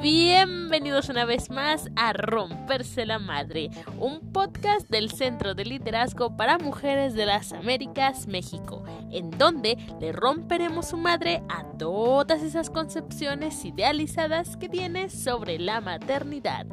Bienvenidos 0.00 1.10
una 1.10 1.26
vez 1.26 1.50
más 1.50 1.90
a 1.94 2.14
Romperse 2.14 3.04
la 3.04 3.18
Madre, 3.18 3.68
un 3.98 4.32
podcast 4.32 4.88
del 4.88 5.10
Centro 5.10 5.54
de 5.54 5.66
Liderazgo 5.66 6.38
para 6.38 6.56
Mujeres 6.56 7.12
de 7.12 7.26
las 7.26 7.52
Américas, 7.52 8.26
México, 8.26 8.82
en 9.10 9.30
donde 9.30 9.76
le 10.00 10.12
romperemos 10.12 10.88
su 10.88 10.96
madre 10.96 11.42
a 11.50 11.64
todas 11.76 12.42
esas 12.42 12.70
concepciones 12.70 13.62
idealizadas 13.62 14.56
que 14.56 14.70
tiene 14.70 15.10
sobre 15.10 15.58
la 15.58 15.82
maternidad. 15.82 16.64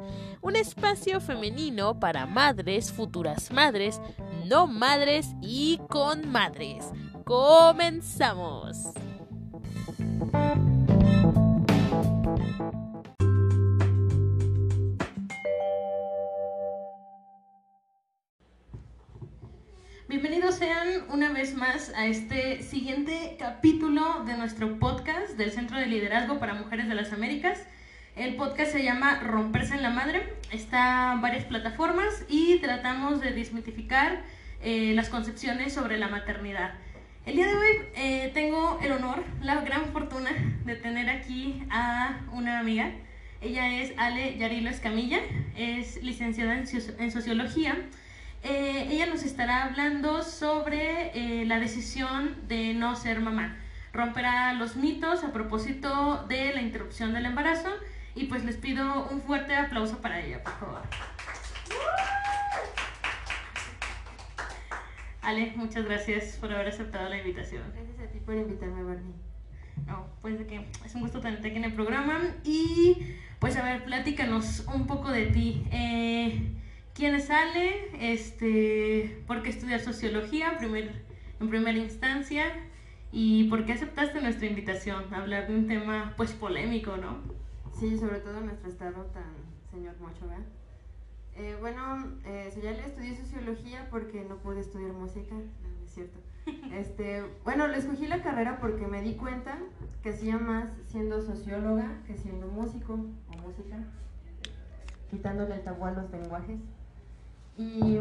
Un 0.42 0.56
espacio 0.56 1.20
femenino 1.20 2.00
para 2.00 2.28
madres, 2.28 2.94
futuras 2.94 3.52
madres, 3.52 4.00
no 4.46 4.68
madres 4.68 5.36
y 5.42 5.82
con 5.90 6.30
madres. 6.32 6.86
Comenzamos. 7.26 8.94
Bienvenidos 20.10 20.56
sean 20.56 21.04
una 21.10 21.34
vez 21.34 21.54
más 21.54 21.92
a 21.94 22.06
este 22.06 22.64
siguiente 22.64 23.36
capítulo 23.38 24.24
de 24.24 24.38
nuestro 24.38 24.80
podcast 24.80 25.32
del 25.32 25.52
Centro 25.52 25.78
de 25.78 25.86
Liderazgo 25.86 26.40
para 26.40 26.54
Mujeres 26.54 26.88
de 26.88 26.96
las 26.96 27.12
Américas. 27.12 27.62
El 28.16 28.38
podcast 28.38 28.72
se 28.72 28.86
llama 28.86 29.20
Romperse 29.20 29.74
en 29.74 29.84
la 29.84 29.90
Madre. 29.90 30.34
Está 30.50 31.12
en 31.12 31.20
varias 31.20 31.44
plataformas 31.44 32.24
y 32.30 32.60
tratamos 32.60 33.20
de 33.20 33.32
desmitificar 33.32 34.24
eh, 34.64 34.94
las 34.96 35.10
concepciones 35.10 35.74
sobre 35.74 35.98
la 35.98 36.08
maternidad. 36.08 36.76
El 37.26 37.36
día 37.36 37.48
de 37.48 37.56
hoy 37.58 37.68
eh, 37.98 38.32
tengo 38.34 38.80
el 38.82 38.94
honor, 38.94 39.26
la 39.42 39.60
gran 39.60 39.92
fortuna 39.92 40.30
de 40.64 40.76
tener 40.78 41.10
aquí 41.10 41.62
a 41.70 42.22
una 42.32 42.60
amiga. 42.60 42.94
Ella 43.42 43.82
es 43.82 43.92
Ale 43.98 44.38
Yarilo 44.38 44.70
Escamilla, 44.70 45.20
es 45.58 46.02
licenciada 46.02 46.58
en, 46.58 46.66
en 46.98 47.12
Sociología 47.12 47.76
eh, 48.48 48.88
ella 48.92 49.06
nos 49.08 49.24
estará 49.24 49.66
hablando 49.66 50.24
sobre 50.24 51.12
eh, 51.14 51.46
la 51.46 51.60
decisión 51.60 52.36
de 52.48 52.74
no 52.74 52.96
ser 52.96 53.20
mamá. 53.20 53.58
Romperá 53.94 54.54
los 54.54 54.76
mitos 54.76 55.24
a 55.24 55.34
propósito 55.34 56.26
de 56.28 56.54
la 56.54 56.62
interrupción 56.62 57.14
del 57.14 57.26
embarazo 57.26 57.70
y 58.16 58.26
pues 58.26 58.46
les 58.46 58.56
pido 58.56 59.08
un 59.10 59.22
fuerte 59.22 59.56
aplauso 59.56 59.98
para 59.98 60.22
ella, 60.22 60.44
por 60.44 60.54
favor. 60.54 60.82
Ale, 65.22 65.52
muchas 65.56 65.84
gracias 65.84 66.38
por 66.40 66.54
haber 66.54 66.70
aceptado 66.70 67.10
la 67.10 67.18
invitación. 67.18 67.64
Gracias 67.74 68.00
a 68.00 68.12
ti 68.12 68.20
por 68.20 68.36
invitarme, 68.36 68.84
Barney. 68.84 69.14
No, 69.86 70.08
pues 70.22 70.40
de 70.40 70.48
que 70.48 70.66
es 70.86 70.96
un 70.96 71.02
gusto 71.02 71.20
tenerte 71.20 71.50
aquí 71.50 71.58
en 71.58 71.66
el 71.66 71.74
programa 71.74 72.20
y 72.44 73.16
pues 73.40 73.58
a 73.58 73.64
ver, 73.64 73.84
platícanos 73.84 74.66
un 74.74 74.88
poco 74.88 75.12
de 75.12 75.26
ti. 75.28 75.66
Eh, 75.72 76.54
quién 76.98 77.22
sale, 77.22 77.92
este, 78.12 79.22
por 79.28 79.44
qué 79.44 79.52
estudiar 79.52 79.80
sociología 79.80 80.54
en, 80.54 80.58
primer, 80.58 81.06
en 81.40 81.48
primera 81.48 81.78
instancia 81.78 82.46
y 83.12 83.48
por 83.50 83.66
qué 83.66 83.74
aceptaste 83.74 84.20
nuestra 84.20 84.48
invitación 84.48 85.14
a 85.14 85.18
hablar 85.18 85.48
de 85.48 85.56
un 85.56 85.68
tema 85.68 86.16
pues 86.18 86.32
polémico, 86.32 86.98
¿no? 86.98 87.20
Sí, 87.80 87.96
sobre 88.00 88.18
todo 88.18 88.40
en 88.40 88.48
nuestro 88.48 88.70
estado 88.70 89.06
tan 89.14 89.32
señor 89.70 89.94
Mocho, 90.00 90.28
¿verdad? 90.28 90.44
Eh, 91.36 91.56
bueno, 91.60 92.14
eh, 92.26 92.52
ya 92.64 92.72
le 92.72 92.84
estudié 92.84 93.16
sociología 93.16 93.88
porque 93.92 94.26
no 94.26 94.38
pude 94.38 94.62
estudiar 94.62 94.92
música, 94.92 95.36
no, 95.36 95.86
es 95.86 95.94
cierto. 95.94 96.20
Este, 96.74 97.24
bueno, 97.44 97.68
le 97.68 97.78
escogí 97.78 98.08
la 98.08 98.24
carrera 98.24 98.58
porque 98.60 98.88
me 98.88 99.02
di 99.02 99.14
cuenta 99.14 99.60
que 100.02 100.10
hacía 100.10 100.38
más 100.38 100.70
siendo 100.88 101.22
socióloga 101.22 102.02
que 102.08 102.16
siendo 102.18 102.48
músico 102.48 102.94
o 102.94 103.38
música, 103.38 103.78
quitándole 105.12 105.56
el 105.56 105.64
tabú 105.64 105.86
a 105.86 105.92
los 105.92 106.10
lenguajes. 106.10 106.60
Y 107.58 108.00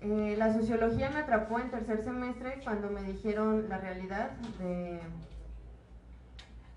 eh, 0.00 0.34
la 0.36 0.52
sociología 0.52 1.10
me 1.10 1.20
atrapó 1.20 1.58
en 1.58 1.70
tercer 1.70 2.04
semestre 2.04 2.60
cuando 2.62 2.90
me 2.90 3.02
dijeron 3.02 3.68
la 3.68 3.78
realidad 3.78 4.30
de 4.58 5.00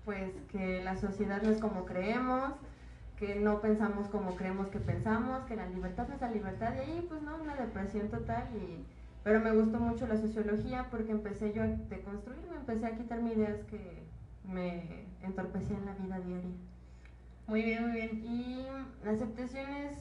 pues 0.04 0.32
que 0.50 0.82
la 0.82 0.96
sociedad 0.96 1.42
no 1.42 1.50
es 1.50 1.58
como 1.60 1.84
creemos, 1.84 2.54
que 3.16 3.36
no 3.36 3.60
pensamos 3.60 4.08
como 4.08 4.34
creemos 4.34 4.68
que 4.68 4.80
pensamos, 4.80 5.44
que 5.44 5.54
la 5.54 5.68
libertad 5.68 6.08
no 6.08 6.14
es 6.16 6.20
la 6.20 6.30
libertad, 6.30 6.74
y 6.74 6.80
ahí 6.80 7.06
pues 7.08 7.22
no, 7.22 7.36
una 7.36 7.54
depresión 7.54 8.08
total, 8.08 8.48
y, 8.56 8.84
pero 9.22 9.38
me 9.38 9.52
gustó 9.52 9.78
mucho 9.78 10.08
la 10.08 10.16
sociología 10.16 10.88
porque 10.90 11.12
empecé 11.12 11.52
yo 11.52 11.62
a 11.62 11.66
deconstruirme, 11.68 12.56
empecé 12.56 12.86
a 12.86 12.96
quitarme 12.96 13.34
ideas 13.34 13.58
que 13.70 14.02
me 14.44 15.04
entorpecían 15.22 15.86
la 15.86 15.94
vida 15.94 16.18
diaria. 16.18 16.50
Muy 17.46 17.62
bien, 17.62 17.82
muy 17.82 17.92
bien. 17.92 18.24
Y 18.24 18.66
la 19.04 19.12
aceptación 19.12 19.72
es, 19.74 19.98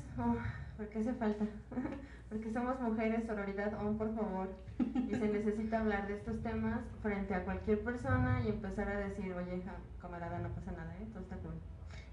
oh, 0.82 0.86
porque 0.86 1.00
hace 1.00 1.14
falta, 1.14 1.46
porque 2.30 2.52
somos 2.52 2.80
mujeres, 2.80 3.26
sororidad 3.26 3.74
on, 3.80 3.98
por 3.98 4.16
favor, 4.16 4.50
y 4.80 5.16
se 5.16 5.28
necesita 5.28 5.80
hablar 5.80 6.08
de 6.08 6.16
estos 6.16 6.42
temas 6.42 6.82
frente 7.02 7.34
a 7.36 7.44
cualquier 7.44 7.84
persona 7.84 8.42
y 8.46 8.50
empezar 8.50 8.90
a 8.90 9.00
decir, 9.00 9.34
oye, 9.34 9.62
camarada, 10.02 10.40
no 10.40 10.50
pasa 10.50 10.72
nada, 10.72 10.94
¿eh? 11.00 11.08
todo 11.14 11.24
está 11.24 11.36
cool. 11.38 11.54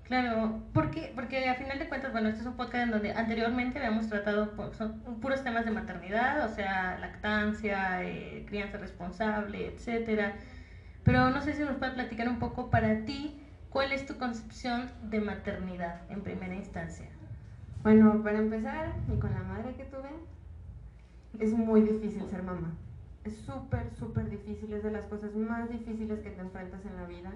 Claro, 0.05 0.63
porque, 0.73 1.13
porque 1.15 1.49
a 1.51 1.55
final 1.55 1.79
de 1.79 1.89
cuentas, 1.89 2.13
bueno, 2.13 2.29
este 2.29 2.41
es 2.41 2.47
un 2.47 2.57
podcast 2.57 2.85
en 2.85 2.91
donde 2.93 3.13
anteriormente 3.13 3.79
habíamos 3.79 4.09
tratado 4.09 4.53
pues, 4.53 4.75
son 4.75 5.01
puros 5.21 5.45
temas 5.45 5.67
de 5.67 5.71
maternidad, 5.71 6.51
o 6.51 6.55
sea, 6.55 6.99
lactancia, 6.99 8.03
eh, 8.05 8.45
crianza 8.49 8.79
responsable, 8.79 9.67
etcétera. 9.67 10.33
Pero 11.05 11.29
no 11.29 11.43
sé 11.43 11.53
si 11.53 11.63
nos 11.63 11.77
puede 11.77 11.93
platicar 11.93 12.27
un 12.27 12.39
poco 12.39 12.71
para 12.71 13.05
ti, 13.05 13.39
¿cuál 13.69 13.93
es 13.93 14.07
tu 14.07 14.17
concepción 14.17 14.91
de 15.03 15.21
maternidad 15.21 16.01
en 16.11 16.23
primera 16.23 16.55
instancia? 16.55 17.07
Bueno, 17.83 18.23
para 18.23 18.39
empezar, 18.39 18.93
y 19.07 19.19
con 19.19 19.33
la 19.33 19.43
madre 19.43 19.75
que 19.77 19.85
tuve, 19.85 20.11
es 21.39 21.53
muy 21.53 21.83
difícil 21.83 22.25
ser 22.29 22.43
mamá. 22.43 22.75
Es 23.25 23.37
súper, 23.37 23.95
súper 23.95 24.29
difícil, 24.29 24.73
es 24.73 24.83
de 24.83 24.91
las 24.91 25.07
cosas 25.07 25.35
más 25.37 25.71
difíciles 25.71 26.21
que 26.21 26.31
te 26.31 26.41
enfrentas 26.41 26.85
en 26.85 26.97
la 26.97 27.07
vida. 27.07 27.33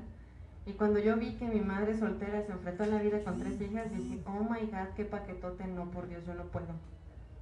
Y 0.67 0.73
cuando 0.73 0.99
yo 0.99 1.17
vi 1.17 1.35
que 1.37 1.47
mi 1.47 1.61
madre 1.61 1.97
soltera 1.97 2.43
se 2.43 2.53
enfrentó 2.53 2.85
a 2.85 2.87
la 2.87 3.01
vida 3.01 3.23
con 3.23 3.39
tres 3.39 3.61
hijas, 3.61 3.91
dije, 3.91 4.21
oh 4.27 4.43
my 4.43 4.67
god, 4.67 4.95
qué 4.97 5.05
paquetote, 5.05 5.67
no, 5.67 5.91
por 5.91 6.09
Dios, 6.09 6.25
yo 6.27 6.35
no 6.35 6.45
puedo. 6.45 6.75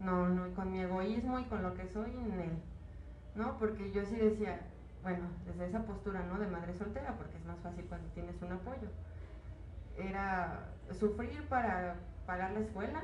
No, 0.01 0.29
no, 0.29 0.47
y 0.49 0.53
con 0.53 0.71
mi 0.71 0.81
egoísmo 0.81 1.39
y 1.39 1.45
con 1.45 1.63
lo 1.63 1.75
que 1.75 1.87
soy 1.87 2.11
en 2.11 2.41
él. 2.41 2.53
¿No? 3.35 3.59
Porque 3.59 3.93
yo 3.93 4.05
sí 4.05 4.17
decía, 4.17 4.61
bueno, 5.03 5.27
desde 5.47 5.67
esa 5.67 5.85
postura, 5.85 6.25
¿no? 6.27 6.39
De 6.39 6.49
madre 6.49 6.75
soltera, 6.75 7.17
porque 7.17 7.37
es 7.39 7.45
más 7.45 7.59
fácil 7.61 7.85
cuando 7.89 8.09
tienes 8.09 8.41
un 8.43 8.53
apoyo. 8.53 8.89
Era 9.97 10.69
sufrir 10.99 11.43
para 11.49 11.97
pagar 12.31 12.53
la 12.53 12.61
escuela, 12.61 13.03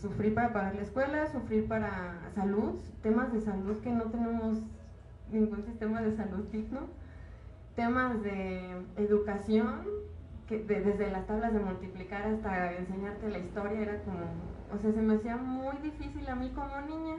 sufrir 0.00 0.34
para 0.34 0.50
pagar 0.54 0.74
la 0.76 0.80
escuela, 0.80 1.26
sufrir 1.26 1.68
para 1.68 2.22
salud, 2.34 2.80
temas 3.02 3.30
de 3.34 3.42
salud 3.42 3.82
que 3.82 3.90
no 3.90 4.04
tenemos 4.04 4.62
ningún 5.30 5.62
sistema 5.62 6.00
de 6.00 6.16
salud 6.16 6.46
digno, 6.50 6.86
temas 7.74 8.22
de 8.22 8.82
educación, 8.96 9.82
que 10.48 10.60
desde 10.60 11.10
las 11.10 11.26
tablas 11.26 11.52
de 11.52 11.58
multiplicar 11.58 12.22
hasta 12.22 12.72
enseñarte 12.72 13.28
la 13.28 13.40
historia 13.40 13.78
era 13.78 14.02
como, 14.04 14.20
o 14.72 14.78
sea, 14.78 14.92
se 14.92 15.02
me 15.02 15.16
hacía 15.16 15.36
muy 15.36 15.76
difícil 15.82 16.26
a 16.30 16.34
mí 16.34 16.52
como 16.54 16.80
niña. 16.80 17.16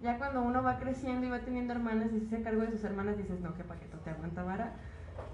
Ya 0.00 0.16
cuando 0.16 0.40
uno 0.40 0.62
va 0.62 0.78
creciendo 0.78 1.26
y 1.26 1.30
va 1.30 1.40
teniendo 1.40 1.74
hermanas 1.74 2.10
y 2.10 2.20
se 2.20 2.26
hace 2.36 2.42
cargo 2.42 2.62
de 2.62 2.70
sus 2.70 2.84
hermanas, 2.84 3.18
dices, 3.18 3.38
no, 3.42 3.52
qué 3.52 3.64
paquete 3.64 3.98
te 4.02 4.10
aguanta 4.10 4.44
vara, 4.44 4.72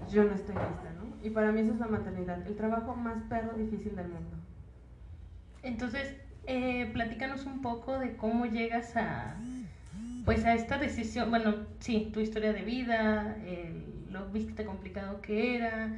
yo 0.09 0.25
no 0.25 0.33
estoy 0.33 0.55
lista, 0.55 0.91
¿no? 0.97 1.25
Y 1.25 1.29
para 1.29 1.53
mí 1.53 1.61
eso 1.61 1.71
es 1.71 1.79
la 1.79 1.87
maternidad, 1.87 2.45
el 2.45 2.57
trabajo 2.57 2.97
más 2.97 3.23
perro 3.29 3.53
difícil 3.57 3.95
del 3.95 4.09
mundo. 4.09 4.40
Entonces, 5.63 6.15
eh, 6.47 6.89
platícanos 6.93 7.45
un 7.45 7.61
poco 7.61 7.99
de 7.99 8.15
cómo 8.15 8.45
llegas 8.45 8.95
a, 8.95 9.37
pues 10.25 10.45
a 10.45 10.53
esta 10.53 10.77
decisión, 10.77 11.29
bueno, 11.29 11.67
sí, 11.79 12.09
tu 12.13 12.19
historia 12.19 12.53
de 12.53 12.63
vida, 12.63 13.37
lo 14.09 14.29
viste 14.29 14.65
complicado 14.65 15.21
que 15.21 15.55
era, 15.55 15.93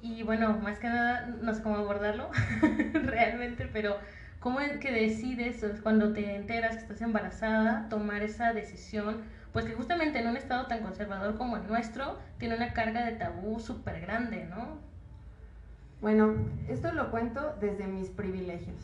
y 0.00 0.22
bueno, 0.22 0.58
más 0.58 0.78
que 0.78 0.88
nada, 0.88 1.26
no 1.26 1.54
sé 1.54 1.62
cómo 1.62 1.76
abordarlo 1.76 2.30
realmente, 2.94 3.66
pero 3.66 3.98
¿cómo 4.40 4.60
es 4.60 4.78
que 4.78 4.92
decides 4.92 5.64
cuando 5.82 6.12
te 6.12 6.36
enteras 6.36 6.76
que 6.76 6.82
estás 6.82 7.00
embarazada 7.02 7.88
tomar 7.88 8.22
esa 8.22 8.52
decisión? 8.52 9.22
Pues 9.52 9.64
que 9.64 9.74
justamente 9.74 10.18
en 10.20 10.28
un 10.28 10.36
estado 10.36 10.66
tan 10.66 10.82
conservador 10.82 11.36
como 11.36 11.56
el 11.56 11.66
nuestro 11.66 12.18
tiene 12.38 12.56
una 12.56 12.72
carga 12.74 13.04
de 13.04 13.12
tabú 13.12 13.58
súper 13.60 14.00
grande, 14.00 14.44
¿no? 14.44 14.80
Bueno, 16.00 16.34
esto 16.68 16.92
lo 16.92 17.10
cuento 17.10 17.54
desde 17.60 17.86
mis 17.86 18.10
privilegios. 18.10 18.76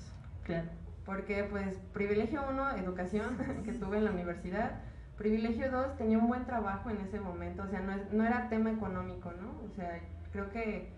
Claro. 0.45 0.69
Porque, 1.05 1.45
pues, 1.45 1.77
privilegio 1.93 2.43
uno, 2.49 2.71
educación, 2.77 3.37
que 3.65 3.73
tuve 3.73 3.99
en 3.99 4.05
la 4.05 4.11
universidad. 4.13 4.81
Privilegio 5.19 5.71
dos, 5.71 5.97
tenía 5.97 6.19
un 6.19 6.29
buen 6.29 6.47
trabajo 6.47 6.91
en 6.91 7.01
ese 7.01 7.21
momento. 7.21 7.63
O 7.63 7.69
sea, 7.69 7.81
no, 7.81 7.93
no 8.13 8.25
era 8.25 8.49
tema 8.49 8.71
económico, 8.71 9.33
¿no? 9.33 9.51
O 9.67 9.75
sea, 9.77 10.01
creo 10.33 10.51
que 10.51 10.89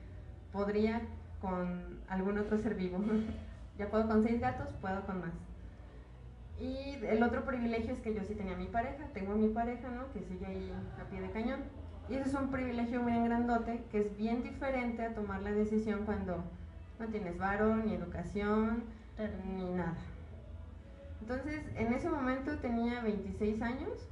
podría 0.53 1.03
con 1.41 1.99
algún 2.09 2.39
otro 2.39 2.59
ser 2.59 2.75
vivo. 2.75 2.99
ya 3.79 3.91
puedo 3.91 4.07
con 4.07 4.23
seis 4.23 4.41
gatos, 4.41 4.69
puedo 4.81 5.05
con 5.05 5.21
más. 5.21 5.33
Y 6.61 6.97
el 7.05 7.23
otro 7.23 7.45
privilegio 7.45 7.93
es 7.93 8.01
que 8.01 8.15
yo 8.15 8.23
sí 8.23 8.35
tenía 8.35 8.57
mi 8.57 8.67
pareja, 8.67 9.05
tengo 9.13 9.35
mi 9.35 9.49
pareja, 9.49 9.89
¿no? 9.89 10.13
Que 10.13 10.21
sigue 10.21 10.47
ahí 10.47 10.73
a 11.01 11.11
pie 11.11 11.21
de 11.21 11.31
cañón. 11.31 11.61
Y 12.09 12.15
ese 12.15 12.29
es 12.29 12.35
un 12.35 12.51
privilegio 12.51 13.05
bien 13.05 13.25
grandote 13.25 13.83
que 13.91 14.01
es 14.01 14.17
bien 14.17 14.43
diferente 14.43 15.05
a 15.05 15.15
tomar 15.15 15.43
la 15.43 15.53
decisión 15.53 16.05
cuando 16.05 16.45
no 17.01 17.07
tienes 17.07 17.39
varo, 17.39 17.77
ni 17.77 17.95
educación, 17.95 18.85
ni 19.57 19.71
nada. 19.73 19.97
Entonces, 21.21 21.63
en 21.77 21.93
ese 21.95 22.11
momento 22.11 22.59
tenía 22.59 23.01
26 23.01 23.63
años 23.63 24.09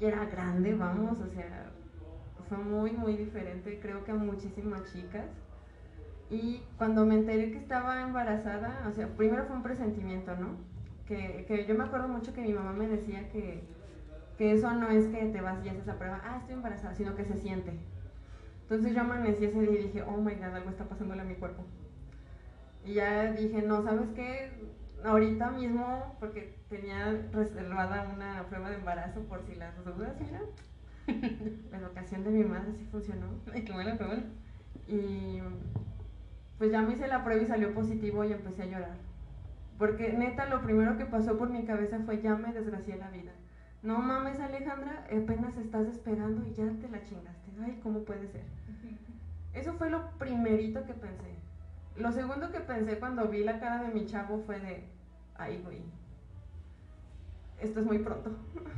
y 0.00 0.06
era 0.06 0.24
grande, 0.24 0.74
vamos, 0.74 1.20
o 1.20 1.28
sea, 1.28 1.70
fue 2.48 2.56
muy, 2.58 2.92
muy 2.92 3.16
diferente, 3.16 3.78
creo 3.80 4.04
que 4.04 4.12
a 4.12 4.14
muchísimas 4.14 4.90
chicas. 4.92 5.26
Y 6.30 6.62
cuando 6.78 7.04
me 7.04 7.16
enteré 7.16 7.50
que 7.50 7.58
estaba 7.58 8.00
embarazada, 8.00 8.86
o 8.88 8.92
sea, 8.92 9.06
primero 9.08 9.44
fue 9.44 9.56
un 9.56 9.62
presentimiento, 9.62 10.34
¿no? 10.36 10.56
Que, 11.06 11.44
que 11.46 11.66
yo 11.66 11.74
me 11.74 11.84
acuerdo 11.84 12.08
mucho 12.08 12.32
que 12.32 12.40
mi 12.40 12.54
mamá 12.54 12.72
me 12.72 12.88
decía 12.88 13.28
que, 13.28 13.62
que 14.42 14.50
eso 14.50 14.74
no 14.74 14.88
es 14.88 15.06
que 15.06 15.26
te 15.26 15.40
vas 15.40 15.64
y 15.64 15.68
haces 15.68 15.86
la 15.86 15.96
prueba, 15.96 16.20
ah, 16.24 16.38
estoy 16.40 16.54
embarazada, 16.54 16.92
sino 16.96 17.14
que 17.14 17.24
se 17.24 17.36
siente. 17.36 17.78
Entonces 18.62 18.92
yo 18.92 19.02
amanecí 19.02 19.44
ese 19.44 19.60
día 19.60 19.78
y 19.78 19.84
dije, 19.84 20.02
oh 20.02 20.16
my 20.16 20.34
god, 20.34 20.56
algo 20.56 20.70
está 20.70 20.88
pasándole 20.88 21.22
a 21.22 21.24
mi 21.24 21.36
cuerpo. 21.36 21.62
Y 22.84 22.94
ya 22.94 23.30
dije, 23.30 23.62
no, 23.62 23.84
¿sabes 23.84 24.08
qué? 24.16 24.50
Ahorita 25.04 25.52
mismo, 25.52 26.16
porque 26.18 26.58
tenía 26.68 27.24
reservada 27.30 28.12
una 28.12 28.48
prueba 28.48 28.70
de 28.70 28.78
embarazo 28.78 29.20
por 29.28 29.44
si 29.44 29.54
las 29.54 29.76
dudas, 29.84 30.16
mira. 30.18 30.40
la 31.70 31.78
educación 31.78 32.24
de 32.24 32.30
mi 32.30 32.42
madre 32.42 32.72
sí 32.76 32.84
funcionó. 32.90 33.26
Ay, 33.54 33.64
qué 33.64 33.72
qué 33.72 33.72
bueno. 33.72 34.24
Y 34.88 35.38
pues 36.58 36.72
ya 36.72 36.82
me 36.82 36.94
hice 36.94 37.06
la 37.06 37.22
prueba 37.22 37.40
y 37.40 37.46
salió 37.46 37.72
positivo 37.74 38.24
y 38.24 38.32
empecé 38.32 38.64
a 38.64 38.66
llorar. 38.66 38.96
Porque 39.78 40.12
neta, 40.12 40.46
lo 40.46 40.62
primero 40.62 40.96
que 40.96 41.06
pasó 41.06 41.38
por 41.38 41.48
mi 41.48 41.64
cabeza 41.64 42.00
fue 42.04 42.20
ya 42.20 42.34
me 42.34 42.52
desgracié 42.52 42.96
la 42.96 43.08
vida. 43.10 43.30
No 43.82 43.98
mames, 43.98 44.38
Alejandra, 44.38 45.06
apenas 45.06 45.56
estás 45.56 45.88
esperando 45.88 46.46
y 46.46 46.54
ya 46.54 46.70
te 46.80 46.88
la 46.88 47.02
chingaste. 47.02 47.50
Ay, 47.64 47.80
¿cómo 47.82 48.04
puede 48.04 48.28
ser? 48.28 48.44
Eso 49.54 49.74
fue 49.74 49.90
lo 49.90 50.10
primerito 50.18 50.84
que 50.86 50.94
pensé. 50.94 51.34
Lo 51.96 52.12
segundo 52.12 52.52
que 52.52 52.60
pensé 52.60 52.98
cuando 52.98 53.28
vi 53.28 53.42
la 53.42 53.58
cara 53.58 53.82
de 53.82 53.92
mi 53.92 54.06
chavo 54.06 54.42
fue 54.46 54.60
de, 54.60 54.84
ay, 55.34 55.60
güey, 55.64 55.82
esto 57.60 57.80
es 57.80 57.86
muy 57.86 57.98
pronto. 57.98 58.30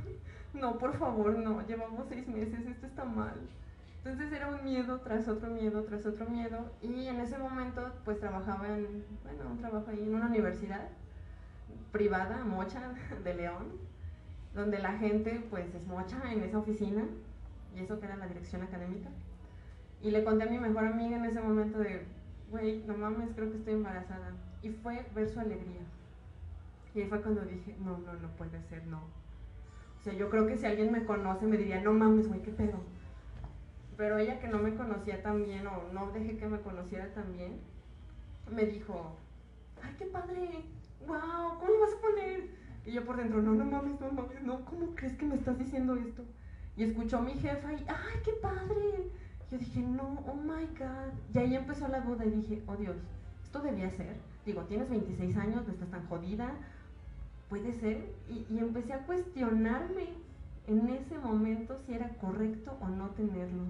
no, 0.54 0.78
por 0.78 0.96
favor, 0.98 1.38
no, 1.38 1.66
llevamos 1.66 2.06
seis 2.08 2.26
meses, 2.26 2.66
esto 2.66 2.86
está 2.86 3.04
mal. 3.04 3.34
Entonces 3.98 4.32
era 4.32 4.48
un 4.48 4.64
miedo 4.64 5.00
tras 5.00 5.28
otro 5.28 5.50
miedo, 5.50 5.84
tras 5.84 6.04
otro 6.06 6.26
miedo. 6.28 6.72
Y 6.82 7.06
en 7.06 7.20
ese 7.20 7.38
momento 7.38 7.92
pues 8.04 8.20
trabajaba 8.20 8.68
en, 8.68 9.04
bueno, 9.22 9.50
un 9.50 9.58
trabajo 9.58 9.90
ahí 9.90 10.02
en 10.02 10.14
una 10.14 10.26
universidad 10.26 10.88
privada, 11.92 12.44
mocha, 12.44 12.92
de 13.24 13.34
León, 13.34 13.93
donde 14.54 14.78
la 14.78 14.92
gente 14.98 15.44
pues 15.50 15.74
es 15.74 15.86
mocha 15.86 16.20
en 16.32 16.42
esa 16.42 16.58
oficina, 16.58 17.04
y 17.74 17.80
eso 17.80 17.98
que 17.98 18.06
era 18.06 18.16
la 18.16 18.28
dirección 18.28 18.62
académica. 18.62 19.10
Y 20.00 20.10
le 20.10 20.24
conté 20.24 20.44
a 20.44 20.50
mi 20.50 20.58
mejor 20.58 20.86
amiga 20.86 21.16
en 21.16 21.24
ese 21.24 21.40
momento 21.40 21.78
de, 21.78 22.06
güey, 22.50 22.84
no 22.86 22.96
mames, 22.96 23.30
creo 23.34 23.50
que 23.50 23.56
estoy 23.56 23.74
embarazada. 23.74 24.32
Y 24.62 24.70
fue 24.70 25.04
ver 25.14 25.28
su 25.28 25.40
alegría. 25.40 25.80
Y 26.94 27.00
ahí 27.00 27.08
fue 27.08 27.20
cuando 27.22 27.42
dije, 27.42 27.74
no, 27.84 27.98
no, 27.98 28.12
no 28.14 28.28
puede 28.36 28.62
ser, 28.62 28.86
no. 28.86 28.98
O 28.98 30.04
sea, 30.04 30.12
yo 30.12 30.30
creo 30.30 30.46
que 30.46 30.56
si 30.56 30.66
alguien 30.66 30.92
me 30.92 31.04
conoce 31.04 31.46
me 31.46 31.56
diría, 31.56 31.80
no 31.80 31.92
mames, 31.92 32.28
güey, 32.28 32.42
qué 32.42 32.50
pedo 32.50 32.78
pero 33.96 34.18
ella 34.18 34.40
que 34.40 34.48
no 34.48 34.58
me 34.58 34.74
conocía 34.74 35.22
tan 35.22 35.44
bien 35.44 35.66
o 35.66 35.92
no 35.92 36.10
dejé 36.12 36.36
que 36.36 36.46
me 36.46 36.60
conociera 36.60 37.12
tan 37.14 37.32
bien, 37.32 37.60
me 38.50 38.66
dijo, 38.66 39.16
ay, 39.82 39.94
qué 39.98 40.06
padre, 40.06 40.64
wow, 41.06 41.58
¿cómo 41.58 41.80
vas 41.80 41.94
a 41.96 42.00
poner? 42.00 42.48
Y 42.86 42.92
yo 42.92 43.04
por 43.04 43.16
dentro, 43.16 43.40
no, 43.40 43.54
no 43.54 43.64
mames, 43.64 44.00
no 44.00 44.10
mames, 44.12 44.42
no, 44.42 44.64
¿cómo 44.64 44.94
crees 44.94 45.14
que 45.16 45.26
me 45.26 45.36
estás 45.36 45.58
diciendo 45.58 45.96
esto? 45.96 46.22
Y 46.76 46.84
escuchó 46.84 47.18
a 47.18 47.22
mi 47.22 47.34
jefa 47.34 47.72
y, 47.72 47.84
ay, 47.88 48.20
qué 48.24 48.32
padre. 48.42 49.10
Yo 49.50 49.58
dije, 49.58 49.80
no, 49.80 50.22
oh 50.26 50.34
my 50.34 50.66
God. 50.78 51.12
Y 51.32 51.38
ahí 51.38 51.54
empezó 51.54 51.88
la 51.88 52.00
duda 52.00 52.24
y 52.24 52.30
dije, 52.30 52.62
oh 52.66 52.76
Dios, 52.76 52.96
esto 53.42 53.60
debía 53.60 53.90
ser. 53.90 54.16
Digo, 54.44 54.62
tienes 54.62 54.90
26 54.90 55.36
años, 55.36 55.66
no 55.66 55.72
estás 55.72 55.88
tan 55.90 56.06
jodida, 56.08 56.52
puede 57.48 57.72
ser. 57.72 58.04
Y, 58.28 58.46
y 58.52 58.58
empecé 58.58 58.92
a 58.92 59.06
cuestionarme 59.06 60.08
en 60.66 60.88
ese 60.88 61.18
momento 61.18 61.78
si 61.86 61.94
era 61.94 62.08
correcto 62.16 62.76
o 62.80 62.88
no 62.88 63.10
tenerlo. 63.10 63.64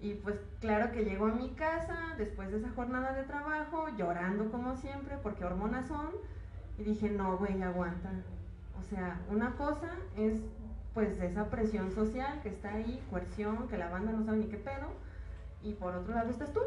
Y 0.00 0.14
pues 0.14 0.36
claro 0.60 0.92
que 0.92 1.04
llegó 1.04 1.26
a 1.26 1.34
mi 1.34 1.50
casa 1.50 2.14
después 2.18 2.50
de 2.50 2.58
esa 2.58 2.70
jornada 2.70 3.12
de 3.14 3.22
trabajo, 3.24 3.88
llorando 3.96 4.50
como 4.50 4.76
siempre, 4.76 5.16
porque 5.22 5.44
hormonas 5.44 5.88
son, 5.88 6.10
y 6.78 6.84
dije, 6.84 7.10
no, 7.10 7.36
güey, 7.36 7.62
aguanta. 7.62 8.10
O 8.78 8.82
sea, 8.82 9.20
una 9.30 9.54
cosa 9.56 9.90
es 10.16 10.40
pues 10.92 11.20
esa 11.20 11.50
presión 11.50 11.90
social 11.90 12.40
que 12.42 12.48
está 12.48 12.74
ahí, 12.74 13.02
coerción, 13.10 13.66
que 13.68 13.76
la 13.76 13.88
banda 13.88 14.12
no 14.12 14.24
sabe 14.24 14.38
ni 14.38 14.46
qué 14.46 14.56
pedo, 14.56 14.88
y 15.62 15.72
por 15.72 15.94
otro 15.94 16.14
lado 16.14 16.30
estás 16.30 16.52
tú, 16.52 16.60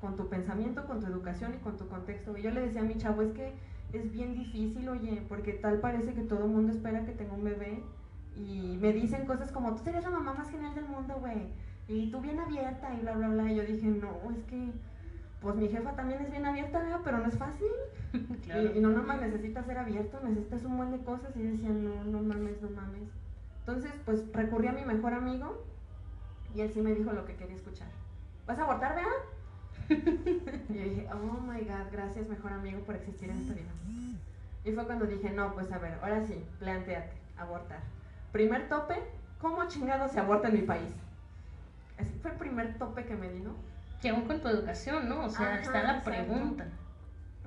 con 0.00 0.16
tu 0.16 0.28
pensamiento, 0.28 0.86
con 0.86 1.00
tu 1.00 1.06
educación 1.06 1.54
y 1.54 1.58
con 1.58 1.76
tu 1.76 1.88
contexto. 1.88 2.36
Y 2.36 2.42
yo 2.42 2.50
le 2.50 2.60
decía 2.60 2.82
a 2.82 2.84
mi 2.84 2.96
chavo, 2.96 3.22
es 3.22 3.32
que 3.32 3.54
es 3.92 4.12
bien 4.12 4.34
difícil, 4.34 4.88
oye, 4.88 5.24
porque 5.28 5.54
tal 5.54 5.80
parece 5.80 6.12
que 6.12 6.22
todo 6.22 6.44
el 6.44 6.50
mundo 6.50 6.72
espera 6.72 7.04
que 7.04 7.12
tenga 7.12 7.32
un 7.32 7.44
bebé 7.44 7.82
y 8.36 8.78
me 8.80 8.92
dicen 8.92 9.26
cosas 9.26 9.50
como, 9.52 9.74
tú 9.74 9.82
serías 9.84 10.04
la 10.04 10.10
mamá 10.10 10.34
más 10.34 10.50
genial 10.50 10.74
del 10.74 10.86
mundo, 10.86 11.16
güey, 11.18 11.48
y 11.88 12.10
tú 12.10 12.20
bien 12.20 12.38
abierta 12.38 12.94
y 12.94 13.00
bla, 13.00 13.14
bla, 13.14 13.28
bla. 13.28 13.50
Y 13.50 13.56
yo 13.56 13.62
dije, 13.64 13.88
no, 13.88 14.30
es 14.30 14.44
que, 14.44 14.72
pues 15.40 15.56
mi 15.56 15.68
jefa 15.68 15.92
también 15.96 16.20
es 16.20 16.30
bien 16.30 16.44
abierta, 16.44 17.00
pero 17.04 17.18
no 17.18 17.26
es 17.26 17.38
fácil. 17.38 17.68
y, 18.12 18.80
no 18.80 18.90
nomás 18.90 19.20
necesitas 19.20 19.64
ser 19.66 19.78
abierto, 19.78 20.20
necesitas 20.22 20.64
un 20.64 20.76
buen 20.76 20.90
de 20.90 20.98
cosas. 20.98 21.34
Y 21.36 21.42
decía, 21.42 21.70
no, 21.70 22.04
no 22.04 22.22
mames, 22.22 22.60
no 22.60 22.70
mames. 22.70 23.08
Entonces, 23.60 23.92
pues 24.04 24.24
recurrí 24.32 24.68
a 24.68 24.72
mi 24.72 24.84
mejor 24.84 25.14
amigo 25.14 25.64
y 26.54 26.60
él 26.60 26.70
sí 26.72 26.80
me 26.80 26.94
dijo 26.94 27.12
lo 27.12 27.24
que 27.24 27.36
quería 27.36 27.54
escuchar. 27.54 27.88
¿Vas 28.46 28.58
a 28.58 28.64
abortar, 28.64 28.96
vea? 28.96 29.06
y 30.68 30.74
yo 30.74 30.84
dije, 30.84 31.08
oh 31.12 31.40
my 31.40 31.60
god, 31.60 31.90
gracias 31.92 32.28
mejor 32.28 32.52
amigo 32.52 32.80
por 32.80 32.96
existir 32.96 33.30
en 33.30 33.38
esta 33.38 33.54
vida. 33.54 33.70
Y 34.64 34.72
fue 34.72 34.84
cuando 34.84 35.06
dije, 35.06 35.30
no, 35.30 35.54
pues 35.54 35.72
a 35.72 35.78
ver, 35.78 35.98
ahora 36.02 36.26
sí, 36.26 36.44
planteate, 36.58 37.12
abortar. 37.38 37.80
Primer 38.32 38.68
tope, 38.68 38.96
¿cómo 39.40 39.66
chingado 39.68 40.08
se 40.08 40.20
aborta 40.20 40.48
en 40.48 40.54
mi 40.54 40.62
país? 40.62 40.90
Ese 41.96 42.12
fue 42.18 42.32
el 42.32 42.36
primer 42.36 42.76
tope 42.78 43.04
que 43.04 43.16
me 43.16 43.30
di, 43.30 43.40
¿no? 43.40 43.54
Que 44.00 44.10
aún 44.10 44.22
con 44.22 44.40
tu 44.40 44.48
educación, 44.48 45.08
¿no? 45.08 45.24
O 45.24 45.28
sea, 45.28 45.60
está 45.60 45.82
la 45.82 46.02
pregunta. 46.02 46.66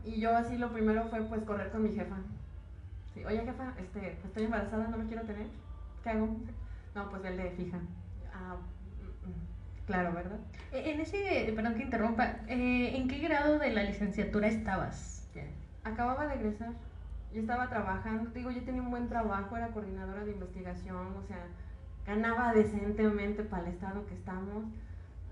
Y 0.03 0.19
yo 0.19 0.35
así 0.35 0.57
lo 0.57 0.71
primero 0.71 1.07
fue 1.09 1.21
pues 1.23 1.43
correr 1.43 1.71
con 1.71 1.83
mi 1.83 1.93
jefa. 1.93 2.17
Sí, 3.13 3.23
Oye 3.25 3.43
jefa, 3.45 3.73
este, 3.79 4.17
estoy 4.23 4.43
embarazada, 4.43 4.87
no 4.87 4.97
lo 4.97 5.05
quiero 5.05 5.23
tener. 5.23 5.47
¿Qué 6.03 6.09
hago? 6.09 6.35
No, 6.95 7.09
pues 7.09 7.23
el 7.25 7.37
de 7.37 7.51
fija. 7.51 7.77
Ah, 8.33 8.55
mm, 8.55 9.29
mm, 9.29 9.85
claro, 9.85 10.13
¿verdad? 10.13 10.39
E, 10.71 10.91
en 10.91 10.99
ese, 10.99 11.51
perdón 11.55 11.75
que 11.75 11.83
interrumpa, 11.83 12.25
eh, 12.47 12.95
¿en 12.95 13.07
qué 13.07 13.19
grado 13.19 13.59
de 13.59 13.71
la 13.71 13.83
licenciatura 13.83 14.47
estabas? 14.47 15.11
Acababa 15.83 16.27
de 16.27 16.35
egresar 16.35 16.71
yo 17.33 17.41
estaba 17.41 17.67
trabajando, 17.67 18.29
digo, 18.29 18.51
yo 18.51 18.63
tenía 18.63 18.81
un 18.81 18.91
buen 18.91 19.09
trabajo, 19.09 19.57
era 19.57 19.69
coordinadora 19.69 20.23
de 20.23 20.31
investigación, 20.31 21.17
o 21.17 21.23
sea, 21.27 21.47
ganaba 22.05 22.53
decentemente 22.53 23.43
para 23.43 23.63
el 23.63 23.73
estado 23.73 24.05
que 24.05 24.13
estamos. 24.13 24.65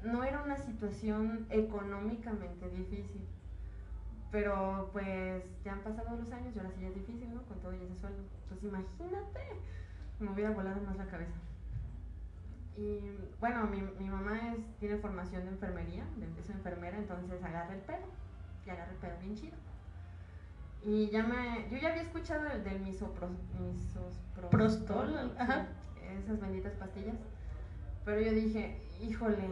No 0.03 0.23
era 0.23 0.41
una 0.41 0.57
situación 0.57 1.45
económicamente 1.49 2.69
difícil, 2.69 3.21
pero 4.31 4.89
pues 4.93 5.43
ya 5.63 5.73
han 5.73 5.81
pasado 5.81 6.17
los 6.17 6.31
años 6.31 6.55
y 6.55 6.59
ahora 6.59 6.71
sí 6.71 6.81
ya 6.81 6.87
es 6.87 6.95
difícil, 6.95 7.33
¿no? 7.33 7.43
Con 7.43 7.59
todo 7.59 7.71
ese 7.73 7.95
sueldo. 7.95 8.23
Entonces 8.43 8.69
imagínate, 8.69 9.39
me 10.19 10.31
hubiera 10.31 10.51
volado 10.51 10.81
más 10.81 10.97
la 10.97 11.05
cabeza. 11.05 11.35
Y 12.77 13.17
bueno, 13.39 13.67
mi, 13.67 13.81
mi 13.81 14.09
mamá 14.09 14.53
es, 14.53 14.59
tiene 14.79 14.97
formación 14.97 15.43
de 15.43 15.51
enfermería, 15.51 16.05
es 16.39 16.49
enfermera, 16.49 16.97
entonces 16.97 17.43
agarra 17.43 17.75
el 17.75 17.81
pelo, 17.81 18.07
y 18.65 18.69
agarra 18.69 18.91
el 18.91 18.97
pelo 18.97 19.13
bien 19.19 19.35
chido. 19.35 19.57
Y 20.83 21.09
ya 21.09 21.23
me, 21.23 21.69
yo 21.69 21.77
ya 21.77 21.89
había 21.89 22.01
escuchado 22.01 22.47
el 22.47 22.63
del 22.63 22.79
misoprostol, 22.79 25.35
esas 26.17 26.39
benditas 26.39 26.73
pastillas. 26.73 27.17
Pero 28.03 28.21
yo 28.21 28.31
dije, 28.31 28.81
híjole, 28.99 29.47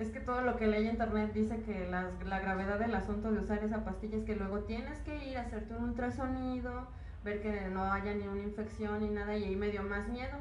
es 0.00 0.10
que 0.10 0.20
todo 0.20 0.40
lo 0.40 0.56
que 0.56 0.66
leí 0.66 0.86
en 0.86 0.92
internet 0.92 1.32
dice 1.34 1.60
que 1.62 1.86
la 1.88 2.38
gravedad 2.40 2.78
del 2.78 2.94
asunto 2.94 3.30
de 3.30 3.40
usar 3.40 3.62
esa 3.62 3.84
pastilla 3.84 4.16
es 4.16 4.24
que 4.24 4.34
luego 4.34 4.60
tienes 4.60 4.98
que 5.00 5.28
ir 5.28 5.36
a 5.36 5.42
hacerte 5.42 5.74
un 5.74 5.90
ultrasonido, 5.90 6.88
ver 7.22 7.42
que 7.42 7.68
no 7.68 7.92
haya 7.92 8.14
ni 8.14 8.26
una 8.26 8.42
infección 8.42 9.00
ni 9.00 9.10
nada, 9.10 9.36
y 9.36 9.44
ahí 9.44 9.56
me 9.56 9.70
dio 9.70 9.82
más 9.82 10.08
miedo. 10.08 10.38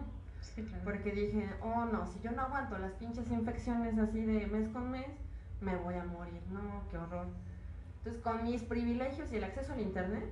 Porque 0.83 1.11
dije, 1.11 1.49
oh 1.61 1.85
no, 1.85 2.05
si 2.07 2.19
yo 2.21 2.31
no 2.31 2.41
aguanto 2.43 2.77
las 2.77 2.93
pinches 2.93 3.29
infecciones 3.31 3.97
así 3.97 4.21
de 4.21 4.47
mes 4.47 4.67
con 4.69 4.91
mes, 4.91 5.07
me 5.61 5.75
voy 5.75 5.95
a 5.95 6.03
morir. 6.03 6.41
No, 6.51 6.83
qué 6.89 6.97
horror. 6.97 7.27
Entonces, 7.99 8.21
con 8.21 8.43
mis 8.43 8.63
privilegios 8.63 9.31
y 9.31 9.37
el 9.37 9.43
acceso 9.43 9.73
al 9.73 9.81
internet, 9.81 10.25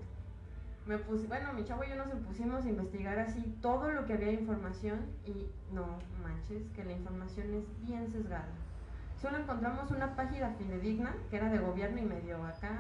me 0.86 0.98
puse, 0.98 1.28
bueno, 1.28 1.52
mi 1.54 1.66
chavo 1.66 1.84
y 1.84 1.90
yo 1.90 1.96
nos 1.96 2.08
pusimos 2.22 2.66
a 2.66 2.70
investigar 2.70 3.20
así 3.20 3.58
todo 3.62 3.92
lo 3.92 4.06
que 4.06 4.14
había 4.14 4.28
de 4.28 4.34
información 4.34 5.06
y 5.26 5.48
no 5.74 6.00
manches, 6.24 6.64
que 6.76 6.84
la 6.86 6.94
información 6.94 7.54
es 7.54 7.88
bien 7.88 8.10
sesgada. 8.10 8.48
Solo 9.22 9.38
encontramos 9.38 9.90
una 9.92 10.16
página 10.16 10.52
fidedigna, 10.52 11.16
que 11.30 11.38
era 11.38 11.50
de 11.50 11.58
gobierno 11.58 12.00
y 12.00 12.06
medio 12.06 12.44
acá, 12.46 12.78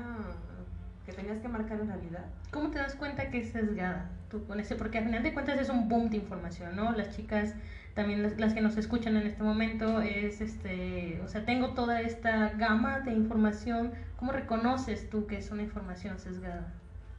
que 1.05 1.13
tenías 1.13 1.39
que 1.39 1.47
marcar 1.47 1.79
en 1.79 1.87
realidad. 1.87 2.25
¿Cómo 2.51 2.69
te 2.69 2.79
das 2.79 2.95
cuenta 2.95 3.29
que 3.29 3.39
es 3.39 3.49
sesgada 3.49 4.09
tú 4.29 4.45
con 4.45 4.59
ese? 4.59 4.75
Porque 4.75 4.99
al 4.99 5.05
final 5.05 5.23
de 5.23 5.33
cuentas 5.33 5.59
es 5.59 5.69
un 5.69 5.89
boom 5.89 6.09
de 6.09 6.17
información, 6.17 6.75
¿no? 6.75 6.91
Las 6.91 7.15
chicas, 7.15 7.55
también 7.95 8.21
las, 8.21 8.37
las, 8.37 8.53
que 8.53 8.61
nos 8.61 8.77
escuchan 8.77 9.17
en 9.17 9.25
este 9.25 9.41
momento, 9.41 10.01
es 10.01 10.41
este, 10.41 11.19
o 11.23 11.27
sea, 11.27 11.43
tengo 11.45 11.73
toda 11.73 12.01
esta 12.01 12.49
gama 12.49 12.99
de 12.99 13.13
información. 13.13 13.93
¿Cómo 14.17 14.31
reconoces 14.31 15.09
tú 15.09 15.25
que 15.25 15.37
es 15.37 15.49
una 15.49 15.63
información 15.63 16.19
sesgada? 16.19 16.67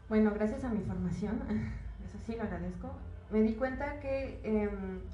Bueno, 0.08 0.30
gracias 0.32 0.64
a 0.64 0.68
mi 0.68 0.80
formación, 0.80 1.40
eso 2.06 2.18
sí 2.24 2.36
lo 2.36 2.44
agradezco, 2.44 2.94
me 3.30 3.42
di 3.42 3.54
cuenta 3.54 4.00
que 4.00 4.40
eh, 4.42 4.70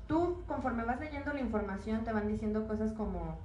tú 0.06 0.42
conforme 0.46 0.84
vas 0.84 1.00
leyendo 1.00 1.32
la 1.32 1.40
información 1.40 2.04
te 2.04 2.12
van 2.12 2.28
diciendo 2.28 2.68
cosas 2.68 2.92
como, 2.92 3.38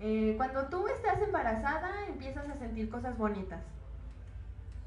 eh, 0.00 0.34
cuando 0.36 0.66
tú 0.66 0.88
estás 0.88 1.20
embarazada 1.20 2.06
empiezas 2.08 2.48
a 2.48 2.56
sentir 2.56 2.88
cosas 2.88 3.18
bonitas. 3.18 3.60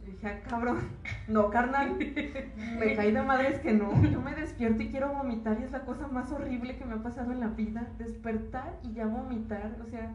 Y 0.02 0.12
dije, 0.12 0.28
ah, 0.28 0.50
cabrón, 0.50 0.90
no, 1.28 1.50
carnal, 1.50 1.98
me 1.98 2.96
caí 2.96 3.12
de 3.12 3.22
madres 3.22 3.60
que 3.60 3.74
no. 3.74 3.94
Yo 4.10 4.20
me 4.22 4.34
despierto 4.36 4.82
y 4.82 4.90
quiero 4.90 5.14
vomitar 5.14 5.60
y 5.60 5.64
es 5.64 5.72
la 5.72 5.86
cosa 5.86 6.08
más 6.08 6.32
horrible 6.32 6.78
que 6.78 6.86
me 6.86 6.96
ha 6.96 7.04
pasado 7.04 7.32
en 7.32 7.40
la 7.40 7.48
vida. 7.48 7.88
Despertar 8.00 8.74
y 8.84 8.94
ya 8.94 9.06
vomitar. 9.06 9.78
O 9.82 9.86
sea, 9.86 10.12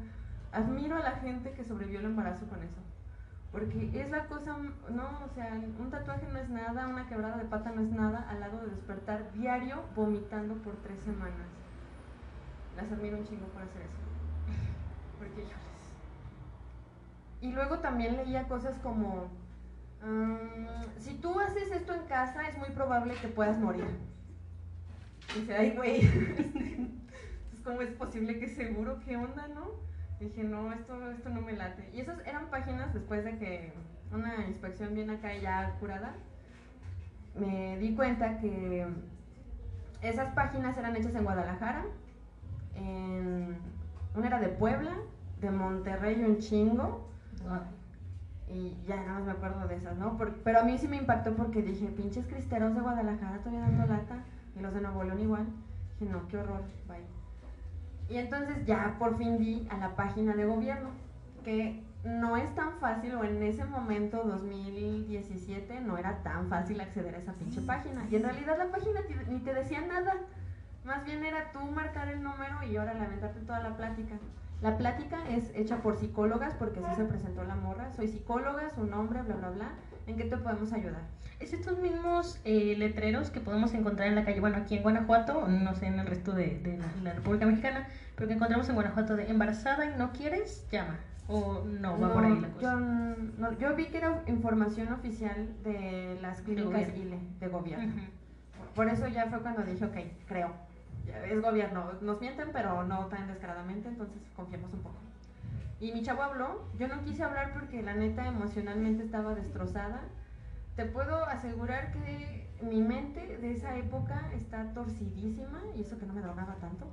admiro 0.52 0.96
a 0.96 1.00
la 1.00 1.12
gente 1.12 1.52
que 1.52 1.64
sobrevivió 1.64 2.00
el 2.00 2.06
embarazo 2.06 2.46
con 2.48 2.62
eso. 2.62 2.80
Porque 3.52 3.90
es 3.94 4.10
la 4.10 4.26
cosa, 4.26 4.56
no, 4.90 5.24
o 5.24 5.28
sea, 5.34 5.58
un 5.78 5.90
tatuaje 5.90 6.26
no 6.30 6.38
es 6.38 6.50
nada, 6.50 6.86
una 6.86 7.08
quebrada 7.08 7.38
de 7.38 7.44
pata 7.44 7.72
no 7.72 7.80
es 7.80 7.90
nada, 7.90 8.26
al 8.28 8.40
lado 8.40 8.60
de 8.60 8.70
despertar 8.70 9.32
diario 9.32 9.84
vomitando 9.96 10.54
por 10.56 10.76
tres 10.82 11.00
semanas. 11.00 11.48
Las 12.76 12.92
admiro 12.92 13.16
un 13.16 13.24
chingo 13.24 13.46
por 13.46 13.62
hacer 13.62 13.82
eso. 13.82 14.17
Porque 15.18 15.42
yo 15.42 15.56
Y 17.40 17.52
luego 17.52 17.78
también 17.78 18.16
leía 18.16 18.48
cosas 18.48 18.78
como, 18.78 19.28
um, 20.02 20.38
si 20.98 21.14
tú 21.14 21.38
haces 21.40 21.70
esto 21.72 21.94
en 21.94 22.06
casa 22.06 22.48
es 22.48 22.56
muy 22.58 22.70
probable 22.70 23.14
que 23.14 23.28
puedas 23.28 23.58
morir. 23.58 23.86
Dice, 25.34 25.54
ay, 25.54 25.72
güey, 25.76 26.00
¿cómo 27.64 27.82
es 27.82 27.90
posible 27.90 28.38
que 28.38 28.48
seguro? 28.48 29.00
¿Qué 29.04 29.16
onda, 29.16 29.46
no? 29.48 29.88
dije, 30.20 30.42
no, 30.42 30.72
esto, 30.72 31.10
esto 31.12 31.28
no 31.30 31.40
me 31.40 31.52
late. 31.52 31.88
Y 31.94 32.00
esas 32.00 32.18
eran 32.26 32.50
páginas 32.50 32.92
después 32.92 33.24
de 33.24 33.38
que 33.38 33.72
una 34.12 34.46
inspección 34.46 34.94
bien 34.94 35.10
acá 35.10 35.34
ya 35.36 35.76
curada, 35.78 36.14
me 37.34 37.78
di 37.78 37.94
cuenta 37.94 38.38
que 38.38 38.86
esas 40.02 40.34
páginas 40.34 40.76
eran 40.76 40.96
hechas 40.96 41.14
en 41.14 41.24
Guadalajara, 41.24 41.84
en, 42.74 43.56
una 44.14 44.26
era 44.26 44.40
de 44.40 44.48
Puebla, 44.48 44.92
de 45.40 45.50
Monterrey 45.50 46.22
un 46.24 46.38
chingo. 46.38 47.08
Y 48.48 48.76
ya 48.86 48.96
nada 48.96 49.14
más 49.14 49.24
me 49.24 49.32
acuerdo 49.32 49.68
de 49.68 49.76
esas, 49.76 49.96
¿no? 49.98 50.16
pero 50.42 50.60
a 50.60 50.62
mí 50.62 50.78
sí 50.78 50.88
me 50.88 50.96
impactó 50.96 51.34
porque 51.34 51.62
dije, 51.62 51.86
pinches 51.88 52.26
cristeros 52.26 52.74
de 52.74 52.80
Guadalajara 52.80 53.38
todavía 53.38 53.60
dando 53.60 53.86
lata, 53.86 54.24
y 54.56 54.60
los 54.60 54.72
de 54.72 54.80
Nuevo 54.80 55.04
León 55.04 55.20
igual. 55.20 55.46
Dije, 56.00 56.10
no, 56.10 56.26
qué 56.28 56.38
horror, 56.38 56.62
bye. 56.88 56.98
Y 58.08 58.18
entonces 58.18 58.64
ya 58.64 58.96
por 58.98 59.18
fin 59.18 59.36
di 59.38 59.68
a 59.70 59.76
la 59.76 59.94
página 59.96 60.34
de 60.34 60.46
gobierno, 60.46 60.88
que 61.44 61.82
no 62.04 62.36
es 62.36 62.54
tan 62.54 62.72
fácil, 62.80 63.14
o 63.16 63.24
en 63.24 63.42
ese 63.42 63.64
momento, 63.64 64.22
2017, 64.24 65.80
no 65.80 65.98
era 65.98 66.22
tan 66.22 66.48
fácil 66.48 66.80
acceder 66.80 67.14
a 67.14 67.18
esa 67.18 67.32
pinche 67.34 67.60
página. 67.60 68.06
Y 68.10 68.16
en 68.16 68.22
realidad 68.22 68.56
la 68.56 68.70
página 68.70 69.00
ni 69.28 69.40
te 69.40 69.52
decía 69.52 69.82
nada. 69.86 70.14
Más 70.88 71.04
bien 71.04 71.22
era 71.22 71.52
tú 71.52 71.60
marcar 71.60 72.08
el 72.08 72.22
número 72.22 72.62
y 72.62 72.74
ahora 72.78 72.94
lamentarte 72.94 73.40
toda 73.40 73.60
la 73.60 73.76
plática. 73.76 74.14
La 74.62 74.78
plática 74.78 75.18
es 75.28 75.52
hecha 75.54 75.82
por 75.82 75.98
psicólogas 75.98 76.54
porque 76.54 76.80
así 76.80 76.96
se 76.96 77.04
presentó 77.04 77.44
la 77.44 77.56
morra. 77.56 77.92
Soy 77.92 78.08
psicóloga, 78.08 78.70
su 78.70 78.86
nombre, 78.86 79.20
bla, 79.20 79.34
bla, 79.34 79.50
bla. 79.50 79.68
¿En 80.06 80.16
qué 80.16 80.24
te 80.24 80.38
podemos 80.38 80.72
ayudar? 80.72 81.02
Es 81.40 81.52
estos 81.52 81.78
mismos 81.78 82.40
eh, 82.46 82.74
letreros 82.78 83.28
que 83.28 83.38
podemos 83.38 83.74
encontrar 83.74 84.08
en 84.08 84.14
la 84.14 84.24
calle, 84.24 84.40
bueno, 84.40 84.56
aquí 84.56 84.76
en 84.76 84.82
Guanajuato, 84.82 85.46
no 85.46 85.74
sé 85.74 85.88
en 85.88 86.00
el 86.00 86.06
resto 86.06 86.32
de, 86.32 86.58
de 86.58 86.80
la, 87.02 87.12
República 87.12 87.44
Mexicana, 87.44 87.86
pero 88.16 88.26
que 88.26 88.34
encontramos 88.34 88.66
en 88.70 88.74
Guanajuato 88.74 89.14
de 89.14 89.28
embarazada 89.30 89.94
y 89.94 89.98
no 89.98 90.12
quieres, 90.12 90.66
llama. 90.72 90.98
O 91.28 91.64
no, 91.66 92.00
va 92.00 92.14
por 92.14 92.24
ahí 92.24 92.40
la 92.40 92.48
cosa. 92.48 92.78
Yo, 93.38 93.58
yo, 93.58 93.76
vi 93.76 93.84
que 93.88 93.98
era 93.98 94.22
información 94.26 94.90
oficial 94.90 95.50
de 95.62 96.18
las 96.22 96.40
clínicas 96.40 96.94
de 96.94 96.98
ILE, 96.98 97.18
de 97.40 97.48
gobierno. 97.48 97.92
Por 98.74 98.88
eso 98.88 99.06
ya 99.08 99.26
fue 99.26 99.40
cuando 99.40 99.62
dije, 99.62 99.84
ok, 99.84 99.96
creo. 100.26 100.67
Es 101.08 101.40
gobierno. 101.42 101.92
Nos 102.00 102.20
mienten, 102.20 102.50
pero 102.52 102.84
no 102.84 103.06
tan 103.06 103.28
descaradamente, 103.28 103.88
entonces 103.88 104.22
confiemos 104.36 104.72
un 104.72 104.80
poco. 104.80 104.96
Y 105.80 105.92
mi 105.92 106.02
chavo 106.02 106.22
habló. 106.22 106.64
Yo 106.78 106.88
no 106.88 107.04
quise 107.04 107.22
hablar 107.22 107.52
porque 107.54 107.82
la 107.82 107.94
neta 107.94 108.26
emocionalmente 108.26 109.04
estaba 109.04 109.34
destrozada 109.34 110.02
te 110.78 110.84
puedo 110.84 111.24
asegurar 111.24 111.90
que 111.90 112.46
mi 112.62 112.80
mente 112.80 113.38
de 113.38 113.50
esa 113.50 113.76
época 113.76 114.30
está 114.32 114.72
torcidísima, 114.74 115.60
y 115.74 115.80
eso 115.80 115.98
que 115.98 116.06
no 116.06 116.12
me 116.12 116.20
drogaba 116.20 116.54
tanto. 116.60 116.86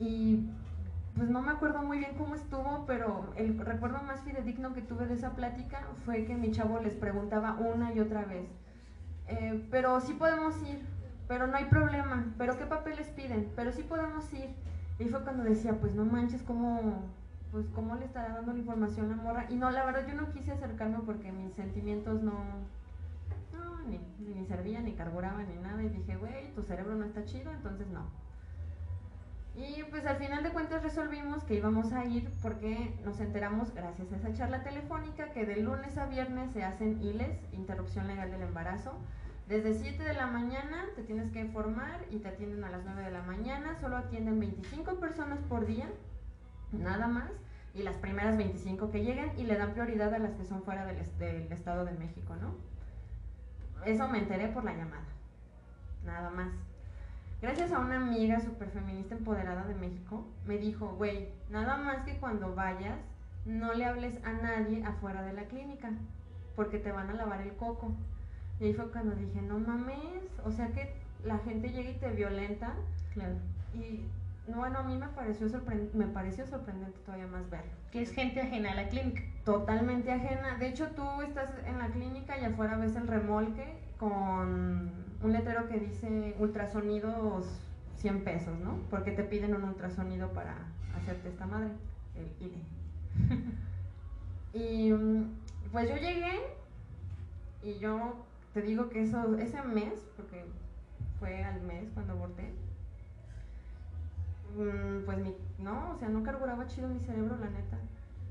Y 0.00 0.48
pues 1.14 1.28
no 1.28 1.42
me 1.42 1.52
acuerdo 1.52 1.82
muy 1.82 1.98
bien 1.98 2.14
cómo 2.16 2.34
estuvo, 2.34 2.86
pero 2.86 3.34
el 3.36 3.58
recuerdo 3.58 4.02
más 4.02 4.22
fidedigno 4.22 4.72
que 4.72 4.80
tuve 4.80 5.04
de 5.04 5.12
esa 5.12 5.32
plática 5.36 5.86
fue 6.06 6.24
que 6.24 6.34
mi 6.34 6.52
chavo 6.52 6.80
les 6.80 6.94
preguntaba 6.94 7.52
una 7.52 7.92
y 7.92 8.00
otra 8.00 8.24
vez, 8.24 8.48
eh, 9.28 9.68
pero 9.70 10.00
sí 10.00 10.14
podemos 10.14 10.54
ir, 10.62 10.80
pero 11.28 11.46
no 11.46 11.56
hay 11.56 11.64
problema, 11.66 12.32
pero 12.38 12.58
qué 12.58 12.66
papeles 12.66 13.08
piden, 13.08 13.50
pero 13.56 13.72
sí 13.72 13.82
podemos 13.82 14.32
ir. 14.34 14.54
Y 14.98 15.04
fue 15.06 15.22
cuando 15.22 15.44
decía, 15.44 15.74
pues 15.80 15.94
no 15.94 16.04
manches, 16.04 16.42
¿cómo, 16.42 17.02
pues 17.52 17.66
cómo 17.74 17.94
le 17.96 18.06
estará 18.06 18.34
dando 18.34 18.52
la 18.52 18.58
información 18.58 19.10
la 19.10 19.16
morra. 19.16 19.46
Y 19.50 19.56
no, 19.56 19.70
la 19.70 19.84
verdad 19.84 20.06
yo 20.08 20.14
no 20.14 20.30
quise 20.32 20.52
acercarme 20.52 20.98
porque 21.04 21.30
mis 21.30 21.52
sentimientos 21.52 22.22
no, 22.22 22.32
no 23.52 23.82
ni, 23.86 24.00
ni 24.18 24.46
servían, 24.46 24.84
ni 24.84 24.92
carburaban, 24.92 25.46
ni 25.46 25.62
nada. 25.62 25.82
Y 25.82 25.90
dije, 25.90 26.16
güey, 26.16 26.52
tu 26.54 26.62
cerebro 26.62 26.94
no 26.94 27.04
está 27.04 27.24
chido, 27.24 27.52
entonces 27.52 27.86
no. 27.88 28.06
Y 29.54 29.82
pues 29.90 30.06
al 30.06 30.16
final 30.16 30.42
de 30.42 30.48
cuentas 30.48 30.82
resolvimos 30.82 31.44
que 31.44 31.56
íbamos 31.56 31.92
a 31.92 32.06
ir 32.06 32.30
porque 32.40 32.98
nos 33.04 33.20
enteramos, 33.20 33.74
gracias 33.74 34.10
a 34.10 34.16
esa 34.16 34.32
charla 34.32 34.62
telefónica, 34.62 35.30
que 35.32 35.44
de 35.44 35.56
lunes 35.56 35.98
a 35.98 36.06
viernes 36.06 36.52
se 36.52 36.64
hacen 36.64 37.02
ILES, 37.02 37.38
interrupción 37.52 38.06
legal 38.08 38.30
del 38.30 38.42
embarazo. 38.42 38.92
Desde 39.48 39.74
7 39.74 40.02
de 40.02 40.14
la 40.14 40.26
mañana 40.26 40.86
te 40.96 41.02
tienes 41.02 41.30
que 41.32 41.40
informar 41.40 42.04
y 42.10 42.18
te 42.18 42.28
atienden 42.28 42.64
a 42.64 42.70
las 42.70 42.84
9 42.84 43.02
de 43.02 43.10
la 43.10 43.22
mañana. 43.22 43.76
Solo 43.80 43.96
atienden 43.96 44.40
25 44.40 45.00
personas 45.00 45.40
por 45.48 45.66
día 45.66 45.88
nada 46.72 47.06
más, 47.06 47.30
y 47.74 47.82
las 47.82 47.96
primeras 47.96 48.36
25 48.36 48.90
que 48.90 49.02
lleguen 49.02 49.32
y 49.38 49.44
le 49.44 49.56
dan 49.56 49.72
prioridad 49.72 50.12
a 50.14 50.18
las 50.18 50.32
que 50.34 50.44
son 50.44 50.62
fuera 50.62 50.84
del, 50.84 50.98
Estado 51.52 51.84
de 51.84 51.92
México, 51.92 52.34
¿no? 52.36 52.54
Eso 53.84 54.08
me 54.08 54.18
enteré 54.18 54.48
por 54.48 54.64
la 54.64 54.74
llamada, 54.74 55.06
nada 56.04 56.30
más. 56.30 56.52
Gracias 57.40 57.72
a 57.72 57.80
una 57.80 57.96
amiga 57.96 58.40
super 58.40 58.70
feminista 58.70 59.16
empoderada 59.16 59.64
de 59.64 59.74
México, 59.74 60.26
me 60.46 60.58
dijo, 60.58 60.94
güey, 60.96 61.28
nada 61.50 61.76
más 61.76 62.04
que 62.04 62.18
cuando 62.18 62.54
vayas, 62.54 62.98
no 63.44 63.72
le 63.74 63.84
hables 63.84 64.22
a 64.24 64.32
nadie 64.32 64.84
afuera 64.84 65.22
de 65.22 65.32
la 65.32 65.44
clínica, 65.44 65.90
porque 66.54 66.78
te 66.78 66.92
van 66.92 67.10
a 67.10 67.14
lavar 67.14 67.40
el 67.40 67.54
coco. 67.56 67.92
Y 68.62 68.66
ahí 68.66 68.74
fue 68.74 68.88
cuando 68.92 69.16
dije, 69.16 69.42
no 69.42 69.58
mames, 69.58 70.22
o 70.44 70.52
sea 70.52 70.68
que 70.68 70.94
la 71.24 71.38
gente 71.38 71.70
llega 71.70 71.90
y 71.90 71.94
te 71.94 72.12
violenta. 72.12 72.74
Claro. 73.12 73.34
Y 73.74 74.02
bueno, 74.46 74.78
a 74.78 74.82
mí 74.84 74.96
me 74.96 75.08
pareció, 75.08 75.48
me 75.94 76.06
pareció 76.06 76.46
sorprendente 76.46 76.96
todavía 77.04 77.26
más 77.26 77.50
verlo. 77.50 77.72
Que 77.90 78.02
es 78.02 78.12
gente 78.12 78.40
ajena 78.40 78.70
a 78.70 78.74
la 78.76 78.88
clínica. 78.88 79.20
Totalmente 79.44 80.12
ajena. 80.12 80.58
De 80.58 80.68
hecho, 80.68 80.86
tú 80.90 81.02
estás 81.22 81.50
en 81.66 81.78
la 81.78 81.88
clínica 81.88 82.38
y 82.38 82.44
afuera 82.44 82.76
ves 82.76 82.94
el 82.94 83.08
remolque 83.08 83.66
con 83.98 84.92
un 85.20 85.32
letrero 85.32 85.68
que 85.68 85.80
dice 85.80 86.36
ultrasonidos 86.38 87.46
100 87.96 88.22
pesos, 88.22 88.56
¿no? 88.60 88.78
Porque 88.90 89.10
te 89.10 89.24
piden 89.24 89.56
un 89.56 89.64
ultrasonido 89.64 90.28
para 90.32 90.54
hacerte 90.96 91.30
esta 91.30 91.46
madre, 91.46 91.70
el 92.14 92.46
IDE. 92.46 92.62
y 94.54 94.92
pues 95.72 95.88
yo 95.88 95.96
llegué 95.96 96.40
y 97.64 97.80
yo 97.80 98.24
te 98.54 98.62
digo 98.62 98.88
que 98.88 99.02
eso, 99.02 99.36
ese 99.38 99.62
mes, 99.62 99.94
porque 100.16 100.44
fue 101.18 101.44
al 101.44 101.60
mes 101.62 101.90
cuando 101.94 102.12
aborté, 102.14 102.52
Mm, 104.56 105.04
pues 105.06 105.18
mi, 105.18 105.34
no, 105.58 105.92
o 105.92 105.96
sea, 105.96 106.08
no 106.08 106.22
carburaba 106.22 106.66
chido 106.66 106.88
mi 106.88 107.00
cerebro, 107.00 107.36
la 107.38 107.48
neta. 107.48 107.78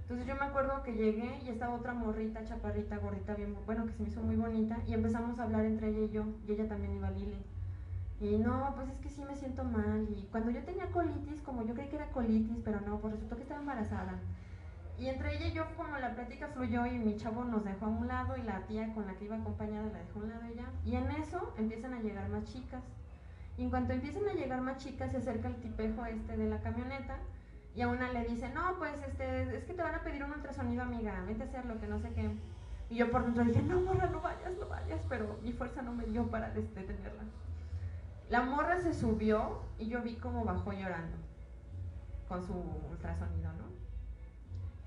Entonces 0.03 0.27
yo 0.27 0.35
me 0.35 0.45
acuerdo 0.45 0.83
que 0.83 0.93
llegué 0.93 1.39
y 1.43 1.49
estaba 1.49 1.75
otra 1.75 1.93
morrita, 1.93 2.43
chaparrita, 2.45 2.97
gordita, 2.97 3.33
bien, 3.33 3.55
bueno, 3.65 3.85
que 3.85 3.93
se 3.93 4.03
me 4.03 4.09
hizo 4.09 4.21
muy 4.21 4.35
bonita, 4.35 4.77
y 4.87 4.93
empezamos 4.93 5.39
a 5.39 5.43
hablar 5.43 5.65
entre 5.65 5.89
ella 5.89 6.05
y 6.05 6.09
yo, 6.11 6.25
y 6.47 6.51
ella 6.51 6.67
también 6.67 6.95
iba 6.95 7.07
a 7.07 7.11
Lile. 7.11 7.37
Y 8.19 8.37
no, 8.37 8.73
pues 8.75 8.89
es 8.89 8.99
que 8.99 9.09
sí 9.09 9.23
me 9.25 9.35
siento 9.35 9.63
mal. 9.63 10.07
Y 10.09 10.27
cuando 10.31 10.51
yo 10.51 10.63
tenía 10.63 10.87
colitis, 10.91 11.41
como 11.41 11.65
yo 11.65 11.73
creí 11.73 11.89
que 11.89 11.95
era 11.95 12.11
colitis, 12.11 12.57
pero 12.63 12.79
no, 12.81 12.99
pues 12.99 13.13
resultó 13.13 13.35
que 13.35 13.43
estaba 13.43 13.61
embarazada. 13.61 14.19
Y 15.01 15.09
entre 15.09 15.35
ella 15.35 15.47
y 15.47 15.53
yo, 15.53 15.65
como 15.75 15.97
la 15.97 16.13
plática 16.13 16.47
fluyó 16.49 16.85
y 16.85 16.91
mi 16.91 17.17
chavo 17.17 17.43
nos 17.43 17.65
dejó 17.65 17.85
a 17.85 17.89
un 17.89 18.07
lado 18.07 18.37
y 18.37 18.43
la 18.43 18.59
tía 18.67 18.93
con 18.93 19.07
la 19.07 19.15
que 19.15 19.25
iba 19.25 19.35
acompañada 19.35 19.87
la 19.87 19.97
dejó 19.97 20.19
a 20.19 20.23
un 20.23 20.29
lado 20.29 20.43
ella. 20.45 20.65
Y 20.85 20.95
en 20.95 21.09
eso 21.09 21.55
empiezan 21.57 21.95
a 21.95 22.01
llegar 22.01 22.29
más 22.29 22.43
chicas. 22.45 22.83
Y 23.57 23.63
en 23.63 23.71
cuanto 23.71 23.93
empiezan 23.93 24.29
a 24.29 24.33
llegar 24.33 24.61
más 24.61 24.77
chicas, 24.77 25.09
se 25.09 25.17
acerca 25.17 25.47
el 25.47 25.55
tipejo 25.55 26.05
este 26.05 26.37
de 26.37 26.47
la 26.47 26.59
camioneta 26.61 27.17
y 27.75 27.81
a 27.81 27.87
una 27.87 28.13
le 28.13 28.25
dice, 28.25 28.49
no, 28.49 28.77
pues 28.77 28.93
este, 29.01 29.57
es 29.57 29.63
que 29.63 29.73
te 29.73 29.81
van 29.81 29.95
a 29.95 30.03
pedir 30.03 30.23
un 30.23 30.33
ultrasonido, 30.33 30.83
amiga, 30.83 31.23
vete 31.25 31.41
a 31.41 31.45
hacer 31.47 31.65
lo 31.65 31.81
que 31.81 31.87
no 31.87 31.97
sé 31.97 32.13
qué. 32.13 32.29
Y 32.91 32.97
yo 32.97 33.09
por 33.09 33.23
dentro 33.23 33.43
dije, 33.43 33.63
no, 33.63 33.81
morra, 33.81 34.05
no 34.05 34.21
vayas, 34.21 34.53
no 34.59 34.67
vayas, 34.67 35.03
pero 35.09 35.39
mi 35.41 35.51
fuerza 35.51 35.81
no 35.81 35.93
me 35.93 36.05
dio 36.05 36.29
para 36.29 36.51
detenerla. 36.51 37.23
La 38.29 38.43
morra 38.43 38.77
se 38.77 38.93
subió 38.93 39.63
y 39.79 39.87
yo 39.87 40.03
vi 40.03 40.17
cómo 40.17 40.45
bajó 40.45 40.71
llorando 40.73 41.17
con 42.27 42.43
su 42.43 42.53
ultrasonido. 42.53 43.60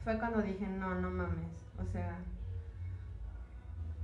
Fue 0.04 0.18
cuando 0.18 0.42
dije, 0.42 0.66
no, 0.66 0.94
no 0.94 1.10
mames, 1.10 1.50
o 1.80 1.84
sea, 1.86 2.18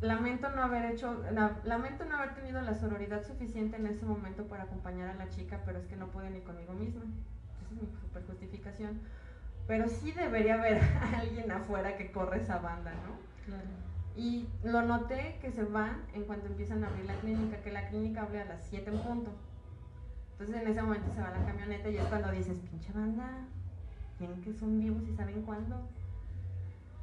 lamento 0.00 0.49
no 0.50 0.62
haber 0.62 0.87
hecho, 0.87 1.23
lamento 1.64 2.04
no 2.07 2.16
haber 2.16 2.35
tenido 2.35 2.61
la 2.62 2.75
sororidad 2.75 3.23
suficiente 3.23 3.76
en 3.76 3.87
ese 3.87 4.07
momento 4.07 4.45
para 4.45 4.64
acompañar 4.64 5.11
a 5.11 5.14
la 5.14 5.28
chica, 5.28 5.61
pero 5.66 5.78
es 5.78 5.87
que 5.87 5.97
no 5.97 6.09
pude 6.09 6.30
ni 6.30 6.40
conmigo 6.40 6.73
misma. 6.73 7.02
Esa 7.02 7.75
es 7.75 7.83
mi 7.83 8.00
super 8.00 8.25
justificación. 8.26 8.99
Pero 9.66 9.88
sí 9.88 10.12
debería 10.12 10.54
haber 10.54 10.80
alguien 11.16 11.52
afuera 11.52 11.97
que 11.97 12.11
corre 12.11 12.40
esa 12.40 12.59
banda, 12.59 12.92
¿no? 12.92 13.19
Claro. 13.45 13.69
Y 14.16 14.49
lo 14.64 14.83
noté 14.83 15.38
que 15.40 15.52
se 15.52 15.64
van 15.64 16.02
en 16.14 16.25
cuanto 16.25 16.47
empiezan 16.47 16.83
a 16.83 16.88
abrir 16.88 17.04
la 17.04 17.14
clínica, 17.14 17.59
que 17.59 17.71
la 17.71 17.88
clínica 17.88 18.23
abre 18.23 18.40
a 18.40 18.47
las 18.47 18.64
7 18.64 18.90
en 18.90 18.99
punto. 19.00 19.30
Entonces 20.33 20.62
en 20.62 20.69
ese 20.69 20.83
momento 20.83 21.12
se 21.14 21.21
va 21.21 21.30
la 21.30 21.45
camioneta 21.45 21.90
y 21.90 21.99
es 21.99 22.04
cuando 22.04 22.30
dices, 22.30 22.59
pinche 22.59 22.92
banda, 22.92 23.45
¿quién 24.21 24.43
que 24.43 24.53
son 24.53 24.79
vivos 24.79 25.03
y 25.09 25.15
saben 25.15 25.41
cuándo? 25.41 25.81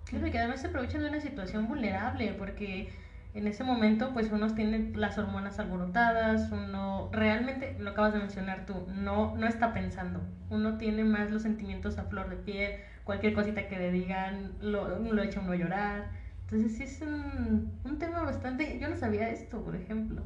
Claro, 0.06 0.28
y 0.28 0.32
que 0.32 0.38
además 0.38 0.62
se 0.62 0.68
aprovechan 0.68 1.02
de 1.02 1.10
una 1.10 1.20
situación 1.20 1.68
vulnerable, 1.68 2.34
porque 2.34 2.88
en 3.34 3.48
ese 3.48 3.64
momento 3.64 4.14
pues 4.14 4.30
uno 4.30 4.48
tiene 4.54 4.92
las 4.94 5.18
hormonas 5.18 5.58
alborotadas, 5.58 6.52
uno 6.52 7.10
realmente, 7.12 7.76
lo 7.80 7.90
acabas 7.90 8.14
de 8.14 8.20
mencionar 8.20 8.68
tú, 8.68 8.86
no, 8.88 9.34
no 9.36 9.48
está 9.48 9.74
pensando, 9.74 10.22
uno 10.52 10.78
tiene 10.78 11.04
más 11.06 11.32
los 11.32 11.42
sentimientos 11.42 11.98
a 11.98 12.04
flor 12.04 12.30
de 12.30 12.38
piel, 12.38 12.76
cualquier 13.04 13.34
cosita 13.34 13.68
que 13.68 13.80
le 13.80 13.92
digan 13.92 14.54
lo, 14.62 15.00
lo 15.00 15.22
echa 15.24 15.40
uno 15.40 15.54
a 15.54 15.56
llorar. 15.56 16.12
Entonces 16.44 16.78
sí 16.78 16.84
es 16.84 17.02
un, 17.02 17.68
un 17.84 17.98
tema 17.98 18.22
bastante, 18.22 18.78
yo 18.80 18.88
no 18.88 18.96
sabía 18.96 19.28
esto, 19.30 19.62
por 19.62 19.76
ejemplo. 19.76 20.22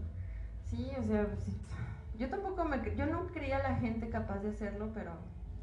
Sí, 0.70 0.92
o 1.00 1.04
sea, 1.04 1.28
yo 2.20 2.30
tampoco 2.30 2.66
me, 2.66 2.82
yo 2.96 3.08
no 3.08 3.26
creía 3.28 3.60
la 3.60 3.78
gente 3.78 4.10
capaz 4.10 4.40
de 4.40 4.50
hacerlo, 4.50 4.92
pero 4.94 5.14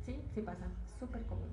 sí, 0.04 0.20
sí 0.35 0.40
pasa, 0.40 0.66
súper 0.99 1.25
común. 1.26 1.49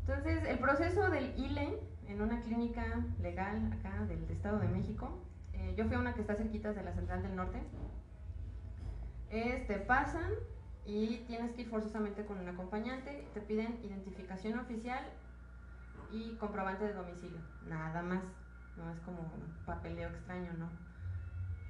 Entonces, 0.00 0.44
el 0.44 0.58
proceso 0.58 1.10
del 1.10 1.38
ILE 1.38 1.78
en 2.08 2.22
una 2.22 2.40
clínica 2.40 3.04
legal 3.20 3.70
acá 3.72 4.04
del 4.06 4.24
Estado 4.30 4.58
de 4.58 4.68
México, 4.68 5.18
eh, 5.52 5.74
yo 5.76 5.84
fui 5.84 5.96
a 5.96 5.98
una 5.98 6.14
que 6.14 6.22
está 6.22 6.34
cerquita 6.34 6.72
de 6.72 6.82
la 6.82 6.92
Central 6.92 7.22
del 7.22 7.36
Norte, 7.36 7.60
es, 9.30 9.66
te 9.66 9.78
pasan 9.78 10.30
y 10.86 11.18
tienes 11.26 11.52
que 11.52 11.62
ir 11.62 11.68
forzosamente 11.68 12.24
con 12.24 12.38
un 12.38 12.48
acompañante, 12.48 13.28
te 13.34 13.40
piden 13.42 13.78
identificación 13.84 14.58
oficial 14.58 15.04
y 16.10 16.36
comprobante 16.36 16.84
de 16.84 16.94
domicilio, 16.94 17.40
nada 17.66 18.02
más, 18.02 18.22
no 18.78 18.90
es 18.90 18.98
como 19.00 19.20
un 19.20 19.66
papeleo 19.66 20.08
extraño, 20.08 20.54
¿no? 20.54 20.87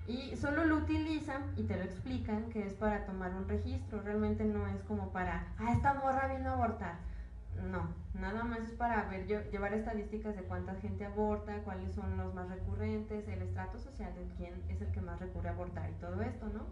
Y 0.09 0.37
solo 0.37 0.65
lo 0.65 0.79
utilizan 0.79 1.53
y 1.57 1.65
te 1.65 1.77
lo 1.77 1.85
explican 1.85 2.51
que 2.51 2.67
es 2.67 2.75
para 2.75 3.05
tomar 3.05 3.33
un 3.35 3.47
registro, 3.47 4.03
realmente 4.03 4.45
no 4.45 4.67
es 4.67 4.83
como 4.83 5.13
para, 5.13 5.53
ah, 5.59 5.73
esta 5.73 5.95
morra 5.95 6.35
vino 6.35 6.51
a 6.51 6.55
abortar 6.55 7.09
no, 7.63 7.89
nada 8.15 8.45
más 8.45 8.61
es 8.61 8.73
para 8.73 9.05
ver, 9.09 9.27
llevar 9.27 9.75
estadísticas 9.75 10.37
de 10.37 10.43
cuánta 10.43 10.75
gente 10.77 11.05
aborta, 11.05 11.59
cuáles 11.65 11.93
son 11.93 12.17
los 12.17 12.35
más 12.35 12.49
recurrentes, 12.49 13.27
el 13.29 13.43
estrato 13.43 13.79
social 13.79 14.15
de 14.15 14.27
quién 14.37 14.63
es 14.69 14.81
el 14.81 14.91
que 14.93 15.01
más 15.01 15.19
recurre 15.21 15.49
a 15.49 15.53
abortar 15.53 15.91
y 15.91 15.95
todo 15.95 16.21
esto, 16.23 16.49
¿no? 16.49 16.67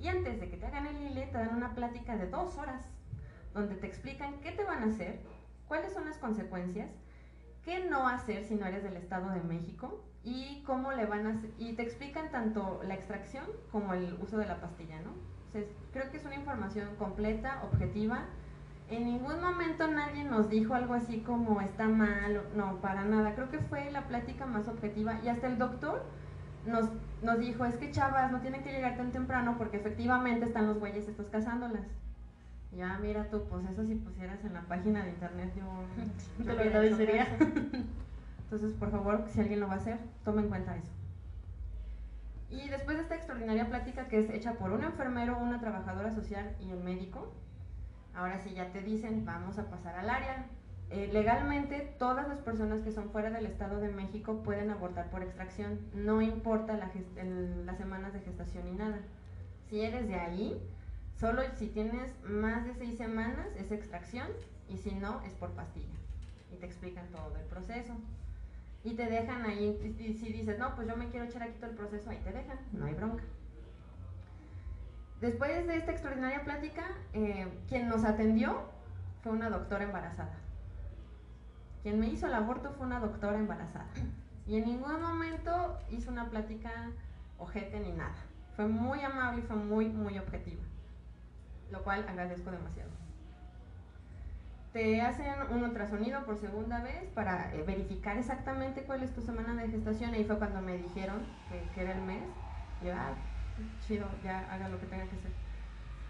Y 0.00 0.08
antes 0.08 0.40
de 0.40 0.50
que 0.50 0.56
te 0.56 0.66
hagan 0.66 0.86
el 0.86 1.00
ILE, 1.00 1.26
te 1.26 1.38
dan 1.38 1.54
una 1.54 1.74
plática 1.74 2.16
de 2.16 2.28
dos 2.28 2.56
horas, 2.58 2.84
donde 3.54 3.76
te 3.76 3.86
explican 3.86 4.40
qué 4.40 4.52
te 4.52 4.64
van 4.64 4.82
a 4.82 4.86
hacer, 4.86 5.20
cuáles 5.68 5.92
son 5.92 6.06
las 6.06 6.18
consecuencias, 6.18 6.90
qué 7.64 7.84
no 7.88 8.08
hacer 8.08 8.44
si 8.44 8.56
no 8.56 8.66
eres 8.66 8.82
del 8.82 8.96
Estado 8.96 9.30
de 9.30 9.42
México 9.42 10.02
y 10.24 10.62
cómo 10.66 10.92
le 10.92 11.06
van 11.06 11.26
a 11.26 11.30
hacer, 11.30 11.50
y 11.58 11.72
te 11.74 11.82
explican 11.82 12.30
tanto 12.30 12.80
la 12.86 12.94
extracción 12.94 13.44
como 13.70 13.94
el 13.94 14.16
uso 14.22 14.38
de 14.38 14.46
la 14.46 14.60
pastilla, 14.60 15.00
¿no? 15.00 15.10
creo 15.92 16.10
que 16.10 16.16
es 16.16 16.24
una 16.24 16.36
información 16.36 16.88
completa, 16.98 17.60
objetiva, 17.70 18.24
en 18.88 19.04
ningún 19.04 19.40
momento 19.40 19.86
nadie 19.88 20.24
nos 20.24 20.50
dijo 20.50 20.74
algo 20.74 20.94
así 20.94 21.20
como 21.20 21.60
está 21.60 21.88
mal, 21.88 22.42
no, 22.54 22.76
para 22.80 23.04
nada. 23.04 23.34
Creo 23.34 23.50
que 23.50 23.58
fue 23.58 23.90
la 23.90 24.06
plática 24.06 24.44
más 24.44 24.68
objetiva 24.68 25.18
y 25.24 25.28
hasta 25.28 25.46
el 25.46 25.58
doctor 25.58 26.04
nos, 26.66 26.90
nos 27.22 27.38
dijo, 27.38 27.64
es 27.64 27.74
que 27.76 27.90
chavas, 27.90 28.30
no 28.30 28.40
tienen 28.40 28.62
que 28.62 28.72
llegar 28.72 28.96
tan 28.96 29.10
temprano 29.10 29.56
porque 29.56 29.78
efectivamente 29.78 30.46
están 30.46 30.66
los 30.66 30.78
güeyes 30.78 31.08
estos 31.08 31.28
cazándolas. 31.28 31.86
Ya, 32.76 32.98
mira 32.98 33.28
tú, 33.30 33.44
pues 33.50 33.64
eso 33.70 33.84
si 33.84 33.94
pusieras 33.94 34.42
en 34.44 34.54
la 34.54 34.62
página 34.62 35.02
de 35.02 35.10
internet 35.10 35.52
yo... 35.56 36.44
Te 36.44 36.52
lo 36.52 36.60
agradecería. 36.60 37.26
Entonces, 38.52 38.78
por 38.78 38.90
favor, 38.90 39.24
si 39.28 39.40
alguien 39.40 39.60
lo 39.60 39.68
va 39.68 39.74
a 39.74 39.78
hacer, 39.78 39.98
tome 40.24 40.42
en 40.42 40.48
cuenta 40.50 40.76
eso. 40.76 40.92
Y 42.50 42.68
después 42.68 42.98
de 42.98 43.02
esta 43.04 43.14
extraordinaria 43.14 43.66
plática 43.66 44.08
que 44.08 44.18
es 44.18 44.28
hecha 44.28 44.52
por 44.54 44.72
un 44.72 44.84
enfermero, 44.84 45.38
una 45.38 45.58
trabajadora 45.58 46.12
social 46.12 46.54
y 46.60 46.70
un 46.70 46.84
médico, 46.84 47.32
Ahora 48.14 48.38
sí 48.40 48.52
ya 48.52 48.70
te 48.72 48.82
dicen, 48.82 49.24
vamos 49.24 49.58
a 49.58 49.70
pasar 49.70 49.96
al 49.96 50.10
área. 50.10 50.46
Eh, 50.90 51.08
legalmente, 51.12 51.94
todas 51.98 52.28
las 52.28 52.40
personas 52.40 52.82
que 52.82 52.92
son 52.92 53.10
fuera 53.10 53.30
del 53.30 53.46
Estado 53.46 53.80
de 53.80 53.88
México 53.88 54.42
pueden 54.42 54.70
abortar 54.70 55.08
por 55.08 55.22
extracción, 55.22 55.80
no 55.94 56.20
importa 56.20 56.76
las 56.76 57.78
semanas 57.78 58.12
de 58.12 58.20
gestación 58.20 58.66
ni 58.66 58.72
nada. 58.72 59.00
Si 59.70 59.80
eres 59.80 60.06
de 60.06 60.16
ahí, 60.16 60.62
solo 61.18 61.40
si 61.56 61.68
tienes 61.68 62.12
más 62.24 62.66
de 62.66 62.74
seis 62.74 62.98
semanas 62.98 63.46
es 63.56 63.72
extracción 63.72 64.28
y 64.68 64.76
si 64.76 64.94
no 64.94 65.22
es 65.22 65.32
por 65.32 65.52
pastilla. 65.52 65.94
Y 66.52 66.56
te 66.56 66.66
explican 66.66 67.06
todo 67.06 67.34
el 67.38 67.46
proceso. 67.46 67.94
Y 68.84 68.94
te 68.94 69.06
dejan 69.06 69.44
ahí, 69.46 69.78
si 69.96 70.32
dices, 70.32 70.58
no, 70.58 70.74
pues 70.74 70.88
yo 70.88 70.96
me 70.96 71.08
quiero 71.08 71.26
echar 71.26 71.42
aquí 71.42 71.54
todo 71.60 71.70
el 71.70 71.76
proceso, 71.76 72.10
ahí 72.10 72.18
te 72.24 72.32
dejan, 72.32 72.58
no 72.72 72.86
hay 72.86 72.94
bronca. 72.94 73.22
Después 75.20 75.66
de 75.68 75.76
esta 75.76 75.92
extraordinaria 75.92 76.42
plática, 76.42 76.82
eh, 77.12 77.46
quien 77.68 77.88
nos 77.88 78.04
atendió 78.04 78.62
fue 79.22 79.30
una 79.30 79.50
doctora 79.50 79.84
embarazada. 79.84 80.34
Quien 81.82 82.00
me 82.00 82.08
hizo 82.08 82.26
el 82.26 82.34
aborto 82.34 82.72
fue 82.72 82.86
una 82.86 82.98
doctora 82.98 83.38
embarazada. 83.38 83.86
Y 84.46 84.56
en 84.56 84.64
ningún 84.64 85.00
momento 85.00 85.78
hizo 85.90 86.10
una 86.10 86.28
plática 86.28 86.90
ojete 87.38 87.78
ni 87.78 87.92
nada. 87.92 88.16
Fue 88.56 88.66
muy 88.66 89.00
amable 89.02 89.42
y 89.42 89.46
fue 89.46 89.56
muy, 89.56 89.88
muy 89.88 90.18
objetiva. 90.18 90.62
Lo 91.70 91.82
cual 91.84 92.04
agradezco 92.08 92.50
demasiado. 92.50 92.90
Te 94.72 95.02
hacen 95.02 95.34
un 95.50 95.64
ultrasonido 95.64 96.24
por 96.24 96.38
segunda 96.38 96.82
vez 96.82 97.04
para 97.14 97.54
eh, 97.54 97.62
verificar 97.66 98.16
exactamente 98.16 98.84
cuál 98.84 99.02
es 99.02 99.12
tu 99.12 99.20
semana 99.20 99.54
de 99.54 99.68
gestación. 99.68 100.14
Y 100.14 100.24
fue 100.24 100.38
cuando 100.38 100.62
me 100.62 100.78
dijeron 100.78 101.20
que, 101.74 101.80
era 101.80 101.92
el 101.92 102.02
mes. 102.02 102.22
Y 102.80 102.86
yo, 102.86 102.94
ah, 102.94 103.12
chido, 103.86 104.06
ya 104.24 104.50
haga 104.50 104.70
lo 104.70 104.80
que 104.80 104.86
tenga 104.86 105.04
que 105.04 105.16
hacer. 105.16 105.30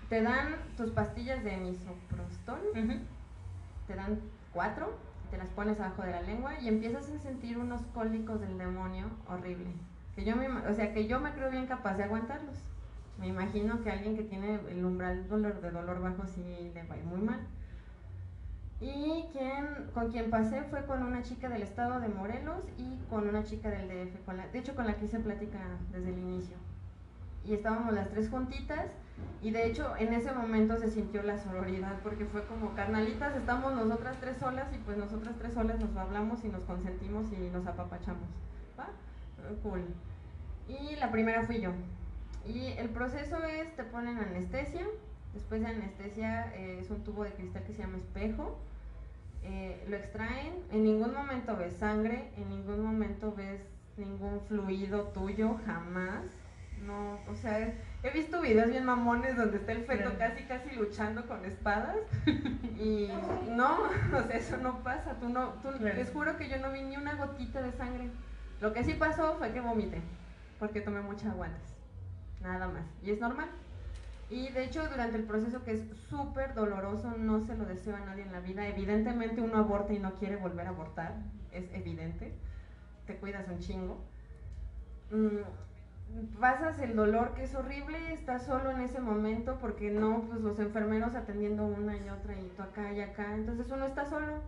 Te 0.08 0.22
dan 0.22 0.54
tus 0.76 0.90
pastillas 0.90 1.42
de 1.42 1.56
misoprostol, 1.56 2.60
te 3.88 3.94
dan 3.94 4.20
cuatro, 4.52 4.96
te 5.30 5.38
las 5.38 5.48
pones 5.48 5.80
abajo 5.80 6.02
de 6.02 6.12
la 6.12 6.22
lengua 6.22 6.60
y 6.60 6.68
empiezas 6.68 7.10
a 7.10 7.18
sentir 7.18 7.58
unos 7.58 7.80
cólicos 7.94 8.40
del 8.40 8.58
demonio 8.58 9.06
horrible. 9.26 9.72
Que 10.14 10.24
yo 10.24 10.36
me, 10.36 10.48
o 10.48 10.74
sea, 10.74 10.92
que 10.92 11.08
yo 11.08 11.18
me 11.18 11.32
creo 11.32 11.50
bien 11.50 11.66
capaz 11.66 11.96
de 11.96 12.04
aguantarlos. 12.04 12.58
Me 13.18 13.28
imagino 13.28 13.82
que 13.82 13.90
alguien 13.90 14.16
que 14.16 14.22
tiene 14.22 14.60
el 14.68 14.84
umbral 14.84 15.26
dolor, 15.28 15.60
de 15.60 15.70
dolor 15.70 16.00
bajo 16.00 16.26
sí 16.26 16.70
le 16.74 16.84
va 16.84 16.94
a 16.94 16.98
ir 16.98 17.04
muy 17.04 17.20
mal. 17.20 17.40
Y 18.82 19.28
quien, 19.32 19.90
con 19.94 20.10
quien 20.10 20.28
pasé 20.28 20.62
fue 20.64 20.84
con 20.86 21.02
una 21.02 21.22
chica 21.22 21.48
del 21.48 21.62
estado 21.62 22.00
de 22.00 22.08
Morelos 22.08 22.64
y 22.76 22.98
con 23.08 23.28
una 23.28 23.44
chica 23.44 23.70
del 23.70 23.88
DF, 23.88 24.24
con 24.24 24.36
la, 24.36 24.48
de 24.48 24.58
hecho 24.58 24.74
con 24.74 24.86
la 24.86 24.96
que 24.96 25.04
hice 25.04 25.20
plática 25.20 25.58
desde 25.92 26.10
el 26.10 26.18
inicio 26.18 26.56
y 27.44 27.54
estábamos 27.54 27.92
las 27.92 28.08
tres 28.10 28.28
juntitas 28.28 28.86
y 29.40 29.50
de 29.50 29.66
hecho 29.66 29.94
en 29.98 30.12
ese 30.12 30.32
momento 30.32 30.78
se 30.78 30.90
sintió 30.90 31.22
la 31.22 31.38
sororidad 31.38 31.98
porque 32.02 32.24
fue 32.24 32.44
como 32.46 32.74
carnalitas, 32.74 33.36
estamos 33.36 33.74
nosotras 33.74 34.16
tres 34.20 34.36
solas 34.36 34.72
y 34.72 34.78
pues 34.78 34.96
nosotras 34.96 35.34
tres 35.38 35.54
solas 35.54 35.78
nos 35.80 35.96
hablamos 35.96 36.44
y 36.44 36.48
nos 36.48 36.62
consentimos 36.64 37.26
y 37.32 37.50
nos 37.50 37.66
apapachamos. 37.66 38.28
¿Va? 38.78 38.88
Cool. 39.62 39.84
Y 40.68 40.96
la 40.96 41.10
primera 41.10 41.42
fui 41.44 41.60
yo. 41.60 41.72
Y 42.46 42.66
el 42.78 42.88
proceso 42.90 43.42
es, 43.44 43.74
te 43.76 43.84
ponen 43.84 44.18
anestesia, 44.18 44.86
después 45.34 45.60
de 45.60 45.68
anestesia 45.68 46.52
eh, 46.56 46.78
es 46.80 46.90
un 46.90 47.02
tubo 47.04 47.24
de 47.24 47.32
cristal 47.32 47.64
que 47.64 47.72
se 47.72 47.82
llama 47.82 47.98
espejo, 47.98 48.58
eh, 49.44 49.84
lo 49.88 49.96
extraen, 49.96 50.64
en 50.70 50.84
ningún 50.84 51.12
momento 51.12 51.56
ves 51.56 51.74
sangre, 51.74 52.30
en 52.36 52.48
ningún 52.48 52.84
momento 52.84 53.34
ves 53.34 53.60
ningún 53.96 54.40
fluido 54.46 55.08
tuyo, 55.08 55.58
jamás 55.66 56.24
no, 56.86 57.20
o 57.30 57.34
sea, 57.36 57.72
he 58.02 58.10
visto 58.10 58.40
videos 58.40 58.68
bien 58.68 58.84
mamones 58.84 59.36
donde 59.36 59.58
está 59.58 59.72
el 59.72 59.84
feto 59.84 60.10
casi 60.18 60.42
casi 60.44 60.74
luchando 60.74 61.26
con 61.26 61.44
espadas 61.44 61.96
y 62.76 63.08
no, 63.48 63.82
o 64.16 64.22
sea, 64.26 64.36
eso 64.36 64.56
no 64.56 64.82
pasa, 64.82 65.14
tú 65.20 65.28
no, 65.28 65.54
tú, 65.62 65.70
les 65.80 66.10
juro 66.10 66.36
que 66.36 66.48
yo 66.48 66.58
no 66.58 66.72
vi 66.72 66.82
ni 66.82 66.96
una 66.96 67.14
gotita 67.14 67.62
de 67.62 67.72
sangre. 67.72 68.10
Lo 68.60 68.72
que 68.72 68.84
sí 68.84 68.94
pasó 68.94 69.36
fue 69.38 69.52
que 69.52 69.60
vomité, 69.60 70.00
porque 70.58 70.80
tomé 70.80 71.00
mucha 71.00 71.30
agua 71.30 71.48
nada 72.40 72.68
más, 72.68 72.84
y 73.02 73.10
es 73.10 73.20
normal. 73.20 73.48
Y 74.32 74.48
de 74.50 74.64
hecho, 74.64 74.88
durante 74.88 75.16
el 75.16 75.24
proceso 75.24 75.62
que 75.62 75.72
es 75.72 75.82
súper 76.08 76.54
doloroso, 76.54 77.14
no 77.18 77.40
se 77.40 77.56
lo 77.56 77.66
deseo 77.66 77.96
a 77.96 78.00
nadie 78.00 78.22
en 78.22 78.32
la 78.32 78.40
vida. 78.40 78.66
Evidentemente 78.66 79.40
uno 79.40 79.58
aborta 79.58 79.92
y 79.92 79.98
no 79.98 80.14
quiere 80.14 80.36
volver 80.36 80.66
a 80.66 80.70
abortar, 80.70 81.14
es 81.52 81.72
evidente 81.74 82.32
te 83.06 83.16
cuidas 83.16 83.48
un 83.48 83.58
chingo. 83.58 83.98
Mm, 85.10 86.38
pasas 86.40 86.78
el 86.80 86.96
dolor 86.96 87.34
que 87.34 87.44
es 87.44 87.54
horrible, 87.54 88.12
estás 88.12 88.44
solo 88.44 88.70
en 88.70 88.80
ese 88.80 89.00
momento 89.00 89.58
porque 89.60 89.90
no, 89.90 90.22
pues 90.22 90.40
los 90.40 90.58
enfermeros 90.58 91.14
atendiendo 91.14 91.64
una 91.64 91.96
y 91.96 92.08
otra 92.08 92.34
y 92.34 92.52
tú 92.56 92.62
acá 92.62 92.92
y 92.92 93.00
acá, 93.00 93.34
entonces 93.34 93.70
uno 93.70 93.86
está 93.86 94.04
solo. 94.06 94.40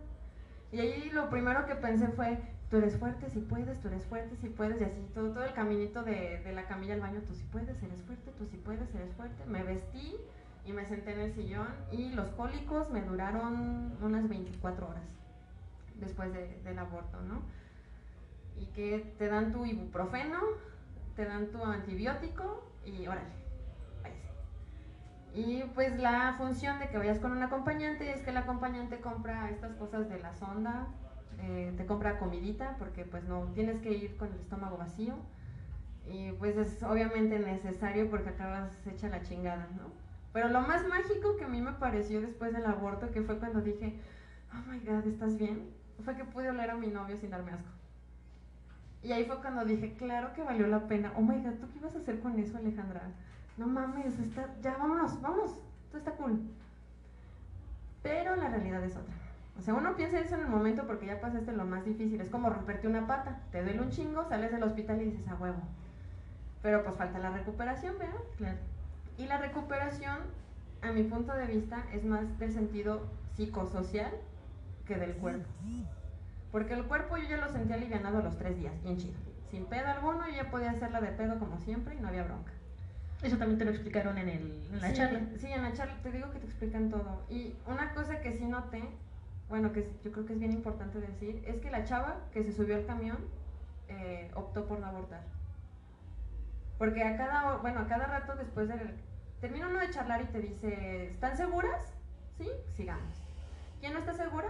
Y 0.71 0.79
ahí 0.79 1.09
lo 1.11 1.29
primero 1.29 1.65
que 1.65 1.75
pensé 1.75 2.07
fue, 2.09 2.39
tú 2.69 2.77
eres 2.77 2.97
fuerte 2.97 3.29
si 3.29 3.39
puedes, 3.39 3.79
tú 3.79 3.87
eres 3.87 4.05
fuerte 4.05 4.35
si 4.37 4.49
puedes, 4.49 4.81
y 4.81 4.83
así 4.83 5.01
todo, 5.13 5.31
todo 5.31 5.43
el 5.43 5.53
caminito 5.53 6.03
de, 6.03 6.41
de 6.43 6.53
la 6.53 6.67
camilla 6.67 6.95
al 6.95 7.01
baño, 7.01 7.21
tú 7.27 7.33
si 7.33 7.43
puedes, 7.45 7.81
eres 7.83 8.01
fuerte, 8.03 8.31
tú 8.37 8.45
si 8.45 8.57
puedes, 8.57 8.93
eres 8.95 9.13
fuerte. 9.13 9.45
Me 9.45 9.63
vestí 9.63 10.15
y 10.65 10.73
me 10.73 10.85
senté 10.85 11.13
en 11.13 11.19
el 11.19 11.33
sillón 11.33 11.67
y 11.91 12.11
los 12.11 12.29
cólicos 12.31 12.89
me 12.91 13.01
duraron 13.01 13.95
unas 14.01 14.27
24 14.27 14.87
horas 14.87 15.03
después 15.95 16.33
de, 16.33 16.59
del 16.63 16.79
aborto, 16.79 17.21
¿no? 17.21 17.41
Y 18.59 18.65
que 18.67 19.13
te 19.17 19.27
dan 19.27 19.51
tu 19.51 19.65
ibuprofeno, 19.65 20.39
te 21.15 21.25
dan 21.25 21.47
tu 21.47 21.63
antibiótico 21.63 22.63
y 22.85 23.07
órale, 23.07 23.29
váyase. 24.01 24.31
Y 25.33 25.63
pues 25.75 25.97
la 25.99 26.35
función 26.37 26.79
de 26.79 26.89
que 26.89 26.97
vayas 26.97 27.19
con 27.19 27.31
un 27.31 27.43
acompañante 27.43 28.11
es 28.11 28.21
que 28.21 28.31
el 28.31 28.37
acompañante 28.37 28.99
compra 28.99 29.49
estas 29.49 29.75
cosas 29.75 30.09
de 30.09 30.19
la 30.19 30.33
sonda, 30.33 30.87
eh, 31.39 31.73
te 31.77 31.85
compra 31.85 32.19
comidita 32.19 32.75
porque 32.79 33.05
pues 33.05 33.23
no 33.25 33.43
tienes 33.53 33.79
que 33.81 33.91
ir 33.91 34.17
con 34.17 34.31
el 34.31 34.39
estómago 34.39 34.77
vacío 34.77 35.15
y 36.07 36.31
pues 36.33 36.55
es 36.57 36.83
obviamente 36.83 37.39
necesario 37.39 38.09
porque 38.09 38.29
acabas 38.29 38.85
hecha 38.87 39.09
la 39.09 39.21
chingada, 39.21 39.67
¿no? 39.75 39.89
Pero 40.33 40.49
lo 40.49 40.61
más 40.61 40.87
mágico 40.87 41.37
que 41.37 41.45
a 41.45 41.47
mí 41.47 41.61
me 41.61 41.71
pareció 41.73 42.21
después 42.21 42.53
del 42.53 42.65
aborto, 42.65 43.09
que 43.11 43.21
fue 43.21 43.39
cuando 43.39 43.61
dije, 43.61 43.95
oh 44.53 44.69
my 44.69 44.79
god, 44.79 45.07
¿estás 45.07 45.37
bien? 45.37 45.69
Fue 46.03 46.15
que 46.15 46.25
pude 46.25 46.49
oler 46.49 46.71
a 46.71 46.75
mi 46.75 46.87
novio 46.87 47.15
sin 47.15 47.29
darme 47.29 47.53
asco. 47.53 47.69
Y 49.01 49.11
ahí 49.11 49.25
fue 49.25 49.37
cuando 49.37 49.63
dije, 49.63 49.93
claro 49.93 50.33
que 50.33 50.43
valió 50.43 50.67
la 50.67 50.87
pena. 50.87 51.13
Oh 51.15 51.21
my 51.21 51.41
god, 51.41 51.53
¿tú 51.61 51.71
qué 51.71 51.79
ibas 51.79 51.95
a 51.95 51.99
hacer 51.99 52.19
con 52.19 52.37
eso, 52.37 52.57
Alejandra? 52.57 53.01
No 53.57 53.67
mames, 53.67 54.19
está, 54.19 54.53
ya 54.61 54.75
vámonos, 54.77 55.21
vamos, 55.21 55.51
todo 55.89 55.99
está 55.99 56.11
cool. 56.11 56.41
Pero 58.03 58.35
la 58.35 58.49
realidad 58.49 58.83
es 58.83 58.95
otra. 58.95 59.13
O 59.57 59.61
sea, 59.61 59.73
uno 59.73 59.95
piensa 59.95 60.19
eso 60.19 60.35
en 60.35 60.41
el 60.41 60.47
momento 60.47 60.85
porque 60.85 61.05
ya 61.05 61.21
pasaste 61.21 61.53
lo 61.53 61.65
más 61.65 61.85
difícil. 61.85 62.19
Es 62.19 62.29
como 62.29 62.49
romperte 62.49 62.87
una 62.87 63.07
pata. 63.07 63.39
Te 63.51 63.63
duele 63.63 63.81
un 63.81 63.89
chingo, 63.89 64.27
sales 64.27 64.51
del 64.51 64.63
hospital 64.63 65.01
y 65.01 65.05
dices, 65.05 65.27
a 65.27 65.35
huevo. 65.35 65.61
Pero 66.61 66.83
pues 66.83 66.95
falta 66.95 67.19
la 67.19 67.31
recuperación, 67.31 67.97
¿verdad? 67.97 68.19
Claro. 68.37 68.57
Y 69.17 69.27
la 69.27 69.37
recuperación, 69.37 70.17
a 70.81 70.91
mi 70.91 71.03
punto 71.03 71.33
de 71.33 71.47
vista, 71.47 71.83
es 71.93 72.03
más 72.03 72.37
del 72.37 72.51
sentido 72.51 73.07
psicosocial 73.35 74.11
que 74.85 74.97
del 74.97 75.13
cuerpo. 75.13 75.47
Porque 76.51 76.73
el 76.73 76.85
cuerpo 76.85 77.17
yo 77.17 77.27
ya 77.27 77.37
lo 77.37 77.49
sentía 77.49 77.75
alivianado 77.75 78.19
a 78.19 78.23
los 78.23 78.37
tres 78.37 78.57
días, 78.57 78.73
bien 78.83 78.97
chido. 78.97 79.13
Sin 79.49 79.65
pedo 79.65 79.87
alguno, 79.87 80.27
yo 80.27 80.35
ya 80.35 80.51
podía 80.51 80.71
hacerla 80.71 81.01
de 81.01 81.09
pedo 81.09 81.39
como 81.39 81.59
siempre 81.59 81.95
y 81.95 81.99
no 81.99 82.07
había 82.09 82.23
bronca. 82.23 82.51
Eso 83.23 83.37
también 83.37 83.57
te 83.57 83.65
lo 83.65 83.71
explicaron 83.71 84.17
en, 84.17 84.29
el, 84.29 84.67
en 84.71 84.81
la 84.81 84.89
sí, 84.89 84.95
charla. 84.95 85.21
Sí, 85.37 85.47
en 85.47 85.63
la 85.63 85.73
charla 85.73 85.95
te 86.03 86.11
digo 86.11 86.29
que 86.31 86.39
te 86.39 86.45
explican 86.45 86.89
todo. 86.89 87.23
Y 87.29 87.55
una 87.67 87.93
cosa 87.93 88.21
que 88.21 88.33
sí 88.33 88.45
noté, 88.45 88.83
bueno, 89.49 89.71
que 89.71 89.87
yo 90.03 90.11
creo 90.11 90.25
que 90.25 90.33
es 90.33 90.39
bien 90.39 90.51
importante 90.51 90.99
decir, 90.99 91.43
es 91.45 91.57
que 91.57 91.69
la 91.69 91.83
chava 91.83 92.17
que 92.33 92.43
se 92.43 92.51
subió 92.51 92.75
al 92.75 92.85
camión 92.85 93.17
eh, 93.87 94.31
optó 94.35 94.65
por 94.65 94.79
no 94.79 94.87
abortar. 94.87 95.21
Porque 96.77 97.03
a 97.03 97.15
cada, 97.15 97.57
bueno, 97.57 97.81
a 97.81 97.87
cada 97.87 98.05
rato 98.05 98.35
después 98.35 98.67
del... 98.67 98.95
Termina 99.39 99.67
uno 99.67 99.79
de 99.79 99.89
charlar 99.91 100.21
y 100.21 100.25
te 100.25 100.39
dice, 100.39 101.11
¿están 101.11 101.37
seguras? 101.37 101.93
Sí, 102.37 102.49
sigamos. 102.75 103.13
¿Quién 103.79 103.93
no 103.93 103.99
está 103.99 104.13
segura? 104.13 104.49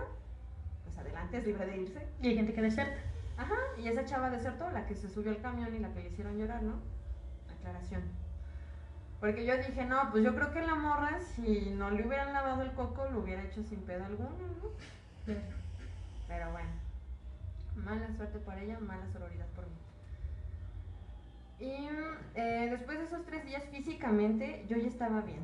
Pues 0.86 0.97
adelante, 0.97 1.38
es 1.38 1.45
libre 1.45 1.65
de 1.65 1.77
irse. 1.77 2.08
Y 2.21 2.29
hay 2.29 2.36
gente 2.36 2.53
que 2.53 2.62
deserta. 2.62 2.97
Ajá, 3.38 3.55
y 3.77 3.88
esa 3.88 4.05
chava 4.05 4.29
desertó, 4.29 4.69
la 4.71 4.86
que 4.86 4.95
se 4.95 5.10
subió 5.10 5.31
al 5.31 5.41
camión 5.41 5.75
y 5.75 5.79
la 5.79 5.93
que 5.93 6.01
le 6.01 6.10
hicieron 6.10 6.38
llorar, 6.38 6.63
¿no? 6.63 6.79
Aclaración. 7.60 8.03
Porque 9.19 9.45
yo 9.45 9.58
dije, 9.58 9.86
no, 9.86 10.12
pues 10.12 10.23
yo 10.23 10.36
creo 10.36 10.51
que 10.51 10.62
la 10.62 10.75
morra, 10.75 11.19
si 11.36 11.71
no 11.71 11.89
le 11.89 12.06
hubieran 12.06 12.34
lavado 12.34 12.62
el 12.62 12.73
coco, 12.73 13.08
lo 13.10 13.19
hubiera 13.19 13.43
hecho 13.43 13.63
sin 13.63 13.80
pedo 13.82 14.06
alguno, 14.06 14.30
¿no? 14.30 15.34
Pero 16.28 16.51
bueno, 16.51 16.69
mala 17.75 18.12
suerte 18.15 18.39
por 18.39 18.58
ella, 18.58 18.80
mala 18.80 19.08
sororidad 19.12 19.47
por 19.56 19.65
mí. 19.65 19.75
Y 21.60 21.88
eh, 22.36 22.67
después 22.69 22.99
de 22.99 23.06
esos 23.06 23.25
tres 23.25 23.45
días 23.45 23.63
físicamente 23.71 24.65
yo 24.67 24.78
ya 24.78 24.88
estaba 24.88 25.21
bien. 25.21 25.43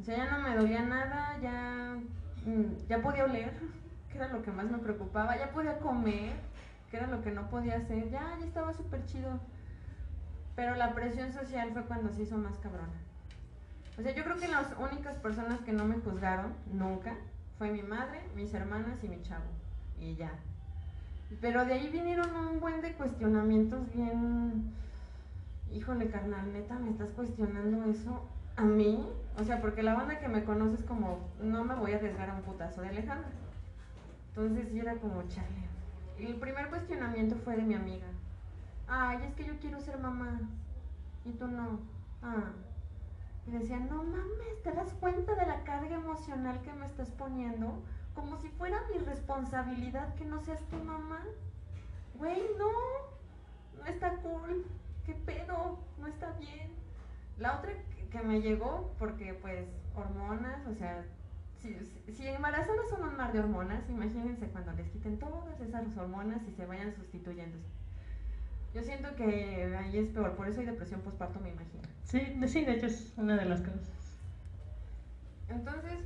O 0.00 0.04
sea, 0.04 0.16
ya 0.16 0.30
no 0.30 0.42
me 0.42 0.54
dolía 0.54 0.82
nada, 0.82 1.38
ya, 1.42 1.96
mm, 2.44 2.86
ya 2.88 3.02
podía 3.02 3.24
oler, 3.24 3.52
que 4.12 4.18
era 4.18 4.28
lo 4.28 4.42
que 4.42 4.52
más 4.52 4.70
me 4.70 4.78
preocupaba, 4.78 5.36
ya 5.36 5.50
podía 5.50 5.78
comer, 5.78 6.34
que 6.90 6.98
era 6.98 7.08
lo 7.08 7.22
que 7.22 7.32
no 7.32 7.48
podía 7.50 7.76
hacer, 7.76 8.10
ya, 8.10 8.36
ya 8.38 8.46
estaba 8.46 8.72
súper 8.72 9.04
chido. 9.06 9.40
Pero 10.56 10.74
la 10.74 10.94
presión 10.94 11.32
social 11.32 11.70
fue 11.72 11.84
cuando 11.84 12.12
se 12.12 12.22
hizo 12.22 12.36
más 12.38 12.58
cabrona. 12.58 13.00
O 13.98 14.02
sea, 14.02 14.14
yo 14.14 14.24
creo 14.24 14.36
que 14.36 14.48
las 14.48 14.74
únicas 14.78 15.16
personas 15.16 15.60
que 15.60 15.72
no 15.72 15.84
me 15.84 16.00
juzgaron 16.00 16.52
nunca 16.72 17.14
fue 17.58 17.70
mi 17.70 17.82
madre, 17.82 18.20
mis 18.34 18.52
hermanas 18.52 19.02
y 19.04 19.08
mi 19.08 19.22
chavo. 19.22 19.44
Y 20.00 20.16
ya. 20.16 20.32
Pero 21.40 21.64
de 21.64 21.74
ahí 21.74 21.88
vinieron 21.88 22.34
un 22.34 22.60
buen 22.60 22.80
de 22.80 22.92
cuestionamientos 22.92 23.92
bien 23.94 24.74
híjole, 25.72 26.08
carnal, 26.08 26.52
neta, 26.52 26.78
me 26.78 26.90
estás 26.90 27.10
cuestionando 27.10 27.84
eso 27.90 28.26
a 28.56 28.62
mí. 28.62 29.06
O 29.38 29.44
sea, 29.44 29.60
porque 29.60 29.82
la 29.82 29.94
banda 29.94 30.18
que 30.18 30.28
me 30.28 30.44
conoce 30.44 30.76
es 30.76 30.84
como, 30.84 31.28
no 31.40 31.64
me 31.64 31.74
voy 31.74 31.92
a 31.92 31.96
arriesgar 31.96 32.30
a 32.30 32.34
un 32.34 32.42
putazo 32.42 32.80
de 32.80 32.88
Alejandra. 32.88 33.28
Entonces 34.28 34.68
sí 34.70 34.78
era 34.78 34.94
como, 34.94 35.22
chale. 35.28 35.66
El 36.18 36.36
primer 36.36 36.68
cuestionamiento 36.68 37.36
fue 37.36 37.56
de 37.56 37.62
mi 37.62 37.74
amiga. 37.74 38.06
Ay, 38.88 39.18
es 39.24 39.34
que 39.34 39.44
yo 39.44 39.58
quiero 39.60 39.80
ser 39.80 39.98
mamá. 39.98 40.40
Y 41.24 41.32
tú 41.32 41.46
no. 41.48 41.80
Ah. 42.22 42.52
Y 43.46 43.52
decía, 43.52 43.78
no 43.78 44.02
mames, 44.02 44.62
¿te 44.62 44.72
das 44.72 44.92
cuenta 44.94 45.34
de 45.34 45.46
la 45.46 45.62
carga 45.64 45.94
emocional 45.94 46.60
que 46.62 46.72
me 46.72 46.86
estás 46.86 47.10
poniendo? 47.10 47.82
Como 48.14 48.36
si 48.38 48.48
fuera 48.48 48.82
mi 48.92 48.98
responsabilidad 48.98 50.14
que 50.14 50.24
no 50.24 50.40
seas 50.40 50.62
tu 50.68 50.76
mamá. 50.76 51.20
Güey, 52.18 52.42
no. 52.58 52.70
No 53.78 53.86
está 53.86 54.16
cool. 54.16 54.64
¿qué 55.06 55.14
pedo? 55.14 55.78
No 55.98 56.06
está 56.08 56.32
bien. 56.32 56.68
La 57.38 57.58
otra 57.58 57.72
que 58.10 58.22
me 58.22 58.40
llegó, 58.40 58.92
porque 58.98 59.34
pues 59.34 59.66
hormonas, 59.94 60.66
o 60.66 60.74
sea, 60.74 61.04
si, 61.58 61.74
si 62.12 62.26
embarazadas 62.26 62.88
son 62.90 63.08
un 63.08 63.16
mar 63.16 63.32
de 63.32 63.40
hormonas, 63.40 63.88
imagínense 63.88 64.48
cuando 64.48 64.72
les 64.72 64.88
quiten 64.88 65.18
todas 65.18 65.60
esas 65.60 65.96
hormonas 65.96 66.42
y 66.48 66.52
se 66.52 66.66
vayan 66.66 66.94
sustituyéndose. 66.94 67.64
Yo 68.76 68.82
siento 68.82 69.16
que 69.16 69.74
ahí 69.74 69.96
es 69.96 70.08
peor, 70.08 70.36
por 70.36 70.46
eso 70.48 70.60
hay 70.60 70.66
depresión 70.66 71.00
postparto, 71.00 71.40
me 71.40 71.48
imagino. 71.48 71.82
Sí, 72.04 72.34
de- 72.36 72.46
sí, 72.46 72.62
de 72.62 72.72
hecho 72.72 72.84
es 72.84 73.14
una 73.16 73.34
de 73.38 73.46
las 73.46 73.62
cosas. 73.62 73.88
Entonces, 75.48 75.98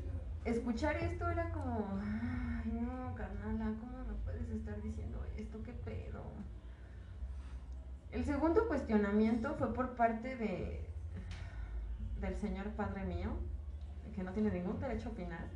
escuchar 0.44 0.96
esto 0.98 1.28
era 1.28 1.50
como, 1.50 1.98
ay, 2.00 2.70
no, 2.70 3.12
carnala, 3.16 3.74
¿cómo 3.80 4.04
me 4.04 4.14
puedes 4.24 4.48
estar 4.50 4.80
diciendo 4.82 5.26
esto? 5.36 5.60
¿Qué 5.64 5.72
pedo? 5.72 6.22
El 8.12 8.24
segundo 8.24 8.68
cuestionamiento 8.68 9.56
fue 9.56 9.74
por 9.74 9.96
parte 9.96 10.36
de 10.36 10.88
del 12.20 12.36
señor 12.36 12.68
padre 12.76 13.02
mío, 13.04 13.30
que 14.14 14.22
no 14.22 14.30
tiene 14.32 14.52
ningún 14.52 14.78
derecho 14.78 15.08
a 15.08 15.12
opinar. 15.12 15.48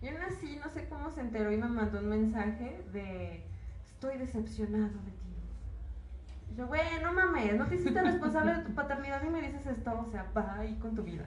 Y 0.00 0.06
aún 0.06 0.22
así, 0.22 0.54
no 0.62 0.70
sé 0.70 0.86
cómo 0.88 1.10
se 1.10 1.20
enteró 1.22 1.50
y 1.50 1.56
me 1.56 1.66
mandó 1.66 1.98
un 1.98 2.10
mensaje 2.10 2.80
de 2.92 3.42
estoy 3.84 4.18
decepcionado 4.18 5.00
de 5.02 5.10
ti. 5.10 5.23
Yo, 6.56 6.68
güey, 6.68 6.82
no 7.02 7.12
mames, 7.12 7.56
no 7.56 7.66
te 7.66 7.74
hiciste 7.74 8.00
responsable 8.00 8.54
de 8.54 8.62
tu 8.62 8.74
paternidad 8.74 9.22
y 9.24 9.28
me 9.28 9.42
dices 9.42 9.66
esto, 9.66 10.04
o 10.06 10.10
sea, 10.10 10.26
va 10.36 10.58
ahí 10.58 10.76
con 10.76 10.94
tu 10.94 11.02
vida. 11.02 11.24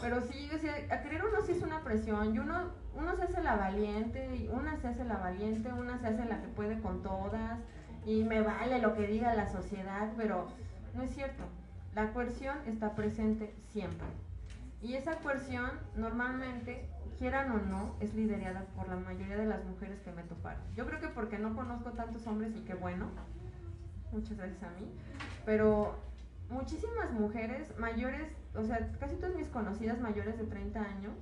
Pero 0.00 0.22
sí, 0.22 0.50
o 0.54 0.58
sea, 0.58 0.74
a 0.94 1.02
querer 1.02 1.22
uno 1.24 1.44
sí 1.44 1.52
es 1.52 1.62
una 1.62 1.80
presión 1.80 2.34
y 2.34 2.38
uno, 2.38 2.70
uno 2.94 3.16
se 3.16 3.24
hace 3.24 3.42
la 3.42 3.56
valiente, 3.56 4.48
una 4.50 4.78
se 4.78 4.88
hace 4.88 5.04
la 5.04 5.18
valiente, 5.18 5.70
una 5.72 5.98
se 5.98 6.06
hace 6.06 6.24
la 6.24 6.40
que 6.40 6.48
puede 6.48 6.80
con 6.80 7.02
todas 7.02 7.58
y 8.06 8.24
me 8.24 8.40
vale 8.40 8.80
lo 8.80 8.94
que 8.94 9.06
diga 9.06 9.34
la 9.34 9.46
sociedad, 9.46 10.10
pero 10.16 10.46
no 10.94 11.02
es 11.02 11.14
cierto. 11.14 11.44
La 11.94 12.12
coerción 12.12 12.56
está 12.66 12.94
presente 12.94 13.54
siempre. 13.72 14.06
Y 14.80 14.94
esa 14.94 15.16
coerción 15.16 15.70
normalmente, 15.96 16.88
quieran 17.18 17.52
o 17.52 17.58
no, 17.58 17.94
es 18.00 18.14
liderada 18.14 18.64
por 18.74 18.88
la 18.88 18.96
mayoría 18.96 19.36
de 19.36 19.44
las 19.44 19.62
mujeres 19.66 20.00
que 20.00 20.12
me 20.12 20.22
toparon. 20.22 20.62
Yo 20.74 20.86
creo 20.86 21.00
que 21.00 21.08
porque 21.08 21.38
no 21.38 21.54
conozco 21.54 21.90
tantos 21.90 22.26
hombres 22.26 22.56
y 22.56 22.60
qué 22.60 22.72
bueno, 22.72 23.10
muchas 24.12 24.36
gracias 24.36 24.62
a 24.62 24.70
mí, 24.70 24.90
pero 25.44 25.96
muchísimas 26.48 27.12
mujeres 27.12 27.76
mayores, 27.78 28.32
o 28.54 28.64
sea, 28.64 28.90
casi 28.98 29.16
todas 29.16 29.34
mis 29.34 29.48
conocidas 29.48 30.00
mayores 30.00 30.38
de 30.38 30.44
30 30.44 30.80
años, 30.80 31.12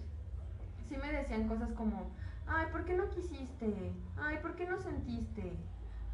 sí 0.88 0.96
me 0.96 1.12
decían 1.12 1.48
cosas 1.48 1.72
como, 1.72 2.10
ay, 2.46 2.66
¿por 2.72 2.84
qué 2.84 2.94
no 2.94 3.08
quisiste? 3.10 3.92
Ay, 4.16 4.38
¿por 4.38 4.54
qué 4.56 4.66
no 4.66 4.78
sentiste? 4.78 5.52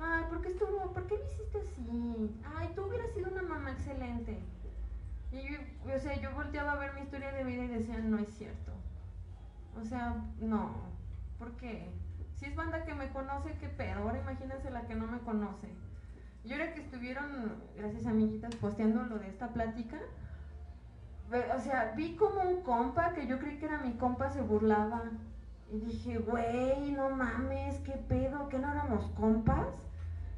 Ay, 0.01 0.25
¿por 0.29 0.43
qué 0.43 0.49
estuvo? 0.49 0.93
¿Por 0.93 1.07
qué 1.07 1.17
lo 1.17 1.25
hiciste 1.25 1.59
así? 1.59 2.31
Ay, 2.57 2.73
tú 2.75 2.85
hubieras 2.85 3.13
sido 3.13 3.31
una 3.31 3.43
mamá 3.43 3.71
excelente. 3.73 4.39
Y 5.31 5.43
yo, 5.43 5.59
o 5.95 5.99
sea, 5.99 6.21
yo 6.21 6.33
volteaba 6.33 6.73
a 6.73 6.79
ver 6.79 6.95
mi 6.95 7.03
historia 7.03 7.33
de 7.33 7.45
vida 7.45 7.65
y 7.65 7.69
decía, 7.69 7.99
no 7.99 8.19
es 8.19 8.29
cierto. 8.29 8.73
O 9.81 9.85
sea, 9.85 10.17
no. 10.41 10.75
¿Por 11.39 11.53
qué? 11.53 11.91
Si 12.37 12.47
es 12.47 12.55
banda 12.55 12.85
que 12.85 12.95
me 12.95 13.11
conoce, 13.11 13.57
qué 13.59 13.69
pedo. 13.69 14.03
Ahora 14.03 14.21
imagínense 14.21 14.71
la 14.71 14.87
que 14.87 14.95
no 14.95 15.07
me 15.07 15.19
conoce. 15.19 15.69
Y 16.45 16.53
ahora 16.53 16.75
que 16.75 16.81
estuvieron, 16.81 17.55
gracias 17.77 18.07
amiguitas, 18.07 18.55
posteando 18.57 19.03
lo 19.05 19.19
de 19.19 19.29
esta 19.29 19.49
plática, 19.49 19.99
o 21.57 21.61
sea, 21.61 21.95
vi 21.97 22.17
como 22.17 22.43
un 22.43 22.63
compa 22.63 23.15
que 23.15 23.27
yo 23.27 23.39
creí 23.39 23.59
que 23.59 23.67
era 23.67 23.79
mi 23.79 23.95
compa 23.95 24.31
se 24.31 24.43
burlaba. 24.43 25.05
Y 25.73 25.79
dije, 25.81 26.19
güey, 26.19 26.93
no 26.93 27.11
mames, 27.11 27.79
qué 27.81 27.93
pedo, 27.93 28.49
que 28.49 28.59
no 28.59 28.71
éramos 28.71 29.07
compas. 29.17 29.75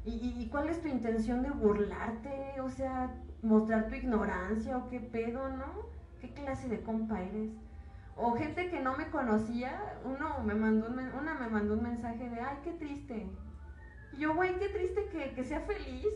¿Y, 0.05 0.47
cuál 0.49 0.69
es 0.69 0.81
tu 0.81 0.87
intención 0.87 1.43
de 1.43 1.51
burlarte? 1.51 2.61
O 2.61 2.69
sea, 2.69 3.11
mostrar 3.41 3.89
tu 3.89 3.95
ignorancia 3.95 4.77
o 4.77 4.87
qué 4.87 5.01
pedo, 5.01 5.49
¿no? 5.49 5.89
¿Qué 6.21 6.29
clase 6.29 6.69
de 6.69 6.81
compa 6.81 7.21
eres? 7.21 7.51
O 8.15 8.31
gente 8.31 8.69
que 8.69 8.79
no 8.79 8.95
me 8.95 9.09
conocía, 9.09 9.99
uno 10.05 10.39
me 10.45 10.55
mandó 10.55 10.87
una 10.87 11.33
me 11.33 11.49
mandó 11.49 11.73
un 11.73 11.83
mensaje 11.83 12.29
de, 12.29 12.39
ay, 12.39 12.57
qué 12.63 12.71
triste. 12.71 13.27
Yo, 14.17 14.35
güey, 14.35 14.57
qué 14.57 14.69
triste 14.69 15.05
que, 15.11 15.33
que 15.33 15.43
sea 15.43 15.61
feliz 15.61 16.07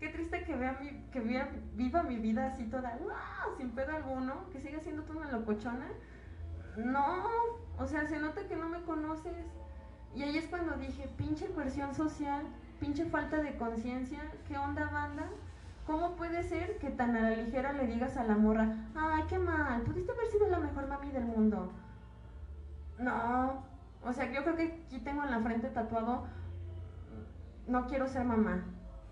Qué 0.00 0.08
triste 0.10 0.44
que 0.44 0.54
vea 0.54 0.78
mi, 0.80 0.90
que 1.10 1.20
viva 1.74 2.02
mi 2.04 2.16
vida 2.18 2.46
así 2.46 2.64
toda, 2.66 2.96
sin 3.56 3.70
pedo 3.70 3.96
alguno, 3.96 4.48
que 4.52 4.60
siga 4.60 4.78
siendo 4.78 5.02
toda 5.02 5.30
locochona. 5.32 5.88
No, 6.76 7.24
o 7.76 7.86
sea, 7.86 8.06
se 8.06 8.20
nota 8.20 8.46
que 8.46 8.54
no 8.54 8.68
me 8.68 8.82
conoces. 8.82 9.34
Y 10.14 10.22
ahí 10.22 10.38
es 10.38 10.46
cuando 10.46 10.76
dije, 10.76 11.08
pinche 11.16 11.48
coerción 11.48 11.94
social, 11.96 12.46
pinche 12.78 13.06
falta 13.06 13.38
de 13.38 13.56
conciencia, 13.56 14.20
¿qué 14.46 14.56
onda 14.56 14.88
banda? 14.88 15.28
¿Cómo 15.84 16.14
puede 16.14 16.44
ser 16.44 16.78
que 16.78 16.90
tan 16.90 17.16
a 17.16 17.22
la 17.22 17.30
ligera 17.30 17.72
le 17.72 17.86
digas 17.86 18.16
a 18.16 18.24
la 18.24 18.36
morra, 18.36 18.76
ay, 18.94 19.24
qué 19.28 19.38
mal, 19.38 19.82
pudiste 19.82 20.12
haber 20.12 20.26
sido 20.26 20.48
la 20.48 20.60
mejor 20.60 20.86
mami 20.86 21.10
del 21.10 21.24
mundo? 21.24 21.72
No, 22.98 23.64
o 24.04 24.12
sea, 24.12 24.30
yo 24.30 24.44
creo 24.44 24.56
que 24.56 24.80
aquí 24.86 25.00
tengo 25.00 25.24
en 25.24 25.30
la 25.32 25.40
frente 25.40 25.68
tatuado, 25.68 26.26
no 27.68 27.86
quiero 27.86 28.08
ser 28.08 28.24
mamá 28.24 28.64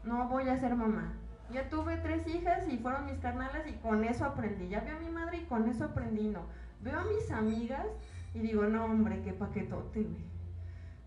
no 0.07 0.29
voy 0.29 0.49
a 0.49 0.57
ser 0.57 0.75
mamá. 0.75 1.13
Ya 1.53 1.69
tuve 1.69 1.97
tres 1.99 2.27
hijas 2.27 2.67
y 2.69 2.79
fueron 2.79 3.07
mis 3.07 3.19
carnalas 3.19 3.67
y 3.67 3.73
con 3.75 4.05
eso 4.05 4.25
aprendí. 4.25 4.69
Ya 4.69 4.81
vi 4.81 4.91
a 4.91 4.99
mi 4.99 5.11
madre 5.11 5.39
y 5.39 5.45
con 5.45 5.69
eso 5.69 5.85
aprendí, 5.85 6.29
no. 6.29 6.43
Veo 6.81 6.99
a 6.99 7.05
mis 7.05 7.31
amigas 7.31 7.87
y 8.35 8.41
digo, 8.41 8.65
no, 8.65 8.85
hombre, 8.85 9.23
qué 9.23 9.33
paquetote, 9.33 10.03
güey. 10.03 10.25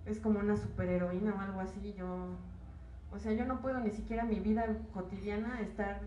Es 0.06 0.20
como 0.20 0.40
una 0.40 0.56
superheroína 0.56 1.34
o 1.36 1.40
algo 1.40 1.60
así. 1.62 1.94
Yo, 1.94 2.36
o 3.12 3.20
sea, 3.20 3.34
yo 3.34 3.46
no 3.46 3.62
puedo 3.62 3.80
ni 3.80 3.92
siquiera 3.92 4.24
mi 4.24 4.40
vida 4.40 4.66
cotidiana 4.94 5.62
estar 5.62 6.02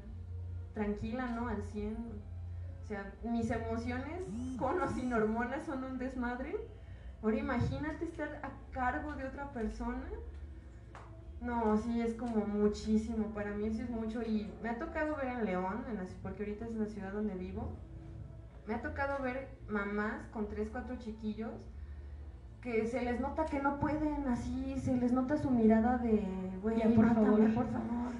tranquila, 0.75 1.27
¿no? 1.27 1.49
Al 1.49 1.63
100. 1.63 1.97
O 2.83 2.87
sea, 2.89 3.13
mis 3.23 3.51
emociones, 3.51 4.23
con 4.59 4.81
o 4.81 4.89
sin 4.89 5.13
hormonas, 5.13 5.65
son 5.65 5.85
un 5.85 5.99
desmadre. 5.99 6.57
Ahora 7.23 7.37
imagínate 7.37 8.05
estar 8.05 8.41
a 8.43 8.51
cargo 8.73 9.13
de 9.13 9.27
otra 9.27 9.53
persona 9.53 10.03
no, 11.43 11.77
sí, 11.77 12.01
es 12.01 12.15
como 12.15 12.47
muchísimo. 12.47 13.27
Para 13.35 13.51
mí 13.53 13.71
sí 13.71 13.83
es 13.83 13.91
mucho. 13.91 14.23
Y 14.23 14.51
me 14.63 14.71
ha 14.71 14.79
tocado 14.79 15.17
ver 15.17 15.29
en 15.29 15.45
León, 15.45 15.85
en 15.91 15.99
porque 16.23 16.45
ahorita 16.45 16.67
es 16.67 16.75
la 16.75 16.87
ciudad 16.87 17.13
donde 17.13 17.35
vivo. 17.35 17.73
Me 18.67 18.75
ha 18.75 18.83
tocado 18.83 19.23
ver 19.23 19.49
mamás 19.69 20.27
con 20.29 20.49
tres, 20.49 20.69
cuatro 20.71 20.97
chiquillos 20.97 21.51
que 22.63 22.87
se 22.87 23.03
les 23.03 23.21
nota 23.21 23.45
que 23.47 23.61
no 23.61 23.81
pueden 23.81 24.29
así, 24.29 24.77
se 24.79 24.97
les 24.97 25.13
nota 25.13 25.37
su 25.37 25.51
mirada 25.51 25.99
de, 25.99 26.25
güey, 26.63 26.81
por 26.95 27.13
favor, 27.13 27.55
por 27.55 27.67
favor. 27.67 28.13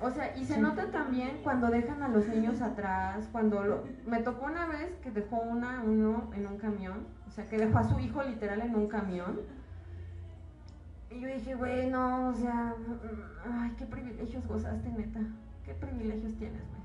O 0.00 0.10
sea, 0.10 0.34
y 0.36 0.44
se 0.44 0.58
nota 0.58 0.90
también 0.90 1.40
cuando 1.42 1.68
dejan 1.68 2.02
a 2.02 2.08
los 2.08 2.26
niños 2.28 2.62
atrás, 2.62 3.28
cuando 3.30 3.62
lo, 3.64 3.84
me 4.06 4.20
tocó 4.20 4.46
una 4.46 4.66
vez 4.66 4.96
que 5.02 5.10
dejó 5.10 5.36
una, 5.36 5.82
uno 5.84 6.30
en 6.34 6.46
un 6.46 6.56
camión, 6.56 7.06
o 7.26 7.30
sea, 7.30 7.46
que 7.46 7.58
dejó 7.58 7.78
a 7.78 7.84
su 7.84 7.98
hijo 7.98 8.22
literal 8.22 8.62
en 8.62 8.74
un 8.74 8.88
camión 8.88 9.40
y 11.10 11.20
yo 11.20 11.28
dije, 11.28 11.54
güey, 11.54 11.88
no, 11.88 12.28
o 12.28 12.34
sea, 12.34 12.74
ay, 13.50 13.74
qué 13.78 13.86
privilegios 13.86 14.46
gozaste, 14.46 14.90
neta. 14.90 15.20
Qué 15.64 15.74
privilegios 15.74 16.36
tienes, 16.36 16.62
güey. 16.68 16.82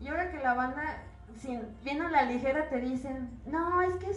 Y 0.00 0.08
ahora 0.08 0.30
que 0.30 0.38
la 0.38 0.54
banda, 0.54 1.02
sin, 1.36 1.62
bien 1.82 2.02
a 2.02 2.10
la 2.10 2.24
ligera, 2.24 2.68
te 2.68 2.80
dicen, 2.80 3.30
no, 3.46 3.80
es 3.82 3.94
que 3.96 4.10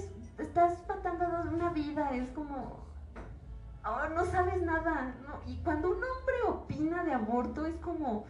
estás 0.44 0.84
matando 0.88 1.26
una 1.54 1.70
vida, 1.70 2.12
es 2.14 2.30
como, 2.32 2.86
ahora 3.84 4.10
no 4.10 4.26
sabes 4.26 4.62
nada. 4.64 5.16
No. 5.26 5.50
Y 5.50 5.58
cuando 5.58 5.90
un 5.90 6.04
hombre 6.04 6.36
opina 6.48 7.04
de 7.06 7.14
aborto, 7.14 7.66
es 7.66 7.76
como, 7.78 8.26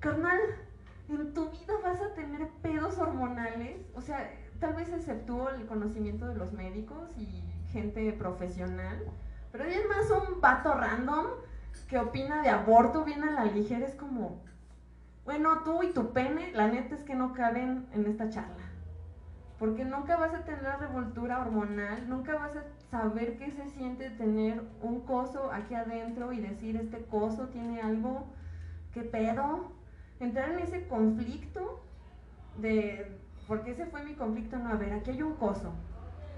carnal, 0.00 0.38
en 1.08 1.32
tu 1.32 1.48
vida 1.48 1.74
vas 1.82 2.00
a 2.02 2.12
tener 2.14 2.48
pedos 2.60 2.98
hormonales. 2.98 3.86
O 3.94 4.02
sea, 4.02 4.30
tal 4.60 4.74
vez 4.74 4.92
exceptúo 4.92 5.48
el 5.48 5.64
conocimiento 5.66 6.26
de 6.26 6.34
los 6.34 6.52
médicos 6.52 7.10
y 7.16 7.42
gente 7.72 8.12
profesional 8.12 9.02
pero 9.50 9.64
es 9.64 9.88
más 9.88 10.10
un 10.10 10.40
vato 10.40 10.74
random 10.74 11.26
que 11.88 11.98
opina 11.98 12.42
de 12.42 12.50
aborto 12.50 13.04
bien 13.04 13.24
a 13.24 13.32
la 13.32 13.44
ligera. 13.44 13.86
Es 13.86 13.94
como, 13.94 14.42
bueno, 15.24 15.62
tú 15.64 15.82
y 15.82 15.92
tu 15.92 16.12
pene, 16.12 16.52
la 16.52 16.68
neta 16.68 16.94
es 16.94 17.02
que 17.02 17.14
no 17.14 17.32
caben 17.32 17.86
en 17.92 18.06
esta 18.06 18.28
charla. 18.28 18.64
Porque 19.58 19.84
nunca 19.84 20.16
vas 20.16 20.34
a 20.34 20.44
tener 20.44 20.62
la 20.62 20.76
revoltura 20.76 21.40
hormonal, 21.40 22.08
nunca 22.08 22.36
vas 22.36 22.52
a 22.56 22.62
saber 22.90 23.38
qué 23.38 23.50
se 23.50 23.68
siente 23.70 24.10
tener 24.10 24.62
un 24.82 25.00
coso 25.00 25.50
aquí 25.52 25.74
adentro 25.74 26.32
y 26.32 26.40
decir, 26.40 26.76
este 26.76 27.04
coso 27.06 27.48
tiene 27.48 27.80
algo, 27.80 28.26
qué 28.92 29.02
pedo. 29.02 29.72
Entrar 30.20 30.50
en 30.50 30.60
ese 30.60 30.86
conflicto 30.86 31.80
de, 32.58 33.18
porque 33.48 33.72
ese 33.72 33.86
fue 33.86 34.04
mi 34.04 34.14
conflicto, 34.14 34.58
no, 34.58 34.70
a 34.70 34.76
ver, 34.76 34.92
aquí 34.92 35.10
hay 35.10 35.22
un 35.22 35.34
coso. 35.34 35.72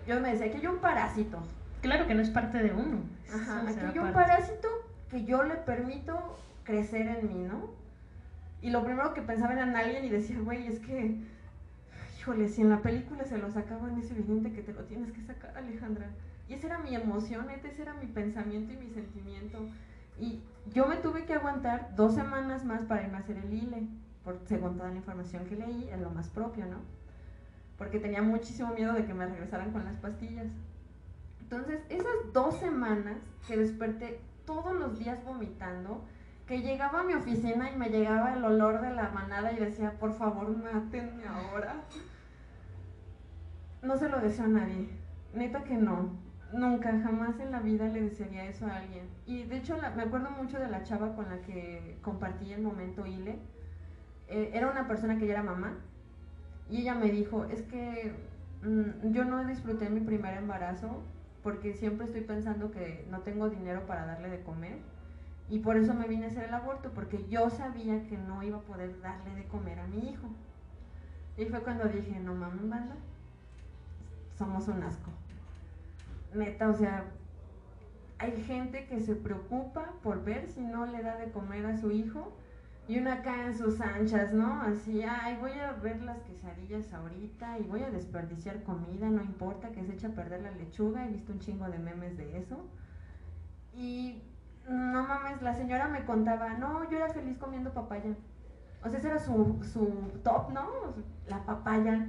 Yo 0.07 0.19
me 0.21 0.33
decía, 0.33 0.47
aquí 0.47 0.59
hay 0.59 0.67
un 0.67 0.79
parásito 0.79 1.41
Claro 1.81 2.07
que 2.07 2.15
no 2.15 2.23
es 2.23 2.31
parte 2.31 2.63
de 2.63 2.73
uno. 2.73 3.03
Ajá, 3.33 3.63
aquí 3.69 3.81
hay 3.81 3.99
un 3.99 4.13
parásito 4.13 4.69
que 5.11 5.25
yo 5.25 5.43
le 5.43 5.55
permito 5.57 6.37
crecer 6.65 7.07
en 7.09 7.29
mí, 7.29 7.45
¿no? 7.45 7.71
Y 8.63 8.71
lo 8.71 8.85
primero 8.85 9.15
que 9.15 9.23
pensaba 9.23 9.55
era 9.55 9.65
en 9.65 9.75
alguien 9.75 10.05
y 10.05 10.11
decía, 10.11 10.39
güey, 10.41 10.67
es 10.67 10.81
que, 10.81 11.17
híjole, 12.19 12.49
si 12.49 12.61
en 12.61 12.69
la 12.69 12.83
película 12.83 13.25
se 13.25 13.39
lo 13.39 13.51
sacaban, 13.51 13.99
es 13.99 14.11
evidente 14.11 14.53
que 14.53 14.63
te 14.63 14.73
lo 14.73 14.85
tienes 14.85 15.13
que 15.13 15.23
sacar, 15.23 15.57
Alejandra. 15.57 16.11
Y 16.49 16.55
esa 16.55 16.67
era 16.67 16.79
mi 16.79 16.95
emoción, 16.95 17.49
ese 17.51 17.81
era 17.81 17.95
mi 17.95 18.07
pensamiento 18.07 18.73
y 18.73 18.77
mi 18.77 18.91
sentimiento. 18.91 19.67
Y 20.19 20.43
yo 20.75 20.87
me 20.87 20.97
tuve 20.97 21.25
que 21.25 21.35
aguantar 21.35 21.95
dos 21.97 22.15
semanas 22.15 22.65
más 22.65 22.83
para 22.83 23.03
irme 23.03 23.17
a 23.17 23.21
hacer 23.21 23.39
el 23.39 23.53
ILE, 23.53 23.89
por, 24.23 24.39
según 24.47 24.77
toda 24.77 24.91
la 24.91 24.97
información 24.97 25.47
que 25.47 25.57
leí, 25.57 25.89
en 25.91 26.03
lo 26.03 26.11
más 26.11 26.29
propio, 26.29 26.67
¿no? 26.67 26.79
Porque 27.79 27.99
tenía 27.99 28.21
muchísimo 28.21 28.75
miedo 28.75 28.93
de 28.93 29.07
que 29.07 29.15
me 29.15 29.27
regresaran 29.27 29.73
con 29.73 29.85
las 29.85 29.97
pastillas. 29.97 30.53
Entonces, 31.51 31.81
esas 31.89 32.33
dos 32.33 32.55
semanas 32.61 33.17
que 33.49 33.57
desperté 33.57 34.21
todos 34.45 34.73
los 34.73 34.97
días 35.01 35.25
vomitando, 35.25 36.05
que 36.47 36.63
llegaba 36.63 37.01
a 37.01 37.03
mi 37.03 37.15
oficina 37.15 37.73
y 37.73 37.77
me 37.77 37.89
llegaba 37.89 38.35
el 38.35 38.45
olor 38.45 38.81
de 38.81 38.95
la 38.95 39.09
manada 39.09 39.53
y 39.53 39.57
decía, 39.57 39.99
por 39.99 40.13
favor, 40.13 40.57
mátenme 40.57 41.25
ahora. 41.27 41.75
No 43.83 43.97
se 43.97 44.09
lo 44.09 44.21
deseo 44.21 44.45
a 44.45 44.49
nadie. 44.49 44.91
Neta 45.35 45.65
que 45.65 45.75
no. 45.75 46.11
Nunca, 46.53 47.01
jamás 47.01 47.41
en 47.41 47.51
la 47.51 47.59
vida 47.59 47.89
le 47.89 48.03
desearía 48.03 48.45
eso 48.45 48.67
a 48.67 48.77
alguien. 48.77 49.09
Y 49.27 49.43
de 49.43 49.57
hecho, 49.57 49.77
me 49.97 50.03
acuerdo 50.05 50.31
mucho 50.31 50.61
de 50.61 50.69
la 50.69 50.85
chava 50.85 51.17
con 51.17 51.29
la 51.31 51.41
que 51.41 51.99
compartí 52.01 52.53
el 52.53 52.63
momento 52.63 53.07
ILE. 53.07 53.41
Eh, 54.29 54.53
era 54.55 54.71
una 54.71 54.87
persona 54.87 55.19
que 55.19 55.27
ya 55.27 55.33
era 55.33 55.43
mamá. 55.43 55.79
Y 56.69 56.83
ella 56.83 56.95
me 56.95 57.11
dijo, 57.11 57.47
es 57.47 57.63
que 57.63 58.15
mm, 58.63 59.11
yo 59.11 59.25
no 59.25 59.45
disfruté 59.47 59.91
mi 59.91 60.01
primer 60.01 60.37
embarazo 60.37 61.03
porque 61.43 61.75
siempre 61.75 62.07
estoy 62.07 62.23
pensando 62.23 62.71
que 62.71 63.07
no 63.11 63.21
tengo 63.21 63.49
dinero 63.49 63.87
para 63.87 64.07
darle 64.07 64.29
de 64.29 64.43
comer 64.43 64.79
y 65.49 65.59
por 65.59 65.77
eso 65.77 65.95
me 65.95 66.07
vine 66.07 66.27
a 66.27 66.29
hacer 66.29 66.45
el 66.45 66.55
aborto, 66.55 66.93
porque 66.95 67.27
yo 67.29 67.51
sabía 67.51 68.07
que 68.07 68.17
no 68.17 68.43
iba 68.43 68.59
a 68.59 68.63
poder 68.63 69.01
darle 69.01 69.35
de 69.35 69.45
comer 69.45 69.81
a 69.81 69.87
mi 69.89 70.11
hijo. 70.11 70.29
Y 71.37 71.47
fue 71.47 71.61
cuando 71.61 71.89
dije, 71.89 72.21
no 72.21 72.35
mames, 72.35 72.69
banda, 72.69 72.95
somos 74.39 74.69
un 74.69 74.83
asco. 74.85 75.11
Neta, 76.35 76.69
o 76.69 76.75
sea, 76.75 77.05
hay 78.19 78.41
gente 78.43 78.87
que 78.87 79.01
se 79.01 79.17
preocupa 79.17 79.95
por 80.05 80.23
ver 80.23 80.47
si 80.47 80.61
no 80.61 80.87
le 80.87 81.03
da 81.03 81.17
de 81.17 81.33
comer 81.33 81.67
a 81.67 81.77
su 81.77 81.91
hijo 81.91 82.33
y 82.91 82.99
una 82.99 83.13
acá 83.13 83.47
en 83.47 83.57
sus 83.57 83.81
anchas, 83.81 84.33
¿no? 84.33 84.63
Así, 84.63 85.05
ay, 85.05 85.37
voy 85.41 85.53
a 85.53 85.71
ver 85.75 86.03
las 86.03 86.21
quesadillas 86.23 86.93
ahorita 86.93 87.61
y 87.61 87.63
voy 87.63 87.85
a 87.85 87.91
desperdiciar 87.91 88.65
comida, 88.65 89.09
no 89.09 89.23
importa 89.23 89.71
que 89.71 89.85
se 89.85 89.93
eche 89.93 90.09
a 90.09 90.11
perder 90.11 90.43
la 90.43 90.51
lechuga, 90.51 91.07
he 91.07 91.11
visto 91.11 91.33
un 91.33 91.39
chingo 91.39 91.71
de 91.71 91.79
memes 91.79 92.17
de 92.17 92.37
eso. 92.37 92.69
Y 93.73 94.25
no 94.69 95.07
mames, 95.07 95.41
la 95.41 95.55
señora 95.55 95.87
me 95.87 96.05
contaba, 96.05 96.55
no, 96.55 96.91
yo 96.91 96.97
era 96.97 97.11
feliz 97.11 97.39
comiendo 97.39 97.73
papaya. 97.73 98.11
O 98.83 98.89
sea, 98.89 98.99
ese 98.99 99.07
era 99.07 99.21
su, 99.21 99.63
su 99.63 100.19
top, 100.25 100.51
¿no? 100.51 100.67
La 101.29 101.47
papaya. 101.47 102.09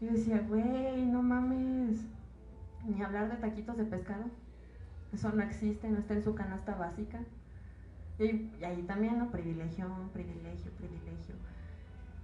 Y 0.00 0.06
yo 0.06 0.12
decía, 0.12 0.44
güey, 0.48 1.06
no 1.06 1.22
mames, 1.22 2.04
ni 2.84 3.00
hablar 3.00 3.30
de 3.30 3.36
taquitos 3.36 3.76
de 3.76 3.84
pescado. 3.84 4.24
Eso 5.12 5.30
no 5.30 5.44
existe, 5.44 5.88
no 5.88 5.98
está 6.00 6.14
en 6.14 6.24
su 6.24 6.34
canasta 6.34 6.74
básica. 6.74 7.20
Y, 8.18 8.50
ahí 8.64 8.82
también, 8.86 9.18
¿no? 9.18 9.30
Privilegio, 9.30 9.88
privilegio, 10.12 10.70
privilegio. 10.72 11.34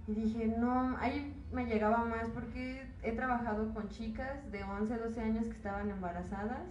Y 0.07 0.13
dije, 0.13 0.47
no, 0.47 0.97
ahí 0.97 1.33
me 1.51 1.65
llegaba 1.65 2.03
más 2.03 2.29
porque 2.29 2.85
he 3.03 3.11
trabajado 3.13 3.73
con 3.73 3.89
chicas 3.89 4.51
de 4.51 4.63
11, 4.63 4.97
12 4.97 5.21
años 5.21 5.45
que 5.45 5.53
estaban 5.53 5.89
embarazadas 5.89 6.63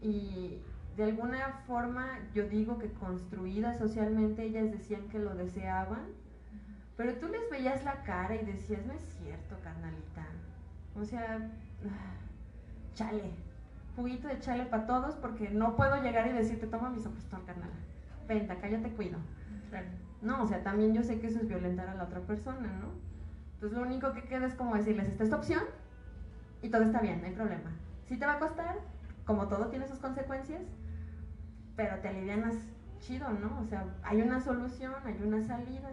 y 0.00 0.58
de 0.96 1.04
alguna 1.04 1.62
forma, 1.66 2.18
yo 2.34 2.48
digo 2.48 2.78
que 2.78 2.92
construida 2.92 3.74
socialmente, 3.74 4.44
ellas 4.44 4.70
decían 4.70 5.08
que 5.08 5.18
lo 5.18 5.34
deseaban, 5.34 6.06
pero 6.96 7.14
tú 7.14 7.28
les 7.28 7.48
veías 7.50 7.84
la 7.84 8.02
cara 8.02 8.34
y 8.34 8.44
decías, 8.44 8.84
no 8.86 8.92
es 8.92 9.02
cierto, 9.18 9.56
carnalita. 9.62 10.26
O 10.94 11.04
sea, 11.04 11.50
chale, 12.94 13.30
juguito 13.96 14.28
de 14.28 14.40
chale 14.40 14.64
para 14.66 14.86
todos 14.86 15.14
porque 15.16 15.50
no 15.50 15.76
puedo 15.76 16.02
llegar 16.02 16.26
y 16.28 16.32
decirte, 16.32 16.66
toma 16.66 16.90
mi 16.90 17.00
sopestón, 17.00 17.44
carnal. 17.46 17.70
Venta, 18.28 18.56
cállate, 18.60 18.90
cuido. 18.90 19.18
No, 20.20 20.44
o 20.44 20.46
sea, 20.46 20.62
también 20.62 20.94
yo 20.94 21.02
sé 21.02 21.18
que 21.18 21.26
eso 21.26 21.40
es 21.40 21.48
violentar 21.48 21.88
a 21.88 21.94
la 21.94 22.04
otra 22.04 22.20
persona, 22.20 22.68
¿no? 22.80 22.92
Entonces 23.54 23.76
lo 23.76 23.84
único 23.84 24.12
que 24.12 24.22
queda 24.22 24.46
es 24.46 24.54
como 24.54 24.76
decirles, 24.76 25.08
esta 25.08 25.24
es 25.24 25.30
tu 25.30 25.36
opción 25.36 25.62
y 26.62 26.68
todo 26.68 26.82
está 26.82 27.00
bien, 27.00 27.20
no 27.20 27.26
hay 27.26 27.34
problema. 27.34 27.72
Si 28.04 28.16
te 28.16 28.26
va 28.26 28.34
a 28.34 28.38
costar, 28.38 28.76
como 29.24 29.48
todo 29.48 29.66
tiene 29.66 29.88
sus 29.88 29.98
consecuencias, 29.98 30.62
pero 31.76 31.96
te 32.00 32.08
alivianas 32.08 32.54
chido, 33.00 33.28
¿no? 33.30 33.60
O 33.60 33.64
sea, 33.64 33.84
hay 34.04 34.22
una 34.22 34.40
solución, 34.40 34.92
hay 35.04 35.20
una 35.22 35.42
salida. 35.42 35.90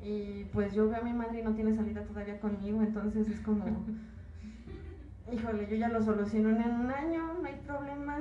Y 0.00 0.44
pues 0.52 0.74
yo 0.74 0.88
veo 0.88 1.00
a 1.00 1.04
mi 1.04 1.12
madre 1.12 1.40
y 1.40 1.42
no 1.42 1.54
tiene 1.54 1.74
salida 1.74 2.04
todavía 2.04 2.38
conmigo, 2.38 2.82
entonces 2.82 3.26
es 3.28 3.40
como, 3.40 3.64
híjole, 5.32 5.66
yo 5.68 5.76
ya 5.76 5.88
lo 5.88 6.02
soluciono 6.02 6.50
en 6.50 6.70
un 6.70 6.90
año, 6.90 7.34
no 7.40 7.46
hay 7.46 7.60
problema. 7.66 8.18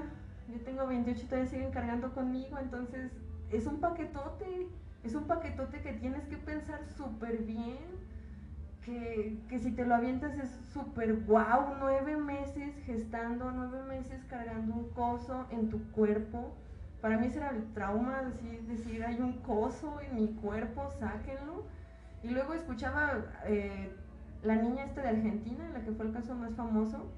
Yo 0.53 0.61
tengo 0.61 0.87
28 0.87 1.21
y 1.21 1.25
todavía 1.25 1.49
siguen 1.49 1.71
cargando 1.71 2.13
conmigo, 2.13 2.57
entonces 2.59 3.11
es 3.51 3.65
un 3.65 3.79
paquetote, 3.79 4.67
es 5.03 5.15
un 5.15 5.25
paquetote 5.25 5.81
que 5.81 5.93
tienes 5.93 6.25
que 6.27 6.37
pensar 6.37 6.85
súper 6.95 7.39
bien. 7.39 8.03
Que, 8.85 9.39
que, 9.47 9.59
si 9.59 9.71
te 9.71 9.85
lo 9.85 9.95
avientas 9.95 10.37
es 10.37 10.49
súper 10.73 11.21
guau, 11.23 11.75
nueve 11.79 12.17
meses 12.17 12.75
gestando, 12.85 13.49
nueve 13.51 13.81
meses 13.87 14.25
cargando 14.25 14.75
un 14.75 14.89
coso 14.89 15.47
en 15.51 15.69
tu 15.69 15.81
cuerpo 15.91 16.53
para 17.03 17.17
mí 17.17 17.27
ese 17.27 17.39
era 17.39 17.49
el 17.49 17.65
trauma, 17.73 18.21
decir, 18.21 18.61
decir, 18.61 19.03
hay 19.03 19.19
un 19.19 19.33
coso 19.41 19.99
en 19.99 20.15
mi 20.15 20.27
cuerpo, 20.35 20.89
sáquenlo. 20.99 21.65
Y 22.23 22.29
luego 22.29 22.53
escuchaba 22.53 23.25
eh, 23.43 23.93
la 24.41 24.55
niña 24.55 24.85
esta 24.85 25.01
de 25.01 25.09
Argentina, 25.09 25.67
la 25.73 25.81
que 25.81 25.91
fue 25.91 26.05
el 26.05 26.13
caso 26.13 26.33
más 26.33 26.55
famoso, 26.55 27.11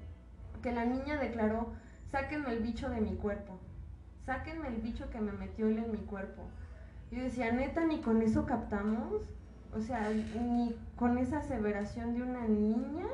que 0.60 0.72
la 0.72 0.84
niña 0.84 1.20
declaró, 1.20 1.72
sáquenme 2.10 2.52
el 2.52 2.62
bicho 2.62 2.88
de 2.88 3.00
mi 3.00 3.16
cuerpo, 3.16 3.58
sáquenme 4.24 4.68
el 4.68 4.76
bicho 4.76 5.10
que 5.10 5.20
me 5.20 5.32
metió 5.32 5.66
él 5.66 5.78
en 5.78 5.92
mi 5.92 5.98
cuerpo. 5.98 6.48
Y 7.10 7.16
decía, 7.16 7.52
neta, 7.52 7.84
ni 7.84 8.00
con 8.00 8.20
eso 8.22 8.46
captamos, 8.46 9.22
o 9.72 9.80
sea, 9.80 10.10
ni 10.10 10.76
con 10.96 11.18
esa 11.18 11.38
aseveración 11.38 12.14
de 12.14 12.22
una 12.22 12.46
niña 12.48 13.06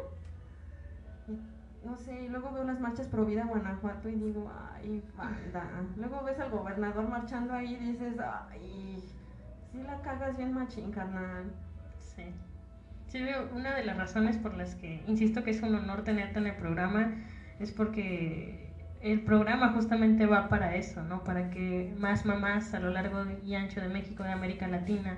no 1.84 1.96
sé, 1.96 2.24
y 2.24 2.28
luego 2.28 2.52
veo 2.52 2.64
las 2.64 2.80
marchas 2.80 3.08
pro 3.08 3.24
vida 3.24 3.44
Guanajuato 3.44 4.08
y 4.08 4.14
digo, 4.14 4.50
ay, 4.74 5.02
banda. 5.16 5.68
Luego 5.96 6.22
ves 6.22 6.38
al 6.38 6.50
gobernador 6.50 7.08
marchando 7.08 7.54
ahí 7.54 7.74
y 7.74 7.92
dices, 7.92 8.14
ay, 8.20 9.02
sí 9.70 9.82
la 9.82 10.00
cagas 10.02 10.36
bien 10.36 10.52
machín, 10.52 10.92
carnal. 10.92 11.52
Sí. 11.98 12.24
Sí, 13.08 13.22
veo, 13.22 13.48
una 13.54 13.74
de 13.74 13.84
las 13.84 13.96
razones 13.96 14.38
por 14.38 14.54
las 14.54 14.74
que 14.76 15.02
insisto 15.06 15.42
que 15.42 15.50
es 15.50 15.62
un 15.62 15.74
honor 15.74 16.04
tenerte 16.04 16.38
en 16.38 16.46
el 16.46 16.56
programa 16.56 17.14
es 17.58 17.72
porque 17.72 18.61
el 19.02 19.20
programa 19.20 19.70
justamente 19.70 20.26
va 20.26 20.48
para 20.48 20.76
eso, 20.76 21.02
¿no? 21.02 21.24
Para 21.24 21.50
que 21.50 21.92
más 21.98 22.24
mamás 22.24 22.72
a 22.72 22.80
lo 22.80 22.90
largo 22.90 23.24
y 23.44 23.54
ancho 23.54 23.80
de 23.80 23.88
México, 23.88 24.22
de 24.22 24.30
América 24.30 24.68
Latina, 24.68 25.16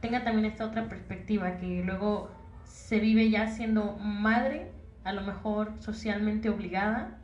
tenga 0.00 0.24
también 0.24 0.46
esta 0.46 0.66
otra 0.66 0.88
perspectiva 0.88 1.56
que 1.58 1.82
luego 1.84 2.30
se 2.64 2.98
vive 2.98 3.30
ya 3.30 3.46
siendo 3.46 3.96
madre 3.98 4.72
a 5.04 5.12
lo 5.12 5.22
mejor 5.22 5.72
socialmente 5.78 6.50
obligada 6.50 7.18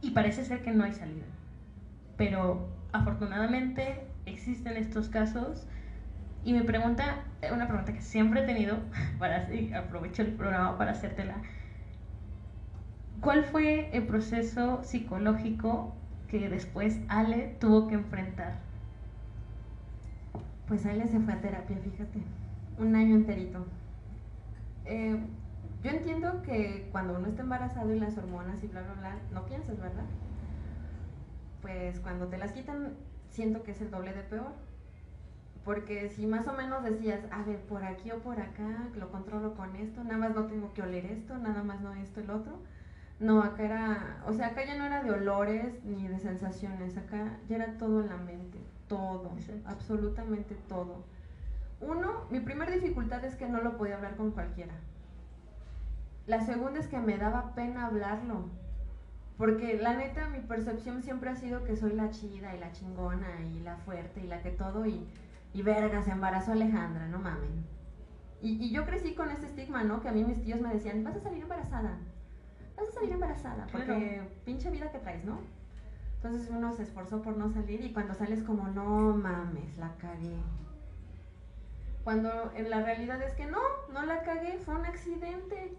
y 0.00 0.10
parece 0.10 0.44
ser 0.44 0.62
que 0.62 0.70
no 0.70 0.84
hay 0.84 0.92
salida. 0.92 1.26
Pero 2.16 2.68
afortunadamente 2.92 4.06
existen 4.26 4.76
estos 4.76 5.08
casos 5.08 5.66
y 6.44 6.52
mi 6.52 6.60
pregunta, 6.60 7.24
una 7.52 7.66
pregunta 7.66 7.92
que 7.92 8.00
siempre 8.00 8.42
he 8.42 8.46
tenido, 8.46 8.78
para 9.18 9.48
aprovecho 9.76 10.22
el 10.22 10.28
programa 10.28 10.78
para 10.78 10.92
hacértela. 10.92 11.36
¿Cuál 13.20 13.44
fue 13.44 13.94
el 13.94 14.06
proceso 14.06 14.82
psicológico 14.82 15.92
que 16.28 16.48
después 16.48 16.98
Ale 17.08 17.56
tuvo 17.60 17.86
que 17.86 17.94
enfrentar? 17.94 18.54
Pues 20.66 20.86
Ale 20.86 21.06
se 21.06 21.20
fue 21.20 21.34
a 21.34 21.40
terapia, 21.40 21.76
fíjate, 21.76 22.22
un 22.78 22.96
año 22.96 23.16
enterito. 23.16 23.66
Eh, 24.86 25.18
yo 25.82 25.90
entiendo 25.90 26.40
que 26.42 26.88
cuando 26.92 27.14
uno 27.18 27.28
está 27.28 27.42
embarazado 27.42 27.92
y 27.92 28.00
las 28.00 28.16
hormonas 28.16 28.62
y 28.64 28.68
bla, 28.68 28.82
bla, 28.82 28.94
bla, 28.94 29.18
no 29.32 29.44
piensas, 29.44 29.78
¿verdad? 29.78 30.04
Pues 31.60 32.00
cuando 32.00 32.28
te 32.28 32.38
las 32.38 32.52
quitan, 32.52 32.94
siento 33.28 33.62
que 33.62 33.72
es 33.72 33.82
el 33.82 33.90
doble 33.90 34.14
de 34.14 34.22
peor. 34.22 34.52
Porque 35.64 36.08
si 36.08 36.26
más 36.26 36.46
o 36.48 36.54
menos 36.54 36.82
decías, 36.84 37.20
a 37.30 37.42
ver, 37.42 37.60
por 37.66 37.84
aquí 37.84 38.10
o 38.12 38.20
por 38.20 38.40
acá, 38.40 38.88
lo 38.96 39.10
controlo 39.10 39.54
con 39.56 39.76
esto, 39.76 40.02
nada 40.04 40.16
más 40.16 40.34
no 40.34 40.46
tengo 40.46 40.72
que 40.72 40.82
oler 40.82 41.04
esto, 41.04 41.36
nada 41.36 41.62
más 41.62 41.82
no 41.82 41.92
esto, 41.92 42.20
el 42.20 42.30
otro. 42.30 42.58
No, 43.20 43.42
acá 43.42 43.62
era, 43.64 44.22
o 44.26 44.32
sea, 44.32 44.48
acá 44.48 44.64
ya 44.64 44.76
no 44.76 44.86
era 44.86 45.02
de 45.02 45.10
olores 45.10 45.84
ni 45.84 46.08
de 46.08 46.18
sensaciones, 46.18 46.96
acá 46.96 47.36
ya 47.48 47.56
era 47.56 47.76
todo 47.76 48.00
en 48.00 48.08
la 48.08 48.16
mente, 48.16 48.58
todo, 48.88 49.32
absolutamente 49.66 50.54
todo. 50.68 51.04
Uno, 51.80 52.24
mi 52.30 52.40
primera 52.40 52.72
dificultad 52.72 53.22
es 53.26 53.36
que 53.36 53.46
no 53.46 53.60
lo 53.60 53.76
podía 53.76 53.96
hablar 53.96 54.16
con 54.16 54.30
cualquiera. 54.30 54.72
La 56.26 56.40
segunda 56.40 56.80
es 56.80 56.88
que 56.88 56.98
me 56.98 57.18
daba 57.18 57.54
pena 57.54 57.86
hablarlo. 57.86 58.48
Porque 59.36 59.78
la 59.78 59.94
neta, 59.94 60.28
mi 60.28 60.40
percepción 60.40 61.02
siempre 61.02 61.30
ha 61.30 61.36
sido 61.36 61.64
que 61.64 61.76
soy 61.76 61.92
la 61.92 62.10
chida 62.10 62.54
y 62.54 62.58
la 62.58 62.72
chingona 62.72 63.40
y 63.42 63.60
la 63.60 63.76
fuerte 63.76 64.20
y 64.20 64.28
la 64.28 64.42
que 64.42 64.50
todo 64.50 64.86
y, 64.86 65.06
y 65.52 65.62
verga, 65.62 66.02
se 66.02 66.10
embarazó 66.10 66.52
Alejandra, 66.52 67.06
no 67.08 67.18
mamen. 67.18 67.66
Y, 68.40 68.64
y, 68.64 68.70
yo 68.70 68.86
crecí 68.86 69.14
con 69.14 69.30
ese 69.30 69.46
estigma, 69.46 69.82
¿no? 69.82 70.00
Que 70.00 70.08
a 70.08 70.12
mí 70.12 70.24
mis 70.24 70.42
tíos 70.42 70.60
me 70.60 70.72
decían, 70.72 71.04
vas 71.04 71.16
a 71.16 71.20
salir 71.20 71.42
embarazada, 71.42 71.98
vas 72.80 72.88
a 72.88 72.92
salir 72.92 73.12
embarazada, 73.12 73.66
porque 73.70 74.22
pinche 74.44 74.70
vida 74.70 74.90
que 74.90 74.98
traes, 74.98 75.24
¿no? 75.24 75.40
Entonces 76.16 76.50
uno 76.50 76.72
se 76.72 76.82
esforzó 76.82 77.22
por 77.22 77.36
no 77.36 77.48
salir 77.50 77.82
y 77.84 77.92
cuando 77.92 78.14
sales 78.14 78.42
como, 78.42 78.68
no 78.68 79.14
mames, 79.14 79.76
la 79.78 79.94
cagué. 79.96 80.36
Cuando 82.04 82.52
en 82.54 82.70
la 82.70 82.82
realidad 82.82 83.22
es 83.22 83.34
que 83.34 83.46
no, 83.46 83.60
no 83.92 84.04
la 84.04 84.22
cagué, 84.22 84.58
fue 84.58 84.74
un 84.74 84.84
accidente. 84.84 85.76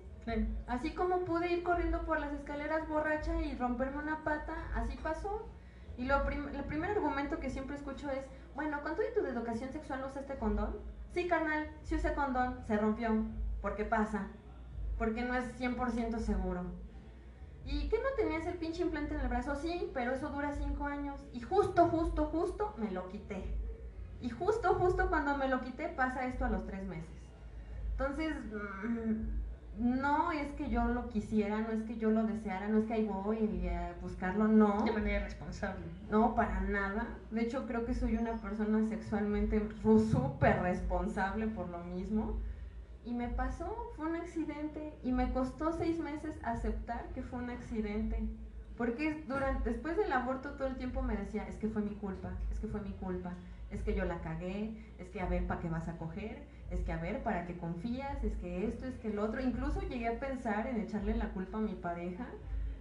Así 0.68 0.92
como 0.92 1.26
pude 1.26 1.52
ir 1.52 1.64
corriendo 1.64 2.04
por 2.04 2.20
las 2.20 2.32
escaleras 2.34 2.88
borracha 2.88 3.42
y 3.42 3.56
romperme 3.56 3.98
una 3.98 4.24
pata, 4.24 4.54
así 4.76 4.98
pasó. 4.98 5.48
Y 5.98 6.06
lo 6.06 6.28
el 6.28 6.64
primer 6.64 6.92
argumento 6.92 7.40
que 7.40 7.50
siempre 7.50 7.76
escucho 7.76 8.10
es, 8.10 8.24
bueno, 8.56 8.82
¿con 8.82 8.96
tu 8.96 9.02
de 9.02 9.12
tu 9.12 9.26
educación 9.26 9.72
sexual 9.72 10.04
usaste 10.06 10.38
condón? 10.38 10.78
Sí, 11.12 11.28
carnal, 11.28 11.70
si 11.84 11.96
usé 11.96 12.14
condón, 12.14 12.64
se 12.66 12.78
rompió. 12.78 13.26
¿Por 13.62 13.76
qué 13.76 13.84
pasa? 13.84 14.28
Porque 14.98 15.24
no 15.24 15.36
es 15.36 15.60
100% 15.60 16.20
seguro. 16.20 16.66
¿Y 17.66 17.90
qué 17.90 17.98
no 17.98 18.10
tenías 18.16 18.46
el 18.48 18.56
pinche 18.56 18.82
implante 18.82 19.14
en 19.14 19.22
el 19.22 19.28
brazo? 19.28 19.56
Sí, 19.56 19.90
pero 19.94 20.14
eso 20.14 20.30
dura 20.30 20.54
5 20.54 20.86
años. 20.86 21.22
Y 21.34 21.42
justo, 21.42 21.88
justo, 21.88 22.26
justo 22.26 22.74
me 22.78 22.92
lo 22.92 23.08
quité. 23.10 23.44
Y 24.22 24.30
justo, 24.30 24.76
justo 24.76 25.10
cuando 25.10 25.38
me 25.38 25.48
lo 25.48 25.62
quité 25.62 25.90
pasa 25.90 26.26
esto 26.26 26.46
a 26.46 26.50
los 26.50 26.66
3 26.66 26.86
meses. 26.88 27.10
Entonces... 27.92 28.34
Mm, 28.84 29.42
no 29.78 30.32
es 30.32 30.52
que 30.54 30.70
yo 30.70 30.86
lo 30.86 31.08
quisiera, 31.08 31.60
no 31.62 31.72
es 31.72 31.84
que 31.84 31.98
yo 31.98 32.12
lo 32.12 32.24
deseara, 32.24 32.68
no 32.68 32.80
es 32.80 32.86
que 32.86 32.94
ahí 32.94 33.06
voy 33.06 33.68
a 33.70 33.96
buscarlo, 34.02 34.48
no. 34.48 34.84
De 34.84 34.92
manera 34.92 35.24
responsable. 35.24 35.86
No, 36.10 36.36
para 36.36 36.62
nada. 36.62 37.08
De 37.32 37.42
hecho, 37.42 37.66
creo 37.66 37.86
que 37.86 37.94
soy 37.94 38.18
una 38.18 38.34
persona 38.34 38.88
sexualmente 38.90 39.62
súper 39.82 40.62
responsable 40.62 41.48
por 41.48 41.70
lo 41.70 41.80
mismo. 41.80 42.38
Y 43.06 43.14
me 43.14 43.30
pasó, 43.30 43.92
fue 43.96 44.08
un 44.08 44.16
accidente 44.16 44.94
y 45.04 45.12
me 45.12 45.32
costó 45.34 45.74
seis 45.74 46.00
meses 46.00 46.36
aceptar 46.44 47.08
que 47.14 47.24
fue 47.24 47.40
un 47.40 47.50
accidente. 47.50 48.20
Porque 48.78 49.24
durante, 49.28 49.70
después 49.70 49.98
del 49.98 50.12
aborto 50.12 50.52
todo 50.52 50.68
el 50.68 50.78
tiempo 50.78 51.02
me 51.02 51.16
decía, 51.16 51.48
es 51.48 51.56
que 51.56 51.68
fue 51.68 51.82
mi 51.82 51.96
culpa, 51.96 52.32
es 52.52 52.60
que 52.60 52.68
fue 52.68 52.82
mi 52.82 52.92
culpa, 52.94 53.34
es 53.70 53.82
que 53.82 53.96
yo 53.96 54.06
la 54.06 54.22
cagué, 54.22 54.76
es 54.98 55.10
que 55.10 55.22
a 55.22 55.26
ver, 55.26 55.46
¿para 55.46 55.62
qué 55.62 55.70
vas 55.70 55.88
a 55.88 55.98
coger? 55.98 56.42
es 56.72 56.80
que 56.82 56.94
a 56.94 56.98
ver, 56.98 57.22
¿para 57.22 57.46
qué 57.46 57.58
confías? 57.58 58.24
Es 58.24 58.34
que 58.38 58.66
esto, 58.66 58.86
es 58.86 58.96
que 58.96 59.10
el 59.10 59.20
otro. 59.20 59.42
Incluso 59.42 59.82
llegué 59.82 60.08
a 60.08 60.20
pensar 60.20 60.66
en 60.68 60.80
echarle 60.80 61.16
la 61.16 61.30
culpa 61.34 61.58
a 61.58 61.62
mi 61.62 61.74
pareja 61.76 62.26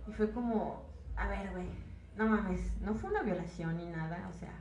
y 0.09 0.13
fue 0.13 0.31
como, 0.31 0.85
a 1.17 1.27
ver, 1.27 1.51
güey, 1.51 1.69
no 2.17 2.29
mames, 2.29 2.73
no 2.81 2.95
fue 2.95 3.11
una 3.11 3.23
violación 3.23 3.77
ni 3.77 3.87
nada, 3.87 4.29
o 4.31 4.33
sea, 4.39 4.53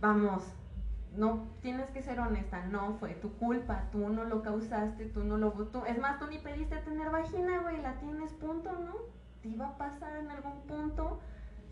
vamos, 0.00 0.42
no 1.18 1.48
tienes 1.60 1.90
que 1.90 2.00
ser 2.00 2.20
honesta, 2.20 2.64
no 2.66 2.94
fue 2.94 3.10
tu 3.14 3.32
culpa, 3.34 3.88
tú 3.90 4.08
no 4.08 4.24
lo 4.24 4.42
causaste, 4.42 5.06
tú 5.06 5.24
no 5.24 5.36
lo 5.36 5.50
tú, 5.50 5.84
es 5.84 5.98
más, 5.98 6.20
tú 6.20 6.26
ni 6.28 6.38
pediste 6.38 6.76
tener 6.76 7.10
vagina, 7.10 7.60
güey, 7.62 7.82
la 7.82 7.94
tienes, 7.98 8.32
punto, 8.34 8.70
¿no? 8.72 8.94
Te 9.42 9.48
iba 9.48 9.66
a 9.66 9.78
pasar 9.78 10.16
en 10.16 10.30
algún 10.30 10.60
punto 10.62 11.20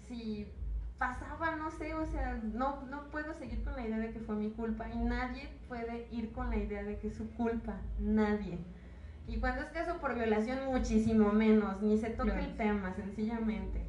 si 0.01 0.53
pasaba, 0.99 1.55
no 1.55 1.70
sé, 1.70 1.94
o 1.94 2.05
sea, 2.07 2.40
no, 2.42 2.82
no 2.90 3.05
puedo 3.11 3.34
seguir 3.34 3.62
con 3.62 3.76
la 3.76 3.86
idea 3.86 3.99
de 3.99 4.12
que 4.12 4.20
fue 4.20 4.34
mi 4.34 4.51
culpa 4.51 4.88
y 4.88 4.99
nadie 4.99 5.49
puede 5.68 6.09
ir 6.11 6.32
con 6.32 6.51
la 6.51 6.57
idea 6.57 6.82
de 6.82 6.99
que 6.99 7.09
es 7.09 7.14
su 7.14 7.30
culpa, 7.34 7.76
nadie. 8.01 8.59
Y 9.28 9.38
cuando 9.38 9.62
es 9.62 9.68
caso 9.68 9.99
por 9.99 10.16
violación, 10.16 10.66
muchísimo 10.66 11.32
menos, 11.32 11.80
ni 11.82 11.99
se 11.99 12.11
toca 12.11 12.40
el 12.40 12.57
tema, 12.57 12.92
sencillamente. 12.94 13.84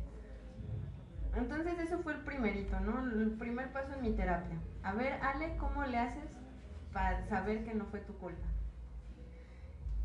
Entonces 1.35 1.79
eso 1.79 1.99
fue 1.99 2.13
el 2.13 2.19
primerito, 2.19 2.79
¿no? 2.79 2.99
El 2.99 3.31
primer 3.31 3.71
paso 3.71 3.93
en 3.93 4.01
mi 4.01 4.11
terapia. 4.11 4.57
A 4.87 4.93
ver, 4.93 5.19
Ale, 5.21 5.57
¿cómo 5.57 5.83
le 5.83 5.97
haces 5.97 6.29
para 6.93 7.21
saber 7.27 7.65
que 7.65 7.73
no 7.73 7.83
fue 7.87 7.99
tu 7.99 8.17
culpa? 8.19 8.47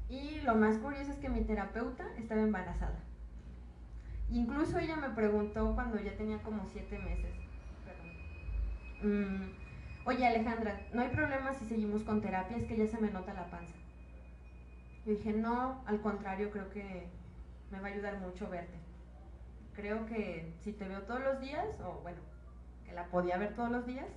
Y 0.08 0.40
lo 0.40 0.56
más 0.56 0.78
curioso 0.78 1.12
es 1.12 1.18
que 1.18 1.28
mi 1.28 1.44
terapeuta 1.44 2.04
estaba 2.18 2.40
embarazada. 2.40 2.98
Incluso 4.28 4.80
ella 4.80 4.96
me 4.96 5.10
preguntó 5.10 5.76
cuando 5.76 6.00
ya 6.00 6.16
tenía 6.16 6.42
como 6.42 6.66
siete 6.66 6.98
meses. 6.98 7.32
Mm, 9.04 10.08
Oye 10.08 10.26
Alejandra, 10.26 10.80
no 10.92 11.02
hay 11.02 11.10
problema 11.10 11.54
si 11.54 11.64
seguimos 11.66 12.02
con 12.02 12.20
terapia, 12.20 12.56
es 12.56 12.64
que 12.64 12.76
ya 12.76 12.88
se 12.88 12.98
me 12.98 13.12
nota 13.12 13.32
la 13.34 13.48
panza. 13.50 13.76
Yo 15.06 15.12
dije, 15.12 15.32
no, 15.32 15.80
al 15.86 16.00
contrario, 16.00 16.50
creo 16.50 16.70
que 16.70 17.06
me 17.70 17.78
va 17.78 17.86
a 17.86 17.92
ayudar 17.92 18.18
mucho 18.18 18.48
verte. 18.48 18.78
Creo 19.76 20.06
que 20.06 20.52
si 20.64 20.72
te 20.72 20.88
veo 20.88 21.02
todos 21.02 21.22
los 21.22 21.40
días, 21.40 21.78
o 21.82 22.00
bueno, 22.02 22.18
que 22.84 22.92
la 22.94 23.06
podía 23.06 23.38
ver 23.38 23.54
todos 23.54 23.70
los 23.70 23.86
días, 23.86 24.08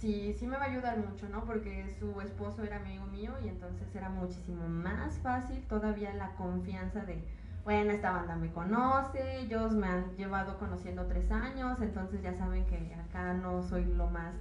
sí, 0.00 0.34
sí 0.38 0.46
me 0.46 0.56
va 0.56 0.64
a 0.64 0.70
ayudar 0.70 0.98
mucho, 0.98 1.28
¿no? 1.28 1.44
Porque 1.44 1.94
su 1.98 2.20
esposo 2.20 2.64
era 2.64 2.76
amigo 2.76 3.06
mío 3.06 3.32
y 3.44 3.48
entonces 3.48 3.94
era 3.94 4.08
muchísimo 4.08 4.66
más 4.68 5.18
fácil 5.18 5.62
todavía 5.68 6.12
la 6.14 6.34
confianza 6.36 7.04
de, 7.04 7.22
bueno, 7.64 7.92
esta 7.92 8.10
banda 8.12 8.36
me 8.36 8.50
conoce, 8.50 9.40
ellos 9.40 9.72
me 9.72 9.86
han 9.86 10.16
llevado 10.16 10.58
conociendo 10.58 11.06
tres 11.06 11.30
años, 11.30 11.80
entonces 11.82 12.22
ya 12.22 12.34
saben 12.34 12.66
que 12.66 12.94
acá 12.94 13.34
no 13.34 13.62
soy 13.62 13.84
lo 13.84 14.08
más 14.08 14.34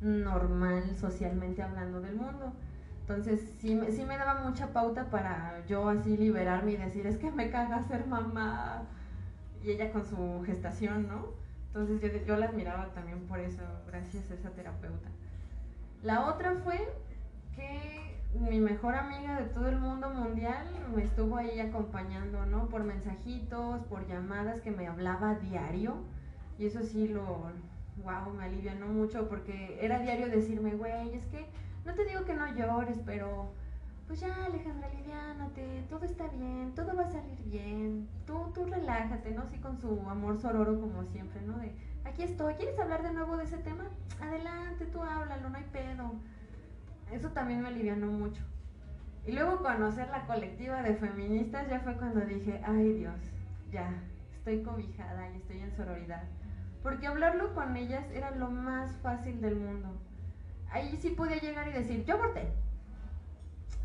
normal 0.00 0.94
socialmente 0.96 1.62
hablando 1.62 2.00
del 2.00 2.16
mundo. 2.16 2.52
Entonces 3.00 3.40
sí, 3.58 3.80
sí 3.90 4.04
me 4.04 4.18
daba 4.18 4.42
mucha 4.42 4.72
pauta 4.72 5.10
para 5.10 5.64
yo 5.66 5.88
así 5.88 6.16
liberarme 6.16 6.72
y 6.72 6.76
decir, 6.76 7.06
es 7.06 7.16
que 7.16 7.30
me 7.30 7.50
caga 7.50 7.82
ser 7.84 8.06
mamá. 8.06 8.82
Y 9.62 9.70
ella 9.70 9.90
con 9.92 10.04
su 10.04 10.42
gestación, 10.46 11.08
¿no? 11.08 11.47
Entonces 11.78 12.12
yo, 12.12 12.26
yo 12.26 12.36
la 12.36 12.46
admiraba 12.46 12.88
también 12.88 13.20
por 13.28 13.38
eso, 13.38 13.62
gracias 13.86 14.28
a 14.30 14.34
esa 14.34 14.50
terapeuta. 14.50 15.08
La 16.02 16.26
otra 16.26 16.54
fue 16.64 16.76
que 17.54 18.18
mi 18.34 18.58
mejor 18.58 18.96
amiga 18.96 19.40
de 19.40 19.46
todo 19.46 19.68
el 19.68 19.78
mundo 19.78 20.10
mundial 20.10 20.66
me 20.92 21.04
estuvo 21.04 21.36
ahí 21.36 21.60
acompañando, 21.60 22.46
¿no? 22.46 22.68
Por 22.68 22.82
mensajitos, 22.82 23.84
por 23.84 24.08
llamadas 24.08 24.60
que 24.60 24.72
me 24.72 24.88
hablaba 24.88 25.36
diario. 25.36 25.98
Y 26.58 26.66
eso 26.66 26.82
sí 26.82 27.06
lo, 27.06 27.52
wow, 28.02 28.34
me 28.36 28.44
alivianó 28.44 28.86
mucho 28.86 29.28
porque 29.28 29.78
era 29.80 30.00
diario 30.00 30.28
decirme, 30.28 30.74
güey, 30.74 31.14
es 31.14 31.24
que 31.26 31.46
no 31.84 31.94
te 31.94 32.04
digo 32.06 32.24
que 32.24 32.34
no 32.34 32.52
llores, 32.56 32.98
pero 33.06 33.52
pues 34.08 34.20
ya 34.20 34.46
Alejandra, 34.46 34.88
aliviánate, 34.88 35.84
todo 35.88 36.04
está 36.04 36.26
bien, 36.28 36.72
todo 36.74 36.96
va 36.96 37.04
a 37.04 37.10
salir 37.10 37.40
bien, 37.44 38.08
tú, 38.26 38.50
tú 38.54 38.64
relájate, 38.64 39.30
¿no? 39.30 39.42
Así 39.42 39.58
con 39.58 39.78
su 39.78 40.00
amor 40.08 40.40
sororo 40.40 40.80
como 40.80 41.04
siempre, 41.04 41.40
¿no? 41.42 41.58
De, 41.58 41.70
aquí 42.04 42.24
estoy, 42.24 42.54
¿quieres 42.54 42.78
hablar 42.80 43.02
de 43.02 43.12
nuevo 43.12 43.36
de 43.36 43.44
ese 43.44 43.58
tema? 43.58 43.84
Adelante, 44.20 44.86
tú 44.86 45.02
háblalo, 45.02 45.50
no 45.50 45.56
hay 45.56 45.66
pedo 45.72 46.14
eso 47.12 47.30
también 47.30 47.62
me 47.62 47.68
alivianó 47.68 48.06
mucho. 48.06 48.42
Y 49.26 49.32
luego 49.32 49.58
conocer 49.58 50.08
la 50.08 50.26
colectiva 50.26 50.82
de 50.82 50.94
feministas 50.94 51.68
ya 51.68 51.80
fue 51.80 51.96
cuando 51.96 52.20
dije, 52.20 52.60
ay 52.64 52.92
Dios, 52.94 53.20
ya, 53.70 53.90
estoy 54.36 54.62
cobijada 54.62 55.30
y 55.30 55.36
estoy 55.36 55.60
en 55.60 55.76
sororidad. 55.76 56.22
Porque 56.82 57.06
hablarlo 57.06 57.54
con 57.54 57.76
ellas 57.76 58.04
era 58.12 58.30
lo 58.30 58.50
más 58.50 58.96
fácil 58.98 59.40
del 59.40 59.56
mundo. 59.56 59.88
Ahí 60.70 60.96
sí 61.00 61.10
podía 61.10 61.40
llegar 61.40 61.68
y 61.68 61.72
decir, 61.72 62.04
yo 62.04 62.14
aborté. 62.14 62.48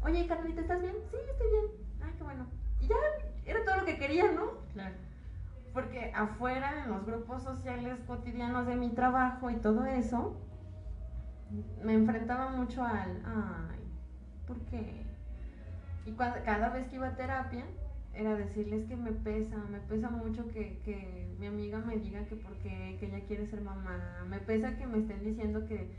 Oye, 0.05 0.27
Carlita, 0.27 0.61
¿estás 0.61 0.81
bien? 0.81 0.95
Sí, 1.09 1.17
estoy 1.29 1.47
bien. 1.49 1.65
Ay, 2.03 2.13
qué 2.17 2.23
bueno. 2.23 2.45
Y 2.81 2.87
ya 2.87 2.95
era 3.45 3.63
todo 3.63 3.77
lo 3.77 3.85
que 3.85 3.97
quería, 3.97 4.31
¿no? 4.31 4.51
Claro. 4.73 4.95
Porque 5.73 6.11
afuera, 6.13 6.83
en 6.83 6.89
los 6.89 7.05
grupos 7.05 7.43
sociales 7.43 7.99
cotidianos 8.05 8.67
de 8.67 8.75
mi 8.75 8.89
trabajo 8.89 9.49
y 9.49 9.55
todo 9.55 9.85
eso, 9.85 10.35
me 11.83 11.93
enfrentaba 11.93 12.49
mucho 12.49 12.83
al, 12.83 13.21
ay, 13.25 13.79
¿por 14.45 14.57
qué? 14.65 15.05
Y 16.05 16.11
cada 16.11 16.69
vez 16.69 16.87
que 16.87 16.97
iba 16.97 17.07
a 17.07 17.15
terapia, 17.15 17.65
era 18.13 18.35
decirles 18.35 18.83
que 18.85 18.95
me 18.95 19.11
pesa, 19.11 19.57
me 19.71 19.79
pesa 19.79 20.09
mucho 20.09 20.47
que, 20.49 20.79
que 20.85 21.33
mi 21.39 21.47
amiga 21.47 21.79
me 21.79 21.97
diga 21.97 22.25
que 22.25 22.35
porque 22.35 22.97
que 22.99 23.07
ella 23.07 23.25
quiere 23.25 23.47
ser 23.47 23.61
mamá, 23.61 24.23
me 24.29 24.39
pesa 24.39 24.77
que 24.77 24.85
me 24.85 24.99
estén 24.99 25.23
diciendo 25.23 25.65
que, 25.65 25.89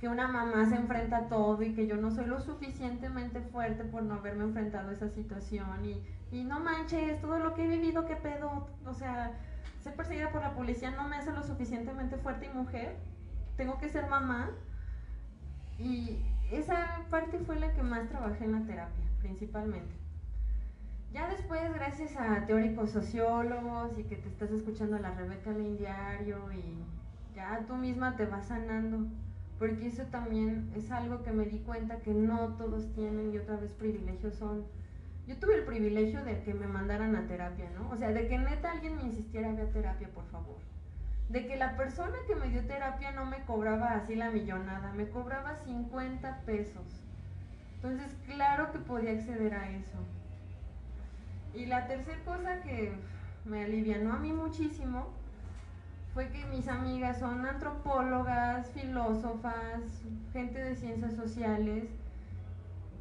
que 0.00 0.08
una 0.08 0.28
mamá 0.28 0.66
se 0.66 0.76
enfrenta 0.76 1.18
a 1.18 1.28
todo 1.28 1.62
y 1.62 1.74
que 1.74 1.86
yo 1.86 1.96
no 1.96 2.10
soy 2.10 2.26
lo 2.26 2.40
suficientemente 2.40 3.40
fuerte 3.40 3.84
por 3.84 4.02
no 4.02 4.14
haberme 4.14 4.44
enfrentado 4.44 4.90
a 4.90 4.92
esa 4.92 5.08
situación 5.08 5.84
y, 5.84 6.02
y 6.30 6.44
no 6.44 6.60
manches, 6.60 7.20
todo 7.20 7.38
lo 7.38 7.54
que 7.54 7.64
he 7.64 7.68
vivido, 7.68 8.04
qué 8.06 8.16
pedo, 8.16 8.68
o 8.84 8.94
sea, 8.94 9.32
ser 9.82 9.94
perseguida 9.94 10.30
por 10.30 10.42
la 10.42 10.54
policía 10.54 10.90
no 10.90 11.08
me 11.08 11.16
hace 11.16 11.32
lo 11.32 11.42
suficientemente 11.42 12.16
fuerte 12.18 12.46
y 12.46 12.56
mujer, 12.56 12.96
tengo 13.56 13.78
que 13.78 13.88
ser 13.88 14.08
mamá, 14.08 14.50
y 15.78 16.18
esa 16.50 17.02
parte 17.10 17.38
fue 17.40 17.58
la 17.58 17.72
que 17.72 17.82
más 17.82 18.08
trabajé 18.08 18.44
en 18.44 18.52
la 18.52 18.66
terapia, 18.66 19.04
principalmente. 19.20 19.94
Ya 21.12 21.28
después, 21.28 21.72
gracias 21.72 22.16
a 22.16 22.44
teóricos 22.46 22.90
sociólogos 22.90 23.98
y 23.98 24.04
que 24.04 24.16
te 24.16 24.28
estás 24.28 24.50
escuchando 24.50 24.96
a 24.96 25.00
la 25.00 25.12
Rebeca 25.12 25.50
Lane 25.50 25.76
diario 25.76 26.52
y 26.52 26.84
ya 27.34 27.64
tú 27.66 27.74
misma 27.76 28.16
te 28.16 28.26
vas 28.26 28.46
sanando, 28.46 29.06
porque 29.58 29.86
eso 29.86 30.04
también 30.04 30.70
es 30.76 30.90
algo 30.90 31.22
que 31.22 31.32
me 31.32 31.46
di 31.46 31.58
cuenta 31.60 32.00
que 32.00 32.12
no 32.12 32.54
todos 32.56 32.92
tienen 32.94 33.32
y 33.32 33.38
otra 33.38 33.56
vez 33.56 33.72
privilegios 33.72 34.34
son. 34.34 34.64
Yo 35.26 35.36
tuve 35.38 35.56
el 35.56 35.64
privilegio 35.64 36.24
de 36.24 36.42
que 36.42 36.54
me 36.54 36.66
mandaran 36.66 37.16
a 37.16 37.26
terapia, 37.26 37.68
¿no? 37.70 37.90
O 37.90 37.96
sea, 37.96 38.12
de 38.12 38.28
que 38.28 38.38
neta 38.38 38.72
alguien 38.72 38.96
me 38.96 39.02
insistiera, 39.02 39.50
a 39.50 39.72
terapia, 39.72 40.08
por 40.08 40.24
favor 40.26 40.56
de 41.28 41.46
que 41.46 41.56
la 41.56 41.76
persona 41.76 42.16
que 42.26 42.36
me 42.36 42.48
dio 42.48 42.64
terapia 42.66 43.10
no 43.12 43.26
me 43.26 43.42
cobraba 43.44 43.94
así 43.94 44.14
la 44.14 44.30
millonada, 44.30 44.92
me 44.92 45.08
cobraba 45.08 45.56
50 45.56 46.42
pesos. 46.42 47.02
Entonces, 47.76 48.14
claro 48.26 48.72
que 48.72 48.78
podía 48.78 49.12
acceder 49.12 49.54
a 49.54 49.70
eso. 49.70 49.98
Y 51.54 51.66
la 51.66 51.86
tercera 51.88 52.18
cosa 52.24 52.62
que 52.62 52.92
me 53.44 53.64
alivianó 53.64 54.12
a 54.12 54.18
mí 54.18 54.32
muchísimo 54.32 55.08
fue 56.16 56.30
que 56.30 56.46
mis 56.46 56.66
amigas 56.66 57.18
son 57.18 57.44
antropólogas, 57.44 58.70
filósofas, 58.70 59.82
gente 60.32 60.58
de 60.58 60.74
ciencias 60.74 61.14
sociales, 61.14 61.84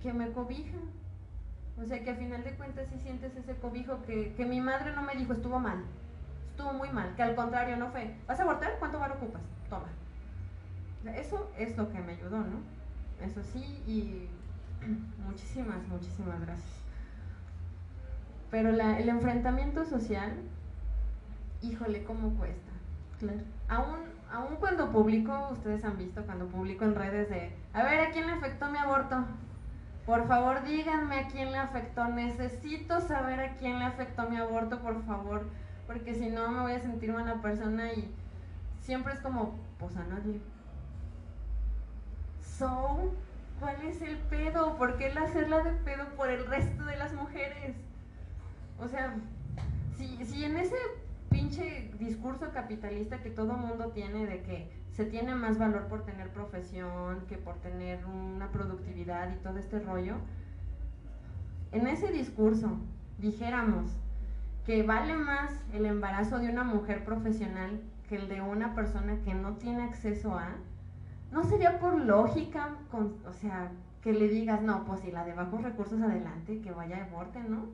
que 0.03 0.11
me 0.11 0.33
cobijan. 0.33 0.81
O 1.81 1.85
sea 1.85 2.03
que 2.03 2.11
a 2.11 2.15
final 2.15 2.43
de 2.43 2.51
cuentas 2.57 2.89
sí 2.91 2.99
sientes 2.99 3.33
ese 3.37 3.55
cobijo 3.55 4.03
que, 4.05 4.33
que 4.35 4.45
mi 4.45 4.59
madre 4.59 4.93
no 4.93 5.01
me 5.01 5.15
dijo 5.15 5.31
estuvo 5.31 5.59
mal 5.59 5.85
estuvo 6.55 6.71
muy 6.71 6.89
mal, 6.89 7.13
que 7.15 7.21
al 7.23 7.35
contrario 7.35 7.75
no 7.75 7.91
fue, 7.91 8.15
¿vas 8.27 8.39
a 8.39 8.43
abortar? 8.43 8.77
¿Cuánto 8.79 8.97
bar 8.97 9.11
ocupas? 9.11 9.41
Toma. 9.69 9.89
Eso 11.17 11.51
es 11.57 11.77
lo 11.77 11.91
que 11.91 11.99
me 11.99 12.13
ayudó, 12.13 12.37
¿no? 12.37 12.61
Eso 13.21 13.43
sí, 13.43 13.83
y 13.85 14.29
muchísimas, 15.27 15.85
muchísimas 15.89 16.39
gracias. 16.39 16.81
Pero 18.49 18.69
el 18.69 19.09
enfrentamiento 19.09 19.83
social, 19.83 20.31
híjole, 21.61 22.05
¿cómo 22.05 22.29
cuesta? 22.35 22.74
Claro. 23.25 23.43
Aún, 23.67 23.99
aún 24.31 24.55
cuando 24.57 24.91
publico, 24.91 25.49
ustedes 25.51 25.83
han 25.83 25.97
visto 25.97 26.23
cuando 26.25 26.47
publico 26.47 26.85
en 26.85 26.95
redes 26.95 27.29
de, 27.29 27.51
a 27.73 27.83
ver, 27.83 28.01
¿a 28.01 28.11
quién 28.11 28.27
le 28.27 28.33
afectó 28.33 28.69
mi 28.69 28.77
aborto? 28.77 29.25
Por 30.05 30.27
favor, 30.27 30.63
díganme 30.63 31.19
a 31.19 31.27
quién 31.27 31.51
le 31.51 31.57
afectó. 31.57 32.05
Necesito 32.07 33.01
saber 33.01 33.39
a 33.39 33.55
quién 33.55 33.79
le 33.79 33.85
afectó 33.85 34.29
mi 34.29 34.37
aborto, 34.37 34.79
por 34.79 35.03
favor 35.05 35.45
porque 35.87 36.15
si 36.15 36.29
no 36.29 36.49
me 36.49 36.61
voy 36.61 36.71
a 36.73 36.79
sentir 36.79 37.11
mala 37.13 37.41
persona 37.41 37.91
y 37.93 38.11
siempre 38.81 39.13
es 39.13 39.19
como, 39.19 39.59
pues 39.79 39.95
a 39.97 40.03
nadie. 40.03 40.41
So, 42.57 43.11
¿cuál 43.59 43.81
es 43.83 44.01
el 44.01 44.17
pedo? 44.17 44.77
¿Por 44.77 44.97
qué 44.97 45.07
el 45.07 45.17
hacerla 45.17 45.61
de 45.63 45.71
pedo 45.71 46.05
por 46.15 46.29
el 46.29 46.45
resto 46.47 46.83
de 46.85 46.97
las 46.97 47.13
mujeres? 47.13 47.75
O 48.79 48.87
sea, 48.87 49.15
si, 49.97 50.25
si 50.25 50.43
en 50.43 50.57
ese 50.57 50.75
pinche 51.29 51.91
discurso 51.99 52.51
capitalista 52.51 53.21
que 53.21 53.29
todo 53.29 53.53
mundo 53.53 53.91
tiene 53.91 54.25
de 54.25 54.41
que 54.41 54.69
se 54.91 55.05
tiene 55.05 55.35
más 55.35 55.57
valor 55.57 55.87
por 55.87 56.03
tener 56.03 56.29
profesión 56.29 57.25
que 57.27 57.37
por 57.37 57.55
tener 57.57 58.05
una 58.05 58.49
productividad 58.51 59.33
y 59.33 59.37
todo 59.43 59.57
este 59.57 59.79
rollo, 59.79 60.15
en 61.71 61.87
ese 61.87 62.11
discurso 62.11 62.77
dijéramos, 63.17 63.91
que 64.65 64.83
vale 64.83 65.15
más 65.15 65.51
el 65.73 65.85
embarazo 65.85 66.39
de 66.39 66.49
una 66.49 66.63
mujer 66.63 67.03
profesional 67.03 67.81
que 68.09 68.15
el 68.15 68.29
de 68.29 68.41
una 68.41 68.73
persona 68.73 69.17
que 69.23 69.33
no 69.33 69.57
tiene 69.57 69.83
acceso 69.83 70.37
a, 70.37 70.55
¿no 71.31 71.43
sería 71.43 71.79
por 71.79 71.99
lógica, 71.99 72.75
o 72.91 73.33
sea, 73.33 73.71
que 74.01 74.13
le 74.13 74.27
digas, 74.27 74.61
no, 74.61 74.85
pues 74.85 75.01
si 75.01 75.11
la 75.11 75.25
de 75.25 75.33
bajos 75.33 75.63
recursos 75.63 76.01
adelante, 76.01 76.61
que 76.61 76.71
vaya 76.71 76.97
a 76.97 77.05
aborte, 77.05 77.39
¿no? 77.41 77.65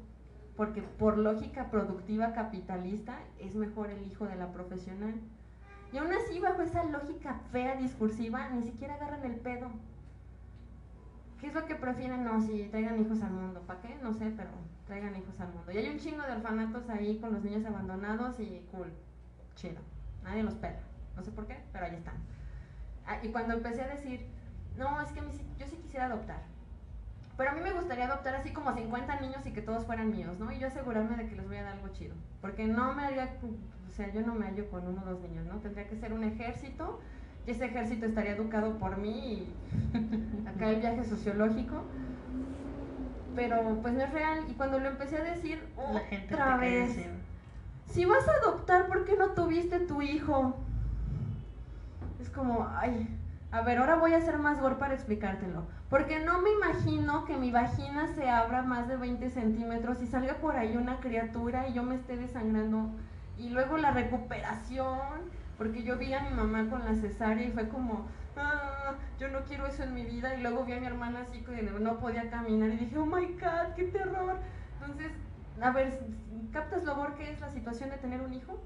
Porque 0.61 0.83
por 0.83 1.17
lógica 1.17 1.71
productiva 1.71 2.33
capitalista 2.33 3.17
es 3.39 3.55
mejor 3.55 3.89
el 3.89 4.05
hijo 4.05 4.27
de 4.27 4.35
la 4.35 4.51
profesional. 4.51 5.15
Y 5.91 5.97
aún 5.97 6.13
así, 6.13 6.39
bajo 6.39 6.61
esa 6.61 6.83
lógica 6.83 7.33
fea 7.51 7.77
discursiva, 7.77 8.47
ni 8.49 8.61
siquiera 8.61 8.93
agarran 8.93 9.25
el 9.25 9.37
pedo. 9.37 9.71
¿Qué 11.39 11.47
es 11.47 11.55
lo 11.55 11.65
que 11.65 11.73
prefieren? 11.73 12.23
No, 12.23 12.39
si 12.41 12.65
traigan 12.65 12.99
hijos 12.99 13.23
al 13.23 13.31
mundo. 13.31 13.61
¿Para 13.61 13.81
qué? 13.81 13.97
No 14.03 14.13
sé, 14.13 14.31
pero 14.37 14.51
traigan 14.85 15.15
hijos 15.15 15.39
al 15.39 15.51
mundo. 15.51 15.71
Y 15.71 15.77
hay 15.77 15.89
un 15.89 15.97
chingo 15.97 16.21
de 16.21 16.33
orfanatos 16.33 16.87
ahí 16.91 17.17
con 17.17 17.33
los 17.33 17.43
niños 17.43 17.65
abandonados 17.65 18.39
y 18.39 18.63
cool. 18.71 18.93
chido. 19.55 19.81
Nadie 20.23 20.43
los 20.43 20.53
pela. 20.53 20.77
No 21.15 21.23
sé 21.23 21.31
por 21.31 21.47
qué, 21.47 21.57
pero 21.73 21.85
ahí 21.85 21.95
están. 21.95 22.17
Ah, 23.07 23.17
y 23.23 23.29
cuando 23.29 23.55
empecé 23.55 23.81
a 23.81 23.87
decir, 23.87 24.27
no, 24.77 25.01
es 25.01 25.11
que 25.11 25.21
yo 25.57 25.65
sí 25.65 25.77
quisiera 25.77 26.05
adoptar. 26.05 26.50
Pero 27.37 27.51
a 27.51 27.53
mí 27.53 27.61
me 27.61 27.71
gustaría 27.71 28.05
adoptar 28.05 28.35
así 28.35 28.51
como 28.51 28.73
50 28.73 29.19
niños 29.21 29.45
y 29.45 29.51
que 29.51 29.61
todos 29.61 29.85
fueran 29.85 30.11
míos, 30.11 30.37
¿no? 30.39 30.51
Y 30.51 30.59
yo 30.59 30.67
asegurarme 30.67 31.17
de 31.17 31.27
que 31.27 31.35
les 31.35 31.47
voy 31.47 31.57
a 31.57 31.63
dar 31.63 31.73
algo 31.73 31.87
chido. 31.89 32.13
Porque 32.41 32.65
no 32.65 32.93
me 32.93 33.03
haría, 33.03 33.29
o 33.87 33.91
sea, 33.91 34.11
yo 34.11 34.21
no 34.21 34.35
me 34.35 34.45
hallo 34.45 34.69
con 34.69 34.87
uno 34.87 35.01
o 35.03 35.09
dos 35.09 35.21
niños, 35.21 35.45
¿no? 35.45 35.55
Tendría 35.59 35.87
que 35.87 35.95
ser 35.95 36.13
un 36.13 36.23
ejército 36.23 36.99
y 37.47 37.51
ese 37.51 37.65
ejército 37.65 38.05
estaría 38.05 38.31
educado 38.31 38.77
por 38.77 38.97
mí 38.97 39.47
y 40.43 40.47
acá 40.47 40.69
el 40.69 40.81
viaje 40.81 41.03
sociológico. 41.05 41.83
Pero 43.35 43.79
pues 43.81 43.93
no 43.93 44.01
es 44.01 44.11
real. 44.11 44.45
Y 44.49 44.53
cuando 44.53 44.79
lo 44.79 44.89
empecé 44.89 45.17
a 45.17 45.23
decir 45.23 45.63
otra 45.77 46.57
vez, 46.57 46.97
si 47.87 48.05
vas 48.05 48.27
a 48.27 48.31
adoptar, 48.43 48.87
¿por 48.87 49.05
qué 49.05 49.15
no 49.17 49.29
tuviste 49.29 49.79
tu 49.79 50.01
hijo? 50.01 50.55
Es 52.21 52.29
como, 52.29 52.67
ay, 52.75 53.07
a 53.51 53.61
ver, 53.61 53.79
ahora 53.79 53.95
voy 53.95 54.13
a 54.13 54.17
hacer 54.17 54.37
más 54.37 54.61
gore 54.61 54.75
para 54.75 54.93
explicártelo. 54.93 55.65
Porque 55.89 56.23
no 56.23 56.41
me 56.41 56.51
imagino 56.51 57.25
que 57.25 57.35
mi 57.35 57.51
vagina 57.51 58.07
se 58.07 58.29
abra 58.29 58.61
más 58.61 58.87
de 58.87 58.95
20 58.95 59.29
centímetros 59.29 60.01
y 60.01 60.07
salga 60.07 60.35
por 60.35 60.55
ahí 60.55 60.77
una 60.77 61.01
criatura 61.01 61.67
y 61.67 61.73
yo 61.73 61.83
me 61.83 61.95
esté 61.95 62.15
desangrando. 62.15 62.89
Y 63.37 63.49
luego 63.49 63.75
la 63.75 63.91
recuperación, 63.91 64.99
porque 65.57 65.83
yo 65.83 65.97
vi 65.97 66.13
a 66.13 66.21
mi 66.21 66.29
mamá 66.29 66.69
con 66.69 66.85
la 66.85 66.95
cesárea 66.95 67.45
y 67.45 67.51
fue 67.51 67.67
como, 67.67 68.07
ah, 68.37 68.93
yo 69.19 69.27
no 69.27 69.41
quiero 69.41 69.67
eso 69.67 69.83
en 69.83 69.95
mi 69.95 70.05
vida. 70.05 70.33
Y 70.35 70.41
luego 70.41 70.63
vi 70.63 70.71
a 70.71 70.79
mi 70.79 70.85
hermana 70.85 71.21
así 71.21 71.41
que 71.41 71.61
no 71.61 71.99
podía 71.99 72.29
caminar 72.29 72.69
y 72.69 72.77
dije, 72.77 72.97
oh 72.97 73.05
my 73.05 73.25
god, 73.33 73.75
qué 73.75 73.83
terror. 73.83 74.37
Entonces, 74.79 75.11
a 75.61 75.71
ver, 75.71 75.99
¿captas 76.53 76.85
lo 76.85 76.95
gore 76.95 77.15
que 77.15 77.29
es 77.29 77.41
la 77.41 77.49
situación 77.49 77.89
de 77.89 77.97
tener 77.97 78.21
un 78.21 78.33
hijo? 78.33 78.61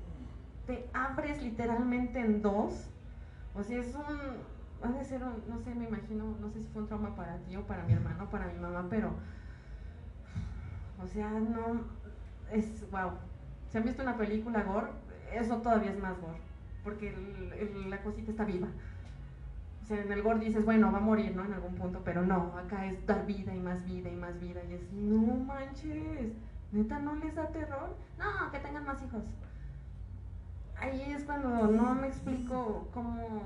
Te 0.68 0.88
abres 0.94 1.42
literalmente 1.42 2.20
en 2.20 2.44
dos. 2.44 2.88
O 3.56 3.64
sea, 3.64 3.80
es 3.80 3.96
un 3.96 4.55
ha 4.86 4.98
de 4.98 5.06
ser, 5.06 5.22
no 5.22 5.60
sé, 5.60 5.74
me 5.74 5.86
imagino, 5.86 6.36
no 6.40 6.50
sé 6.50 6.62
si 6.62 6.68
fue 6.72 6.84
un 6.84 6.88
trauma 6.88 7.16
para 7.16 7.38
ti 7.40 7.56
o 7.56 7.64
para 7.64 7.84
mi 7.84 7.94
hermano, 7.94 8.30
para 8.30 8.48
mi 8.48 8.60
mamá, 8.60 8.86
pero, 8.90 9.12
o 11.04 11.08
sea, 11.08 11.30
no, 11.30 11.82
es, 12.52 12.90
wow. 12.92 13.12
Si 13.70 13.78
han 13.78 13.84
visto 13.84 14.04
una 14.04 14.18
película 14.18 14.64
gore, 14.64 14.88
eso 15.34 15.58
todavía 15.58 15.92
es 15.92 16.00
más 16.00 16.20
gore, 16.20 16.40
porque 16.84 17.16
la 17.88 18.02
cosita 18.04 18.32
está 18.32 18.46
viva. 18.46 18.68
O 19.82 19.86
sea, 19.88 20.02
en 20.02 20.12
el 20.12 20.24
gore 20.24 20.40
dices, 20.40 20.66
bueno, 20.66 20.92
va 20.92 20.98
a 20.98 21.02
morir, 21.02 21.36
¿no? 21.36 21.46
En 21.46 21.54
algún 21.54 21.76
punto, 21.76 22.02
pero 22.04 22.24
no, 22.24 22.58
acá 22.58 22.86
es 22.88 23.06
dar 23.06 23.26
vida 23.26 23.54
y 23.54 23.60
más 23.60 23.84
vida 23.86 24.10
y 24.10 24.16
más 24.16 24.40
vida, 24.40 24.62
y 24.70 24.74
es, 24.74 24.92
no 24.94 25.36
manches, 25.36 26.34
neta, 26.72 27.00
¿no 27.00 27.16
les 27.16 27.36
da 27.36 27.48
terror? 27.50 27.96
No, 28.18 28.52
que 28.52 28.60
tengan 28.60 28.86
más 28.86 29.02
hijos. 29.04 29.24
Ahí 30.78 31.14
es 31.14 31.24
cuando 31.24 31.68
no 31.68 31.96
me 31.96 32.08
explico 32.08 32.88
cómo 32.94 33.42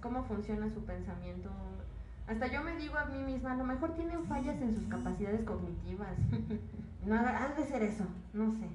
cómo 0.00 0.24
funciona 0.24 0.70
su 0.70 0.84
pensamiento. 0.84 1.50
Hasta 2.26 2.46
yo 2.48 2.62
me 2.62 2.76
digo 2.76 2.96
a 2.96 3.06
mí 3.06 3.22
misma, 3.22 3.52
a 3.52 3.56
lo 3.56 3.64
mejor 3.64 3.94
tienen 3.94 4.24
fallas 4.26 4.60
en 4.60 4.74
sus 4.74 4.86
capacidades 4.88 5.42
cognitivas. 5.44 6.16
No, 7.06 7.14
ha 7.14 7.54
de 7.56 7.64
ser 7.64 7.82
eso, 7.82 8.04
no 8.34 8.52
sé. 8.52 8.66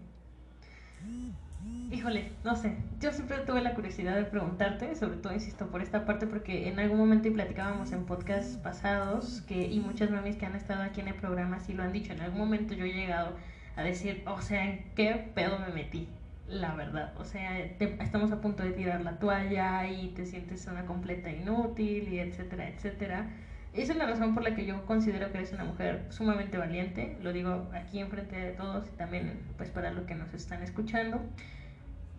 Híjole, 1.91 2.31
no 2.43 2.55
sé. 2.55 2.77
Yo 2.99 3.11
siempre 3.11 3.37
tuve 3.39 3.61
la 3.61 3.75
curiosidad 3.75 4.15
de 4.15 4.23
preguntarte, 4.23 4.95
sobre 4.95 5.17
todo, 5.17 5.33
insisto, 5.33 5.67
por 5.67 5.81
esta 5.81 6.05
parte, 6.05 6.25
porque 6.25 6.67
en 6.67 6.79
algún 6.79 6.97
momento 6.97 7.27
y 7.27 7.31
platicábamos 7.31 7.91
en 7.91 8.05
podcasts 8.05 8.57
pasados, 8.57 9.41
que, 9.41 9.67
y 9.67 9.79
muchas 9.79 10.09
mamis 10.09 10.37
que 10.37 10.45
han 10.45 10.55
estado 10.55 10.81
aquí 10.81 11.01
en 11.01 11.09
el 11.09 11.15
programa 11.15 11.59
sí 11.59 11.73
lo 11.73 11.83
han 11.83 11.91
dicho, 11.91 12.13
en 12.13 12.21
algún 12.21 12.39
momento 12.39 12.73
yo 12.73 12.85
he 12.85 12.93
llegado 12.93 13.35
a 13.75 13.83
decir, 13.83 14.23
o 14.25 14.41
sea, 14.41 14.65
¿en 14.65 14.83
qué 14.95 15.31
pedo 15.35 15.59
me 15.59 15.69
metí? 15.69 16.07
La 16.47 16.75
verdad. 16.75 17.13
O 17.17 17.25
sea, 17.25 17.59
estamos 17.59 18.31
a 18.31 18.41
punto 18.41 18.63
de 18.63 18.71
tirar 18.71 19.01
la 19.01 19.17
toalla 19.17 19.87
y 19.87 20.09
te 20.09 20.25
sientes 20.25 20.67
una 20.67 20.85
completa 20.85 21.29
inútil 21.31 22.11
y 22.11 22.19
etcétera, 22.19 22.69
etcétera. 22.69 23.27
Esa 23.73 23.93
es 23.93 23.97
la 23.97 24.05
razón 24.05 24.35
por 24.35 24.43
la 24.43 24.53
que 24.53 24.65
yo 24.65 24.85
considero 24.85 25.31
que 25.31 25.39
eres 25.39 25.51
una 25.51 25.63
mujer 25.63 26.05
sumamente 26.09 26.57
valiente. 26.57 27.17
Lo 27.23 27.33
digo 27.33 27.69
aquí 27.73 27.99
enfrente 27.99 28.35
de 28.35 28.51
todos 28.51 28.87
y 28.87 28.91
también 28.97 29.39
pues 29.57 29.69
para 29.71 29.91
los 29.91 30.05
que 30.05 30.15
nos 30.15 30.33
están 30.33 30.61
escuchando. 30.61 31.21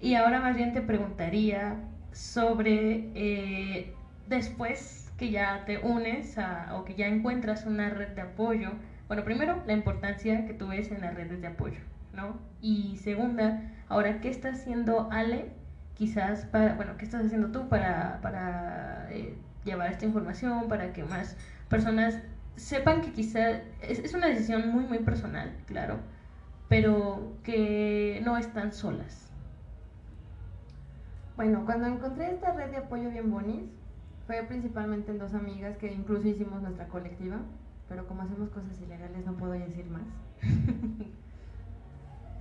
Y 0.00 0.14
ahora 0.14 0.40
más 0.40 0.56
bien 0.56 0.72
te 0.72 0.82
preguntaría 0.82 1.76
sobre 2.12 3.10
eh, 3.14 3.94
después 4.28 5.12
que 5.16 5.30
ya 5.30 5.64
te 5.64 5.78
unes 5.78 6.36
o 6.72 6.84
que 6.84 6.94
ya 6.94 7.06
encuentras 7.06 7.66
una 7.66 7.88
red 7.90 8.08
de 8.08 8.22
apoyo. 8.22 8.70
Bueno, 9.06 9.22
primero 9.24 9.62
la 9.66 9.74
importancia 9.74 10.46
que 10.46 10.54
tú 10.54 10.68
ves 10.68 10.90
en 10.90 11.02
las 11.02 11.14
redes 11.14 11.40
de 11.40 11.46
apoyo, 11.46 11.78
¿no? 12.14 12.38
Y 12.60 12.96
segunda, 12.98 13.60
Ahora, 13.88 14.20
¿qué 14.20 14.28
está 14.30 14.50
haciendo 14.50 15.08
Ale? 15.12 15.52
Quizás 15.94 16.46
para, 16.46 16.74
bueno, 16.74 16.96
¿qué 16.96 17.04
estás 17.04 17.26
haciendo 17.26 17.52
tú 17.52 17.68
para, 17.68 18.20
para 18.22 19.08
eh, 19.12 19.36
llevar 19.64 19.90
esta 19.92 20.06
información, 20.06 20.68
para 20.68 20.92
que 20.92 21.04
más 21.04 21.36
personas 21.68 22.20
sepan 22.56 23.02
que 23.02 23.12
quizás 23.12 23.60
es, 23.82 23.98
es, 24.00 24.14
una 24.14 24.26
decisión 24.28 24.68
muy, 24.70 24.84
muy 24.84 24.98
personal, 24.98 25.54
claro, 25.66 25.98
pero 26.68 27.34
que 27.44 28.20
no 28.24 28.36
están 28.36 28.72
solas? 28.72 29.30
Bueno, 31.36 31.64
cuando 31.64 31.86
encontré 31.86 32.30
esta 32.32 32.52
red 32.52 32.70
de 32.70 32.78
apoyo 32.78 33.10
bien 33.10 33.30
bonis, 33.30 33.64
fue 34.26 34.42
principalmente 34.42 35.12
en 35.12 35.18
dos 35.18 35.34
amigas 35.34 35.76
que 35.76 35.92
incluso 35.92 36.26
hicimos 36.26 36.62
nuestra 36.62 36.88
colectiva, 36.88 37.36
pero 37.88 38.06
como 38.06 38.22
hacemos 38.22 38.48
cosas 38.50 38.80
ilegales 38.80 39.24
no 39.26 39.34
puedo 39.34 39.52
decir 39.52 39.86
más. 39.86 40.02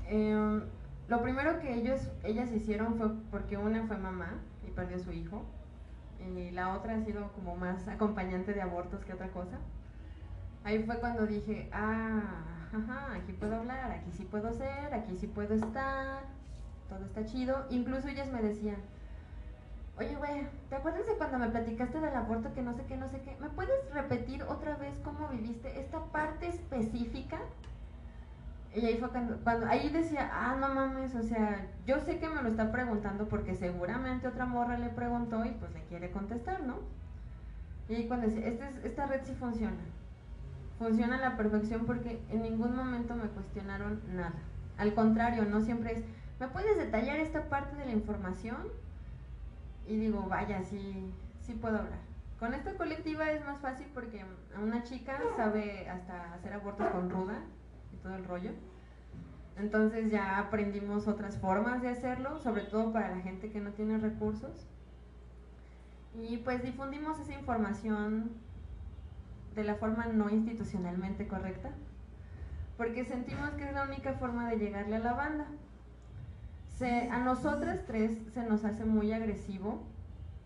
eh, 0.08 0.62
lo 1.08 1.22
primero 1.22 1.60
que 1.60 1.74
ellos, 1.74 2.10
ellas 2.24 2.52
hicieron 2.52 2.96
fue 2.96 3.10
porque 3.30 3.58
una 3.58 3.86
fue 3.88 3.98
mamá 3.98 4.40
y 4.66 4.72
perdió 4.72 4.98
a 4.98 5.00
su 5.00 5.12
hijo, 5.12 5.44
y 6.20 6.52
la 6.52 6.74
otra 6.74 6.96
ha 6.96 7.02
sido 7.02 7.32
como 7.34 7.56
más 7.56 7.88
acompañante 7.88 8.54
de 8.54 8.62
abortos 8.62 9.04
que 9.04 9.14
otra 9.14 9.30
cosa. 9.30 9.58
Ahí 10.64 10.84
fue 10.84 11.00
cuando 11.00 11.28
dije, 11.28 11.70
ah, 11.74 12.70
ajá, 12.74 13.14
aquí 13.16 13.34
puedo 13.34 13.58
hablar, 13.58 13.92
aquí 13.92 14.12
sí 14.12 14.24
puedo 14.24 14.54
ser, 14.54 14.94
aquí 14.94 15.18
sí 15.18 15.28
puedo 15.28 15.54
estar, 15.54 16.24
todo 16.88 17.04
está 17.06 17.26
chido. 17.26 17.66
Incluso 17.70 18.08
ellas 18.08 18.32
me 18.32 18.42
decían, 18.42 18.78
oye, 19.98 20.16
güey, 20.16 20.48
¿te 20.70 20.78
acuerdas 20.78 21.06
de 21.06 21.18
cuando 21.18 21.38
me 21.40 21.50
platicaste 21.50 22.00
del 22.00 22.16
aborto 22.16 22.54
que 22.54 22.62
no 22.62 22.74
sé 22.74 22.86
qué, 22.86 22.96
no 22.96 23.10
sé 23.10 23.20
qué? 23.22 23.36
¿Me 23.42 23.50
puedes 23.50 23.94
repetir 23.94 24.44
otra 24.44 24.76
vez 24.78 24.98
cómo 25.04 25.28
viviste 25.28 25.80
esta 25.80 26.00
parte 26.06 26.48
específica? 26.48 27.40
Y 28.76 28.86
ahí 28.86 28.98
fue 28.98 29.10
cuando, 29.10 29.68
ahí 29.68 29.90
decía, 29.90 30.32
ah, 30.34 30.56
no 30.60 30.74
mames, 30.74 31.14
o 31.14 31.22
sea, 31.22 31.68
yo 31.86 32.00
sé 32.00 32.18
que 32.18 32.28
me 32.28 32.42
lo 32.42 32.50
está 32.50 32.72
preguntando 32.72 33.28
porque 33.28 33.54
seguramente 33.56 34.28
otra 34.28 34.48
morra 34.48 34.80
le 34.80 34.90
preguntó 34.90 35.46
y 35.46 35.52
pues 35.52 35.72
le 35.74 35.84
quiere 35.84 36.10
contestar, 36.10 36.64
¿no? 36.64 36.78
Y 37.88 38.08
cuando 38.08 38.28
decía, 38.28 38.48
este 38.48 38.66
esta 38.84 39.06
red 39.06 39.22
sí 39.26 39.36
funciona. 39.36 39.78
Funciona 40.80 41.18
a 41.18 41.22
la 41.22 41.38
perfección 41.38 41.86
porque 41.86 42.20
en 42.30 42.42
ningún 42.42 42.76
momento 42.76 43.16
me 43.16 43.28
cuestionaron 43.28 44.02
nada. 44.16 44.34
Al 44.78 44.96
contrario, 44.96 45.46
no 45.46 45.62
siempre 45.62 45.94
es, 45.94 46.04
¿me 46.40 46.48
puedes 46.48 46.76
detallar 46.78 47.20
esta 47.20 47.50
parte 47.50 47.76
de 47.76 47.86
la 47.86 47.92
información? 47.92 48.58
Y 49.88 49.98
digo, 49.98 50.26
vaya, 50.28 50.64
sí, 50.64 51.14
sí 51.42 51.54
puedo 51.54 51.78
hablar. 51.78 52.00
Con 52.40 52.56
esta 52.56 52.74
colectiva 52.74 53.32
es 53.32 53.46
más 53.46 53.60
fácil 53.60 53.88
porque 53.94 54.26
una 54.62 54.84
chica 54.84 55.20
sabe 55.38 55.88
hasta 55.88 56.34
hacer 56.34 56.54
abortos 56.54 56.88
con 56.88 57.10
ruda, 57.10 57.40
todo 58.04 58.16
el 58.16 58.26
rollo. 58.26 58.52
Entonces 59.58 60.12
ya 60.12 60.40
aprendimos 60.40 61.08
otras 61.08 61.38
formas 61.38 61.82
de 61.82 61.90
hacerlo, 61.90 62.40
sobre 62.40 62.64
todo 62.64 62.92
para 62.92 63.16
la 63.16 63.22
gente 63.22 63.52
que 63.52 63.60
no 63.60 63.72
tiene 63.72 63.98
recursos. 63.98 64.68
Y 66.16 66.38
pues 66.38 66.62
difundimos 66.62 67.20
esa 67.20 67.34
información 67.34 68.32
de 69.56 69.64
la 69.64 69.76
forma 69.76 70.06
no 70.08 70.30
institucionalmente 70.30 71.28
correcta, 71.28 71.72
porque 72.78 73.06
sentimos 73.06 73.52
que 73.52 73.64
es 73.64 73.74
la 73.74 73.84
única 73.84 74.14
forma 74.14 74.50
de 74.50 74.58
llegarle 74.58 74.98
a 74.98 75.00
la 75.00 75.14
banda. 75.14 75.48
A 77.12 77.20
nosotras 77.20 77.80
tres 77.88 78.18
se 78.34 78.44
nos 78.44 78.66
hace 78.66 78.84
muy 78.84 79.14
agresivo 79.14 79.82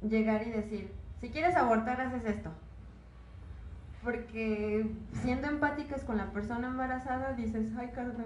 llegar 0.08 0.45
y 0.45 0.51
decir, 0.51 0.93
si 1.20 1.30
quieres 1.30 1.55
abortar, 1.55 1.99
haces 1.99 2.26
esto 2.26 2.51
porque 4.08 4.89
siendo 5.22 5.47
empáticas 5.49 6.05
con 6.05 6.16
la 6.16 6.32
persona 6.32 6.70
embarazada 6.70 7.34
dices, 7.34 7.74
ay 7.78 7.89
Carmen, 7.93 8.26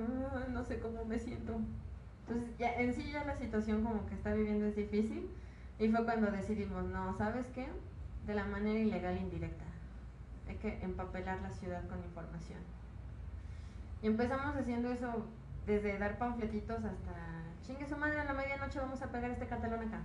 no 0.54 0.64
sé 0.64 0.78
cómo 0.78 1.04
me 1.06 1.18
siento. 1.18 1.60
Entonces 2.20 2.56
ya, 2.60 2.76
en 2.76 2.94
sí 2.94 3.12
ya 3.12 3.24
la 3.24 3.36
situación 3.36 3.84
como 3.84 4.06
que 4.06 4.14
está 4.14 4.32
viviendo 4.32 4.68
es 4.68 4.76
difícil 4.76 5.28
y 5.80 5.90
fue 5.90 6.06
cuando 6.06 6.30
decidimos, 6.30 6.84
no, 6.84 7.18
¿sabes 7.18 7.48
qué? 7.56 7.68
De 8.28 8.36
la 8.36 8.46
manera 8.46 8.78
ilegal 8.78 9.18
indirecta. 9.18 9.66
Hay 10.48 10.58
que 10.58 10.84
empapelar 10.84 11.42
la 11.42 11.50
ciudad 11.50 11.82
con 11.88 11.98
información. 12.04 12.60
Y 14.04 14.06
empezamos 14.06 14.56
haciendo 14.56 14.92
eso 14.92 15.26
desde 15.66 15.98
dar 15.98 16.20
panfletitos 16.20 16.78
hasta, 16.78 17.42
chingue 17.66 17.88
su 17.88 17.98
madre, 17.98 18.20
a 18.20 18.26
la 18.26 18.34
medianoche 18.34 18.78
vamos 18.78 19.02
a 19.02 19.12
pegar 19.12 19.32
este 19.32 19.48
catalón 19.48 19.80
acá. 19.80 20.00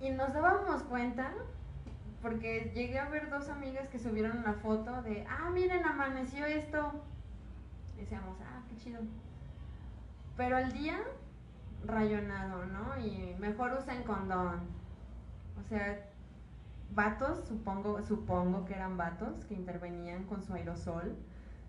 Y 0.00 0.10
nos 0.10 0.34
dábamos 0.34 0.82
cuenta 0.82 1.30
porque 2.22 2.70
llegué 2.74 3.00
a 3.00 3.08
ver 3.08 3.28
dos 3.28 3.48
amigas 3.48 3.88
que 3.88 3.98
subieron 3.98 4.38
una 4.38 4.54
foto 4.54 5.02
de, 5.02 5.26
ah, 5.28 5.50
miren, 5.52 5.84
amaneció 5.84 6.46
esto. 6.46 7.02
Decíamos, 7.96 8.38
ah, 8.40 8.62
qué 8.68 8.76
chido. 8.76 9.00
Pero 10.36 10.56
al 10.56 10.72
día 10.72 10.98
rayonado, 11.84 12.64
¿no? 12.66 12.96
Y 13.04 13.34
mejor 13.40 13.72
usen 13.74 14.04
condón. 14.04 14.60
O 15.60 15.68
sea, 15.68 16.08
vatos, 16.94 17.46
supongo, 17.48 18.02
supongo 18.02 18.64
que 18.64 18.74
eran 18.74 18.96
vatos 18.96 19.44
que 19.46 19.54
intervenían 19.54 20.24
con 20.24 20.42
su 20.42 20.54
aerosol 20.54 21.16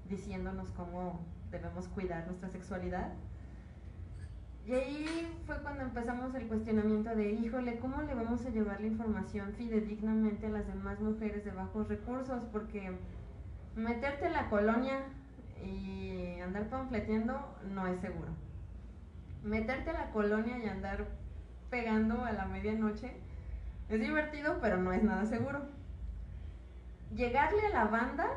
diciéndonos 0.08 0.70
cómo 0.72 1.20
debemos 1.49 1.88
cuidar 1.88 2.28
nuestra 2.28 2.49
sexualidad. 2.49 3.14
Y 4.66 4.74
ahí 4.74 5.28
fue 5.45 5.61
cuando 5.61 5.84
empezamos 5.84 6.34
el 6.36 6.47
cuestionamiento 6.47 7.14
de, 7.16 7.32
híjole, 7.32 7.80
¿cómo 7.80 8.01
le 8.01 8.14
vamos 8.16 8.45
a 8.45 8.49
llevar 8.49 8.80
la 8.80 8.88
información 8.88 9.53
fidedignamente 9.57 10.47
a 10.47 10.51
las 10.51 10.66
demás 10.68 11.01
mujeres 11.01 11.43
de 11.43 11.51
bajos 11.51 11.89
recursos? 11.89 12.45
Porque 12.51 12.97
meterte 13.76 14.28
en 14.28 14.34
la 14.34 14.49
colonia 14.49 14.99
y 15.66 16.39
andar 16.39 16.70
panfleteando 16.70 17.57
no 17.74 17.88
es 17.88 17.99
seguro. 17.99 18.30
Meterte 19.43 19.89
a 19.89 19.93
la 19.93 20.11
colonia 20.11 20.57
y 20.57 20.70
andar 20.70 21.07
pegando 21.70 22.24
a 22.24 22.32
la 22.32 22.45
medianoche 22.45 23.18
es 23.89 23.99
divertido, 23.99 24.59
pero 24.61 24.78
no 24.78 24.93
es 24.93 25.03
nada 25.03 25.26
seguro. 25.26 25.59
Llegarle 27.14 27.66
a 27.66 27.70
la 27.70 27.86
banda 27.86 28.28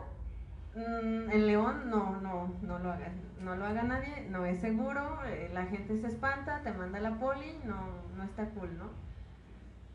mm, 0.77 1.31
en 1.31 1.47
León 1.47 1.91
no, 1.91 2.21
no, 2.21 2.55
no 2.63 2.79
lo 2.79 2.93
haga, 2.93 3.11
no 3.41 3.57
lo 3.57 3.65
haga 3.65 3.83
nadie, 3.83 4.29
no 4.31 4.45
es 4.47 4.61
seguro, 4.61 5.19
eh, 5.27 5.51
la 5.53 5.67
gente 5.67 5.99
se 5.99 6.07
espanta, 6.07 6.63
te 6.63 6.73
manda 6.73 7.01
la 7.01 7.19
poli, 7.19 7.59
no, 7.65 7.77
no 8.17 8.23
está 8.23 8.49
cool, 8.51 8.77
¿no? 8.79 8.91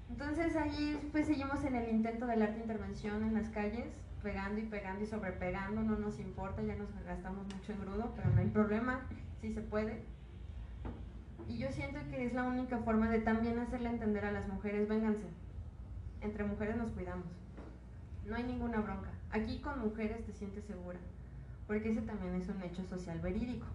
Entonces 0.10 0.56
ahí 0.56 1.10
pues 1.12 1.28
seguimos 1.28 1.64
en 1.64 1.76
el 1.76 1.90
intento 1.90 2.26
del 2.28 2.42
arte 2.42 2.60
intervención 2.60 3.24
en 3.24 3.34
las 3.34 3.48
calles, 3.50 3.88
pegando 4.22 4.60
y 4.60 4.64
pegando 4.64 5.04
y 5.04 5.08
sobrepegando, 5.08 5.82
no 5.82 5.98
nos 5.98 6.20
importa, 6.20 6.62
ya 6.62 6.76
nos 6.76 6.90
gastamos 7.06 7.46
mucho 7.46 7.72
en 7.72 7.82
grudo, 7.82 8.12
pero 8.16 8.30
no 8.30 8.42
hay 8.42 8.48
problema, 8.48 9.02
sí 9.40 9.54
se 9.54 9.62
puede. 9.62 10.04
Y 11.48 11.58
yo 11.58 11.72
siento 11.72 12.00
que 12.10 12.26
es 12.26 12.34
la 12.34 12.44
única 12.44 12.78
forma 12.80 13.10
de 13.10 13.20
también 13.20 13.58
hacerle 13.60 13.90
entender 13.90 14.26
a 14.26 14.32
las 14.32 14.48
mujeres, 14.48 14.88
vénganse, 14.88 15.28
entre 16.22 16.44
mujeres 16.44 16.76
nos 16.76 16.92
cuidamos, 16.92 17.26
no 18.26 18.36
hay 18.36 18.44
ninguna 18.44 18.80
bronca. 18.82 19.10
Aquí 19.34 19.60
con 19.60 19.80
mujeres 19.80 20.26
te 20.26 20.34
sientes 20.34 20.66
segura, 20.66 21.00
porque 21.68 21.92
ese 21.92 22.02
también 22.02 22.36
es 22.36 22.50
un 22.50 22.62
hecho 22.64 22.84
social 22.86 23.20
verídico. 23.22 23.66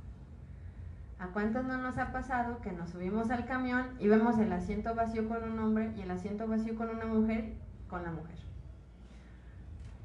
¿A 1.19 1.29
cuántos 1.29 1.65
no 1.65 1.79
nos 1.79 1.97
ha 1.97 2.13
pasado 2.13 2.61
que 2.61 2.73
nos 2.73 2.91
subimos 2.91 3.31
al 3.31 3.47
camión 3.47 3.87
y 3.99 4.07
vemos 4.07 4.39
el 4.39 4.53
asiento 4.53 4.95
vacío 4.95 5.27
con 5.29 5.43
un 5.45 5.59
hombre 5.59 5.93
y 5.97 6.03
el 6.03 6.11
asiento 6.11 6.47
vacío 6.47 6.77
con 6.77 6.91
una 6.91 7.07
mujer 7.07 7.55
con 7.89 8.03
la 8.03 8.11
mujer? 8.11 8.37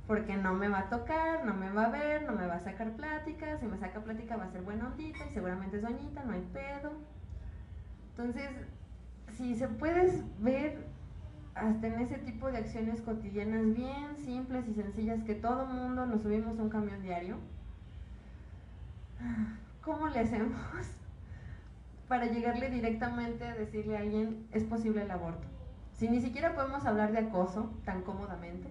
Porque 0.07 0.37
no 0.37 0.53
me 0.53 0.69
va 0.69 0.79
a 0.79 0.89
tocar, 0.89 1.43
no 1.43 1.53
me 1.53 1.69
va 1.69 1.85
a 1.85 1.89
ver, 1.89 2.23
no 2.23 2.31
me 2.31 2.47
va 2.47 2.55
a 2.55 2.59
sacar 2.61 2.91
plática, 2.91 3.57
si 3.57 3.65
me 3.65 3.77
saca 3.77 3.99
plática 3.99 4.37
va 4.37 4.45
a 4.45 4.51
ser 4.51 4.61
buena 4.61 4.87
ondita 4.87 5.25
y 5.25 5.33
seguramente 5.33 5.77
es 5.77 5.83
doñita, 5.83 6.23
no 6.23 6.31
hay 6.31 6.47
pedo. 6.53 6.93
Entonces, 8.11 8.49
si 9.35 9.55
se 9.55 9.67
puedes 9.67 10.23
ver 10.41 10.90
hasta 11.55 11.87
en 11.87 11.99
ese 11.99 12.17
tipo 12.19 12.51
de 12.51 12.57
acciones 12.57 13.01
cotidianas 13.01 13.75
bien 13.75 14.15
simples 14.23 14.67
y 14.67 14.73
sencillas 14.73 15.23
que 15.23 15.35
todo 15.35 15.65
mundo 15.65 16.05
nos 16.05 16.21
subimos 16.21 16.57
un 16.59 16.69
camión 16.69 17.01
diario, 17.01 17.37
¿cómo 19.83 20.07
le 20.07 20.19
hacemos 20.19 20.53
para 22.07 22.27
llegarle 22.27 22.69
directamente 22.69 23.45
a 23.45 23.55
decirle 23.55 23.97
a 23.97 24.01
alguien 24.01 24.47
es 24.51 24.63
posible 24.63 25.03
el 25.03 25.11
aborto? 25.11 25.47
Si 25.93 26.07
ni 26.07 26.21
siquiera 26.21 26.55
podemos 26.55 26.85
hablar 26.85 27.11
de 27.11 27.19
acoso 27.19 27.71
tan 27.85 28.01
cómodamente, 28.01 28.69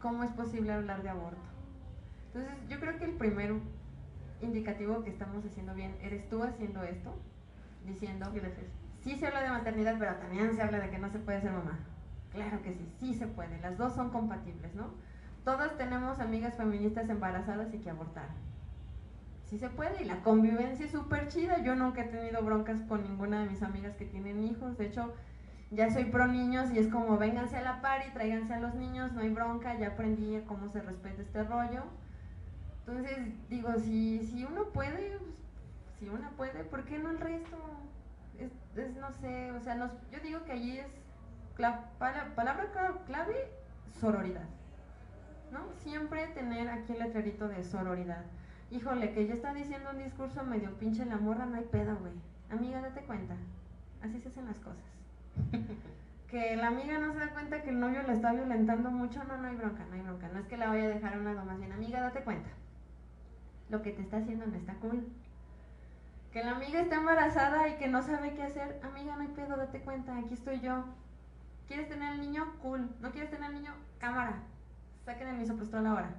¿cómo 0.00 0.24
es 0.24 0.30
posible 0.30 0.72
hablar 0.72 1.02
de 1.02 1.10
aborto? 1.10 1.42
Entonces 2.28 2.54
yo 2.70 2.80
creo 2.80 2.98
que 2.98 3.04
el 3.04 3.12
primer 3.12 3.54
indicativo 4.40 5.02
que 5.02 5.10
estamos 5.10 5.44
haciendo 5.44 5.74
bien, 5.74 5.94
eres 6.00 6.28
tú 6.28 6.42
haciendo 6.42 6.82
esto, 6.84 7.14
diciendo, 7.86 8.30
gracias 8.32 8.81
sí 9.02 9.16
se 9.16 9.26
habla 9.26 9.42
de 9.42 9.50
maternidad, 9.50 9.96
pero 9.98 10.14
también 10.16 10.54
se 10.54 10.62
habla 10.62 10.80
de 10.80 10.90
que 10.90 10.98
no 10.98 11.10
se 11.10 11.18
puede 11.18 11.40
ser 11.40 11.52
mamá. 11.52 11.78
Claro 12.32 12.62
que 12.62 12.72
sí, 12.72 12.88
sí 12.98 13.14
se 13.14 13.26
puede, 13.26 13.60
las 13.60 13.76
dos 13.76 13.94
son 13.94 14.10
compatibles, 14.10 14.74
¿no? 14.74 14.90
Todas 15.44 15.76
tenemos 15.76 16.20
amigas 16.20 16.56
feministas 16.56 17.08
embarazadas 17.08 17.74
y 17.74 17.78
que 17.78 17.90
abortaron. 17.90 18.34
Sí 19.46 19.58
se 19.58 19.68
puede 19.68 20.02
y 20.02 20.06
la 20.06 20.22
convivencia 20.22 20.86
es 20.86 20.92
súper 20.92 21.28
chida. 21.28 21.62
Yo 21.62 21.74
nunca 21.74 22.02
he 22.02 22.04
tenido 22.04 22.42
broncas 22.42 22.80
con 22.88 23.02
ninguna 23.02 23.42
de 23.42 23.50
mis 23.50 23.62
amigas 23.62 23.94
que 23.96 24.06
tienen 24.06 24.42
hijos. 24.42 24.78
De 24.78 24.86
hecho, 24.86 25.12
ya 25.70 25.90
soy 25.90 26.04
pro 26.04 26.26
niños 26.26 26.70
y 26.70 26.78
es 26.78 26.88
como 26.88 27.18
vénganse 27.18 27.56
a 27.56 27.62
la 27.62 27.82
par 27.82 28.02
y 28.08 28.12
tráiganse 28.12 28.54
a 28.54 28.60
los 28.60 28.74
niños, 28.74 29.12
no 29.12 29.20
hay 29.20 29.28
bronca, 29.28 29.76
ya 29.76 29.88
aprendí 29.88 30.40
cómo 30.46 30.68
se 30.68 30.80
respeta 30.80 31.20
este 31.20 31.42
rollo. 31.44 31.82
Entonces, 32.86 33.18
digo, 33.50 33.74
si, 33.78 34.24
si 34.24 34.44
uno 34.44 34.64
puede, 34.72 35.18
pues, 35.18 35.34
si 35.98 36.08
uno 36.08 36.30
puede, 36.36 36.64
¿por 36.64 36.84
qué 36.84 36.98
no 36.98 37.10
el 37.10 37.18
resto? 37.18 37.56
Es, 38.42 38.96
no 38.96 39.12
sé, 39.12 39.52
o 39.52 39.60
sea, 39.60 39.74
nos, 39.74 39.90
yo 40.10 40.18
digo 40.20 40.44
que 40.44 40.52
allí 40.52 40.78
es 40.78 40.86
la 41.58 41.90
palabra 41.98 42.70
clave, 43.06 43.50
sororidad. 44.00 44.44
¿No? 45.50 45.60
Siempre 45.78 46.28
tener 46.28 46.68
aquí 46.68 46.94
el 46.94 47.00
letrerito 47.00 47.48
de 47.48 47.62
sororidad. 47.62 48.24
Híjole, 48.70 49.12
que 49.12 49.26
ya 49.26 49.34
está 49.34 49.52
diciendo 49.52 49.90
un 49.90 49.98
discurso 49.98 50.42
medio 50.44 50.78
pinche 50.78 51.04
la 51.04 51.18
morra, 51.18 51.44
no 51.44 51.56
hay 51.56 51.64
pedo, 51.64 51.96
güey. 51.96 52.12
Amiga, 52.50 52.80
date 52.80 53.02
cuenta. 53.02 53.34
Así 54.02 54.18
se 54.20 54.28
hacen 54.28 54.46
las 54.46 54.58
cosas. 54.58 54.82
que 56.30 56.56
la 56.56 56.68
amiga 56.68 56.98
no 56.98 57.12
se 57.12 57.18
da 57.18 57.28
cuenta 57.34 57.62
que 57.62 57.68
el 57.68 57.80
novio 57.80 58.02
la 58.02 58.14
está 58.14 58.32
violentando 58.32 58.90
mucho, 58.90 59.22
no, 59.24 59.36
no 59.36 59.48
hay 59.48 59.56
bronca, 59.56 59.84
no 59.84 59.94
hay 59.94 60.00
bronca. 60.00 60.28
No 60.28 60.40
es 60.40 60.46
que 60.46 60.56
la 60.56 60.68
vaya 60.68 60.84
a 60.84 60.88
dejar 60.88 61.14
a 61.14 61.18
un 61.18 61.24
lado, 61.24 61.44
más 61.44 61.58
bien, 61.58 61.72
amiga, 61.72 62.00
date 62.00 62.24
cuenta. 62.24 62.48
Lo 63.68 63.82
que 63.82 63.92
te 63.92 64.00
está 64.00 64.16
haciendo 64.16 64.46
no 64.46 64.56
está 64.56 64.74
cool 64.76 65.06
que 66.32 66.42
la 66.42 66.52
amiga 66.52 66.80
está 66.80 66.96
embarazada 66.96 67.68
y 67.68 67.76
que 67.76 67.88
no 67.88 68.02
sabe 68.02 68.34
qué 68.34 68.42
hacer, 68.42 68.80
amiga, 68.82 69.16
no 69.16 69.22
hay 69.22 69.28
pedo, 69.28 69.56
date 69.56 69.80
cuenta, 69.80 70.16
aquí 70.16 70.32
estoy 70.32 70.60
yo. 70.60 70.84
¿Quieres 71.68 71.88
tener 71.88 72.08
al 72.08 72.20
niño? 72.20 72.54
Cool. 72.62 72.88
¿No 73.00 73.12
quieres 73.12 73.30
tener 73.30 73.44
al 73.44 73.54
niño? 73.54 73.74
Cámara. 73.98 74.42
Saquen 75.04 75.28
el 75.28 75.36
misoprostol 75.36 75.86
ahora. 75.86 76.14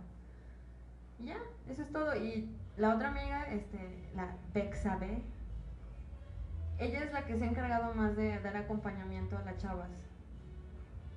Y 1.19 1.25
ya, 1.25 1.37
eso 1.67 1.81
es 1.81 1.91
todo. 1.91 2.15
Y 2.15 2.49
la 2.77 2.95
otra 2.95 3.09
amiga, 3.09 3.45
este, 3.51 3.77
la 4.15 4.35
Bexabe, 4.53 5.23
ella 6.77 7.03
es 7.03 7.11
la 7.11 7.25
que 7.25 7.37
se 7.37 7.43
ha 7.43 7.47
encargado 7.47 7.93
más 7.95 8.15
de 8.15 8.39
dar 8.39 8.57
acompañamiento 8.57 9.37
a 9.37 9.43
las 9.43 9.57
chavas. 9.57 9.89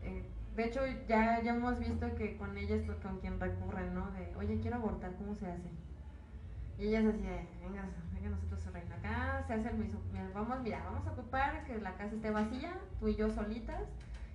Eh, 0.02 0.24
de 0.54 0.64
hecho, 0.64 0.80
ya, 1.06 1.42
ya 1.42 1.54
hemos 1.54 1.78
visto 1.78 2.14
que 2.14 2.36
con 2.36 2.56
ella 2.56 2.76
es 2.76 2.90
con 3.02 3.18
quien 3.20 3.38
recurren, 3.38 3.94
¿no? 3.94 4.10
De, 4.12 4.34
oye, 4.36 4.58
quiero 4.60 4.76
abortar, 4.76 5.14
¿cómo 5.16 5.34
se 5.34 5.46
hace? 5.46 5.68
Y 6.78 6.88
ella 6.88 6.98
así, 6.98 7.22
venga, 7.62 7.84
venga 8.14 8.28
nosotros 8.28 8.72
reina 8.72 8.96
acá, 8.96 9.44
se 9.46 9.54
hace 9.54 9.68
el 9.70 9.78
mismo, 9.78 10.00
vamos, 10.34 10.60
mira, 10.60 10.82
vamos 10.84 11.06
a 11.06 11.12
ocupar 11.12 11.64
que 11.64 11.78
la 11.78 11.94
casa 11.94 12.14
esté 12.14 12.30
vacía, 12.30 12.74
tú 13.00 13.08
y 13.08 13.16
yo 13.16 13.30
solitas, 13.30 13.82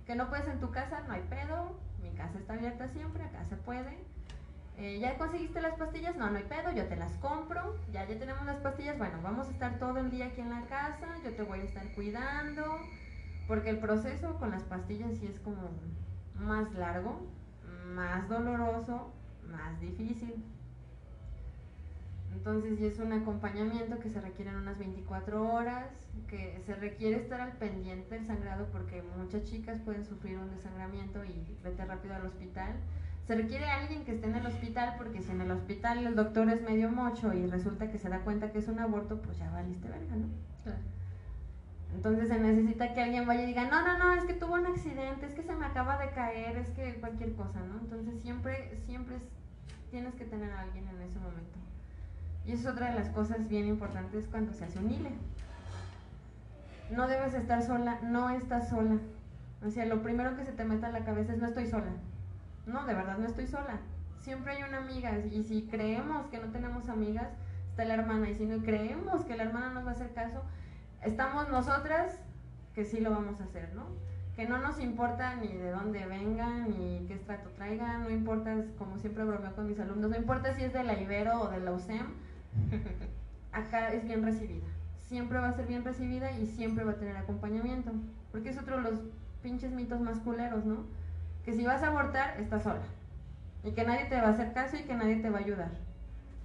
que 0.05 0.15
no 0.15 0.29
puedes 0.29 0.47
en 0.47 0.59
tu 0.59 0.71
casa, 0.71 1.01
no 1.07 1.13
hay 1.13 1.21
pedo, 1.29 1.79
mi 2.01 2.09
casa 2.11 2.39
está 2.39 2.53
abierta 2.53 2.87
siempre, 2.87 3.23
acá 3.23 3.45
se 3.45 3.57
puede. 3.57 3.97
Eh, 4.77 4.99
¿Ya 4.99 5.17
conseguiste 5.17 5.61
las 5.61 5.75
pastillas? 5.75 6.15
No, 6.15 6.31
no 6.31 6.37
hay 6.37 6.45
pedo, 6.45 6.71
yo 6.71 6.87
te 6.87 6.95
las 6.95 7.13
compro, 7.17 7.75
ya, 7.91 8.07
ya 8.07 8.17
tenemos 8.17 8.43
las 8.45 8.57
pastillas, 8.57 8.97
bueno, 8.97 9.19
vamos 9.21 9.47
a 9.47 9.51
estar 9.51 9.77
todo 9.77 9.99
el 9.99 10.09
día 10.09 10.27
aquí 10.27 10.41
en 10.41 10.49
la 10.49 10.61
casa, 10.65 11.07
yo 11.23 11.35
te 11.35 11.43
voy 11.43 11.59
a 11.59 11.63
estar 11.63 11.87
cuidando, 11.93 12.79
porque 13.47 13.69
el 13.69 13.77
proceso 13.77 14.39
con 14.39 14.49
las 14.49 14.63
pastillas 14.63 15.17
sí 15.19 15.27
es 15.27 15.39
como 15.39 15.69
más 16.35 16.73
largo, 16.73 17.27
más 17.93 18.27
doloroso, 18.27 19.11
más 19.45 19.79
difícil. 19.79 20.43
Entonces, 22.33 22.79
y 22.79 22.85
es 22.85 22.99
un 22.99 23.13
acompañamiento 23.13 23.99
que 23.99 24.09
se 24.09 24.21
requiere 24.21 24.51
en 24.51 24.57
unas 24.57 24.77
24 24.79 25.53
horas, 25.53 25.85
que 26.27 26.61
se 26.65 26.75
requiere 26.75 27.17
estar 27.17 27.41
al 27.41 27.51
pendiente 27.53 28.15
del 28.15 28.25
sangrado 28.25 28.67
porque 28.71 29.03
muchas 29.17 29.43
chicas 29.43 29.79
pueden 29.79 30.05
sufrir 30.05 30.37
un 30.37 30.49
desangramiento 30.49 31.23
y 31.25 31.57
vete 31.63 31.85
rápido 31.85 32.15
al 32.15 32.25
hospital. 32.25 32.73
Se 33.27 33.35
requiere 33.35 33.65
alguien 33.65 34.03
que 34.03 34.13
esté 34.13 34.27
en 34.27 34.35
el 34.35 34.45
hospital 34.45 34.95
porque 34.97 35.21
si 35.21 35.31
en 35.31 35.41
el 35.41 35.51
hospital 35.51 36.05
el 36.05 36.15
doctor 36.15 36.49
es 36.49 36.61
medio 36.61 36.89
mocho 36.89 37.33
y 37.33 37.45
resulta 37.45 37.91
que 37.91 37.97
se 37.97 38.09
da 38.09 38.21
cuenta 38.21 38.51
que 38.51 38.59
es 38.59 38.67
un 38.67 38.79
aborto, 38.79 39.21
pues 39.21 39.37
ya 39.37 39.51
valiste 39.51 39.87
verga, 39.87 40.15
¿no? 40.15 40.27
Entonces 41.93 42.29
se 42.29 42.39
necesita 42.39 42.93
que 42.93 43.01
alguien 43.01 43.27
vaya 43.27 43.43
y 43.43 43.47
diga, 43.47 43.69
no, 43.69 43.85
no, 43.85 43.97
no, 43.97 44.13
es 44.13 44.23
que 44.23 44.33
tuvo 44.33 44.55
un 44.55 44.65
accidente, 44.65 45.25
es 45.25 45.33
que 45.33 45.43
se 45.43 45.53
me 45.53 45.65
acaba 45.65 45.97
de 45.97 46.11
caer, 46.11 46.57
es 46.57 46.69
que 46.69 46.95
cualquier 46.95 47.33
cosa, 47.33 47.59
¿no? 47.59 47.79
Entonces 47.79 48.21
siempre, 48.21 48.75
siempre 48.85 49.17
tienes 49.91 50.15
que 50.15 50.25
tener 50.25 50.51
a 50.51 50.61
alguien 50.61 50.87
en 50.87 51.01
ese 51.01 51.19
momento. 51.19 51.59
Y 52.45 52.53
es 52.53 52.65
otra 52.65 52.89
de 52.89 52.95
las 52.99 53.09
cosas 53.09 53.47
bien 53.47 53.67
importantes 53.67 54.27
cuando 54.27 54.53
se 54.53 54.65
hace 54.65 54.79
un 54.79 54.89
hile. 54.89 55.11
No 56.91 57.07
debes 57.07 57.33
estar 57.33 57.61
sola, 57.61 57.99
no 58.03 58.29
estás 58.29 58.69
sola. 58.69 58.97
O 59.65 59.69
sea, 59.69 59.85
lo 59.85 60.01
primero 60.01 60.35
que 60.35 60.43
se 60.43 60.51
te 60.51 60.65
meta 60.65 60.87
en 60.87 60.93
la 60.93 61.05
cabeza 61.05 61.33
es 61.33 61.39
no 61.39 61.47
estoy 61.47 61.67
sola. 61.67 61.91
No, 62.65 62.85
de 62.85 62.93
verdad 62.93 63.17
no 63.17 63.27
estoy 63.27 63.47
sola. 63.47 63.79
Siempre 64.19 64.53
hay 64.53 64.63
una 64.63 64.79
amiga 64.79 65.17
y 65.19 65.43
si 65.43 65.63
creemos 65.63 66.27
que 66.27 66.39
no 66.39 66.51
tenemos 66.51 66.89
amigas, 66.89 67.29
está 67.69 67.85
la 67.85 67.93
hermana. 67.95 68.29
Y 68.29 68.35
si 68.35 68.45
no 68.45 68.63
creemos 68.63 69.23
que 69.25 69.37
la 69.37 69.43
hermana 69.43 69.69
nos 69.69 69.85
va 69.85 69.89
a 69.89 69.93
hacer 69.93 70.13
caso, 70.13 70.43
estamos 71.03 71.49
nosotras 71.49 72.19
que 72.73 72.85
sí 72.85 72.99
lo 72.99 73.11
vamos 73.11 73.39
a 73.41 73.43
hacer, 73.43 73.73
¿no? 73.75 73.85
Que 74.35 74.47
no 74.47 74.57
nos 74.57 74.79
importa 74.79 75.35
ni 75.35 75.49
de 75.49 75.71
dónde 75.71 76.05
vengan, 76.05 76.69
ni 76.69 77.05
qué 77.07 77.13
estrato 77.13 77.49
traigan, 77.49 78.03
no 78.03 78.09
importa, 78.09 78.55
como 78.77 78.97
siempre 78.97 79.23
bromeo 79.25 79.53
con 79.55 79.67
mis 79.67 79.79
alumnos, 79.79 80.09
no 80.09 80.17
importa 80.17 80.53
si 80.53 80.63
es 80.63 80.73
de 80.73 80.83
la 80.83 80.99
Ibero 80.99 81.41
o 81.41 81.49
de 81.49 81.59
la 81.59 81.73
USEM, 81.73 82.05
acá 83.51 83.93
es 83.93 84.03
bien 84.03 84.23
recibida. 84.23 84.67
siempre 85.07 85.39
va 85.39 85.49
a 85.49 85.53
ser 85.53 85.67
bien 85.67 85.83
recibida 85.83 86.31
y 86.31 86.47
siempre 86.47 86.83
va 86.83 86.93
a 86.93 86.97
tener 86.97 87.17
acompañamiento. 87.17 87.91
Porque 88.31 88.49
es 88.49 88.57
otro 88.57 88.77
de 88.77 88.83
los 88.83 88.99
pinches 89.41 89.71
mitos 89.71 89.99
más 89.99 90.19
culeros, 90.19 90.65
¿no? 90.65 90.85
Que 91.43 91.53
si 91.53 91.65
vas 91.65 91.83
a 91.83 91.87
abortar, 91.87 92.39
estás 92.39 92.63
sola. 92.63 92.83
Y 93.63 93.71
que 93.71 93.83
nadie 93.83 94.05
te 94.05 94.21
va 94.21 94.27
a 94.27 94.31
hacer 94.31 94.53
caso 94.53 94.77
y 94.77 94.83
que 94.83 94.95
nadie 94.95 95.17
te 95.17 95.29
va 95.29 95.39
a 95.39 95.41
ayudar. 95.41 95.71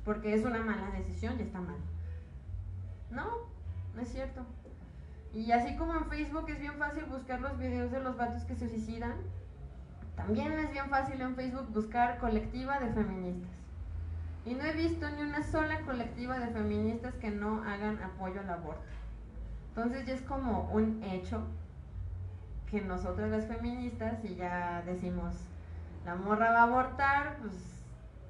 Porque 0.05 0.35
es 0.35 0.45
una 0.45 0.59
mala 0.59 0.91
decisión 0.91 1.39
y 1.39 1.43
está 1.43 1.61
mal. 1.61 1.77
No, 3.11 3.27
no 3.95 4.03
es 4.03 4.09
cierto. 4.09 4.45
Y 5.33 5.53
así 5.53 5.77
como 5.77 5.95
en 5.95 6.07
Facebook 6.07 6.49
es 6.49 6.61
bien 6.61 6.75
fácil 6.75 7.05
buscar 7.05 7.41
los 7.41 7.59
videos 7.59 7.93
de 7.93 8.01
los 8.01 8.17
vatos 8.17 8.45
que 8.45 8.57
se 8.57 8.69
suicidan, 8.69 9.15
también 10.17 10.53
es 10.53 10.73
bien 10.73 10.89
fácil 10.89 11.21
en 11.21 11.37
Facebook 11.37 11.71
buscar 11.73 12.19
colectiva 12.19 12.81
de 12.81 12.93
feministas. 12.93 13.56
Y 14.47 14.55
no 14.55 14.65
he 14.65 14.73
visto 14.73 15.11
ni 15.11 15.23
una 15.23 15.43
sola 15.43 15.81
colectiva 15.81 16.39
de 16.39 16.47
feministas 16.49 17.15
que 17.17 17.31
no 17.31 17.65
hagan 17.65 18.01
apoyo 18.01 18.41
al 18.41 18.51
aborto. 18.51 18.81
Entonces 19.71 20.07
ya 20.07 20.15
es 20.15 20.23
como 20.23 20.71
un 20.73 21.03
hecho 21.03 21.43
que 22.71 22.81
nosotras 22.81 23.31
las 23.31 23.47
feministas, 23.47 24.25
y 24.25 24.37
ya 24.37 24.83
decimos, 24.87 25.35
la 26.05 26.15
morra 26.15 26.53
va 26.53 26.61
a 26.61 26.63
abortar, 26.63 27.37
pues 27.41 27.53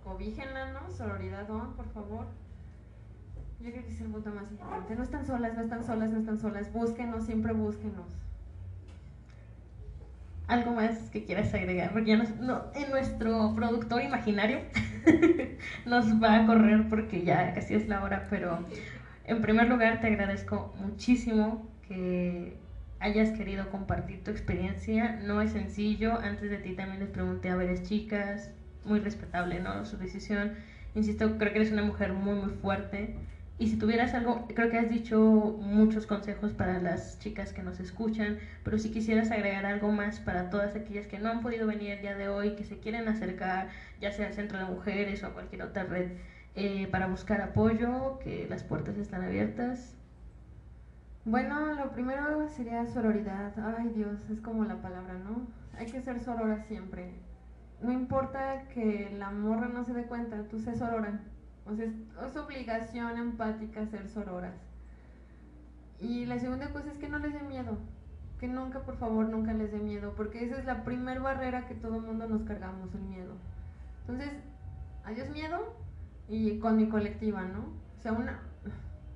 cobíjenla, 0.05 0.73
¿no? 0.73 0.91
Sororidad, 0.91 1.47
¿no? 1.49 1.73
Por 1.77 1.89
favor. 1.93 2.27
Yo 3.61 3.71
creo 3.71 3.85
que 3.85 3.93
es 3.93 4.01
el 4.01 4.09
punto 4.09 4.31
más 4.31 4.51
importante. 4.51 4.97
No 4.97 5.03
están 5.03 5.27
solas, 5.27 5.55
no 5.55 5.62
están 5.62 5.85
solas, 5.85 6.11
no 6.11 6.19
están 6.19 6.39
solas. 6.39 6.73
Búsquenos, 6.73 7.25
siempre 7.25 7.53
búsquenos. 7.53 8.07
¿Algo 10.47 10.73
más 10.73 11.11
que 11.11 11.25
quieras 11.25 11.53
agregar? 11.53 11.93
Porque 11.93 12.17
ya 12.17 12.17
no, 12.17 12.64
en 12.75 12.91
nuestro 12.91 13.53
productor 13.55 14.03
imaginario 14.03 14.61
nos 15.87 16.23
va 16.23 16.37
a 16.37 16.47
correr 16.47 16.89
porque 16.89 17.23
ya 17.23 17.53
casi 17.55 17.75
es 17.75 17.89
la 17.89 18.03
hora, 18.03 18.27
pero 18.31 18.67
en 19.25 19.43
primer 19.43 19.69
lugar 19.69 20.01
te 20.01 20.07
agradezco 20.07 20.75
muchísimo 20.79 21.69
que 21.89 22.57
hayas 23.01 23.31
querido 23.31 23.71
compartir 23.71 24.23
tu 24.25 24.31
experiencia. 24.31 25.21
No 25.25 25.41
es 25.41 25.53
sencillo. 25.53 26.19
Antes 26.19 26.51
de 26.51 26.59
ti 26.59 26.73
también 26.73 27.01
les 27.01 27.09
pregunté 27.09 27.51
a 27.51 27.57
varias 27.57 27.83
chicas. 27.83 28.53
Muy 28.85 29.01
respetable, 29.01 29.61
¿no? 29.61 29.85
Su 29.85 29.97
decisión. 29.97 30.53
Insisto, 30.95 31.39
creo 31.39 31.53
que 31.53 31.59
eres 31.59 31.73
una 31.73 31.83
mujer 31.83 32.13
muy, 32.13 32.35
muy 32.35 32.51
fuerte. 32.51 33.17
Y 33.59 33.69
si 33.69 33.79
tuvieras 33.79 34.13
algo, 34.13 34.47
creo 34.55 34.69
que 34.71 34.79
has 34.79 34.91
dicho 34.91 35.19
muchos 35.61 36.07
consejos 36.07 36.53
para 36.53 36.79
las 36.79 37.19
chicas 37.21 37.55
que 37.55 37.63
nos 37.63 37.81
escuchan, 37.81 38.39
pero 38.63 38.79
si 38.79 38.91
quisieras 38.91 39.31
agregar 39.31 39.65
algo 39.65 39.91
más 39.93 40.21
para 40.21 40.51
todas 40.51 40.77
aquellas 40.77 41.07
que 41.07 41.19
no 41.19 41.31
han 41.31 41.41
podido 41.41 41.67
venir 41.67 41.93
el 41.93 42.03
día 42.03 42.15
de 42.15 42.29
hoy, 42.29 42.55
que 42.55 42.65
se 42.65 42.79
quieren 42.79 43.09
acercar, 43.09 43.69
ya 43.99 44.13
sea 44.13 44.27
al 44.27 44.35
Centro 44.35 44.59
de 44.59 44.67
Mujeres 44.67 45.23
o 45.23 45.29
a 45.29 45.33
cualquier 45.33 45.63
otra 45.63 45.85
red, 45.85 46.11
eh, 46.55 46.87
para 46.89 47.07
buscar 47.07 47.41
apoyo, 47.41 48.19
que 48.19 48.47
las 48.49 48.63
puertas 48.63 48.99
están 48.99 49.23
abiertas. 49.23 49.95
Bueno, 51.25 51.75
lo 51.75 51.93
primero 51.93 52.49
sería 52.49 52.87
sororidad. 52.87 53.53
Ay 53.79 53.89
Dios, 53.95 54.29
es 54.31 54.41
como 54.41 54.65
la 54.65 54.83
palabra, 54.83 55.15
¿no? 55.15 55.47
Hay 55.79 55.87
que 55.87 56.03
ser 56.03 56.21
sorora 56.21 56.63
siempre. 56.69 57.11
No 57.81 57.91
importa 57.91 58.65
que 58.75 59.11
la 59.19 59.31
morra 59.31 59.69
no 59.69 59.85
se 59.85 59.95
dé 59.95 60.05
cuenta, 60.05 60.45
tú 60.45 60.59
sé 60.59 60.75
sorora 60.75 61.21
o 61.69 61.75
sea, 61.75 61.85
es, 61.85 62.37
obligación 62.37 63.19
empática 63.19 63.87
ser 63.87 64.09
sororas. 64.09 64.55
Y 66.01 66.27
la 66.27 66.39
segunda 66.39 66.73
cosa 66.73 66.91
es 66.91 66.99
que 66.99 67.09
no 67.09 67.19
les 67.19 67.33
dé 67.33 67.41
miedo. 67.41 67.79
Que 68.39 68.47
nunca, 68.47 68.81
por 68.81 68.97
favor, 68.99 69.29
nunca 69.29 69.53
les 69.53 69.73
dé 69.73 69.79
miedo. 69.79 70.14
Porque 70.17 70.45
esa 70.45 70.59
es 70.59 70.64
la 70.64 70.85
primer 70.85 71.21
barrera 71.21 71.67
que 71.67 71.75
todo 71.75 71.97
el 71.97 72.03
mundo 72.03 72.29
nos 72.29 72.43
cargamos, 72.43 72.95
el 72.95 73.01
miedo. 73.01 73.33
Entonces, 74.03 74.31
adiós 75.05 75.29
miedo 75.31 75.75
y 76.29 76.59
con 76.59 76.77
mi 76.77 76.89
colectiva, 76.89 77.43
¿no? 77.43 77.61
O 77.99 78.01
sea, 78.01 78.12
una... 78.12 78.41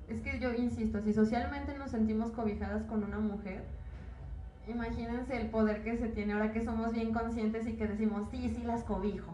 Es 0.09 0.19
que 0.19 0.39
yo 0.39 0.51
insisto, 0.53 0.99
si 1.01 1.13
socialmente 1.13 1.77
nos 1.77 1.91
sentimos 1.91 2.31
cobijadas 2.31 2.83
con 2.83 3.05
una 3.05 3.19
mujer, 3.19 3.63
imagínense 4.67 5.39
el 5.39 5.49
poder 5.49 5.83
que 5.83 5.95
se 5.95 6.09
tiene 6.09 6.33
ahora 6.33 6.51
que 6.51 6.65
somos 6.65 6.91
bien 6.91 7.13
conscientes 7.13 7.65
y 7.65 7.73
que 7.73 7.87
decimos, 7.87 8.27
sí, 8.29 8.49
sí 8.49 8.63
las 8.63 8.83
cobijo. 8.83 9.31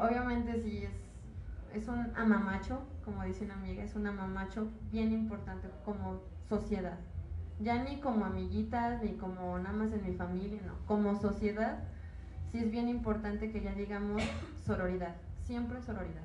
Obviamente 0.00 0.60
sí 0.60 0.78
es 0.78 1.09
es 1.74 1.88
un 1.88 2.12
amamacho, 2.16 2.82
como 3.04 3.24
dice 3.24 3.44
una 3.44 3.54
amiga, 3.54 3.82
es 3.82 3.94
un 3.94 4.06
amamacho 4.06 4.70
bien 4.90 5.12
importante 5.12 5.68
como 5.84 6.20
sociedad. 6.48 6.98
Ya 7.60 7.82
ni 7.82 8.00
como 8.00 8.24
amiguitas, 8.24 9.02
ni 9.02 9.12
como 9.12 9.58
nada 9.58 9.74
más 9.74 9.92
en 9.92 10.02
mi 10.02 10.12
familia, 10.14 10.60
no. 10.66 10.74
Como 10.86 11.14
sociedad, 11.20 11.78
sí 12.50 12.58
es 12.58 12.70
bien 12.70 12.88
importante 12.88 13.50
que 13.52 13.60
ya 13.60 13.72
digamos 13.72 14.22
sororidad. 14.64 15.14
Siempre 15.46 15.80
sororidad. 15.82 16.22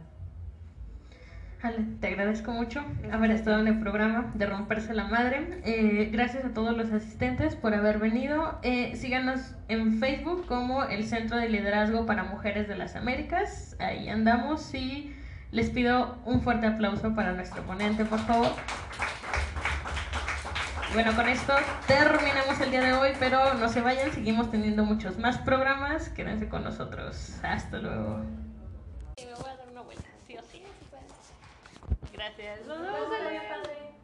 Ale, 1.62 1.84
te 2.00 2.08
agradezco 2.08 2.52
mucho 2.52 2.84
haber 3.12 3.32
estado 3.32 3.60
en 3.60 3.68
el 3.68 3.80
programa 3.80 4.32
de 4.36 4.46
Romperse 4.46 4.94
la 4.94 5.06
Madre. 5.08 5.62
Eh, 5.66 6.10
gracias 6.12 6.46
a 6.46 6.50
todos 6.50 6.78
los 6.78 6.92
asistentes 6.92 7.56
por 7.56 7.74
haber 7.74 7.98
venido. 7.98 8.60
Eh, 8.62 8.96
síganos 8.96 9.56
en 9.68 10.00
Facebook 10.00 10.46
como 10.46 10.84
el 10.84 11.06
Centro 11.06 11.38
de 11.38 11.50
Liderazgo 11.50 12.06
para 12.06 12.24
Mujeres 12.24 12.68
de 12.68 12.76
las 12.78 12.96
Américas. 12.96 13.76
Ahí 13.80 14.10
andamos 14.10 14.76
y 14.76 15.16
les 15.52 15.70
pido 15.70 16.18
un 16.26 16.42
fuerte 16.42 16.68
aplauso 16.68 17.16
para 17.16 17.34
nuestro 17.34 17.64
ponente, 17.64 18.06
por 18.06 18.20
favor. 18.20 18.52
Bueno, 20.94 21.14
con 21.16 21.28
esto 21.28 21.54
terminamos 21.88 22.60
el 22.62 22.72
día 22.72 22.82
de 22.82 22.94
hoy, 22.94 23.12
pero 23.20 23.54
no 23.56 23.68
se 23.68 23.82
vayan, 23.82 24.12
seguimos 24.12 24.50
teniendo 24.50 24.86
muchos 24.86 25.18
más 25.18 25.38
programas. 25.40 26.10
Quédense 26.10 26.48
con 26.48 26.64
nosotros. 26.64 27.38
Hasta 27.44 27.78
luego. 27.80 28.20
me 29.18 29.34
voy 29.34 29.50
a 29.50 29.58
dar 29.58 29.70
una 29.70 29.82
vuelta, 29.82 30.10
sí 30.26 30.38
o 30.38 30.42
sí. 30.44 30.64
Gracias. 32.14 32.66
Nos 32.66 32.82
vemos 32.82 33.10
padre. 33.10 33.96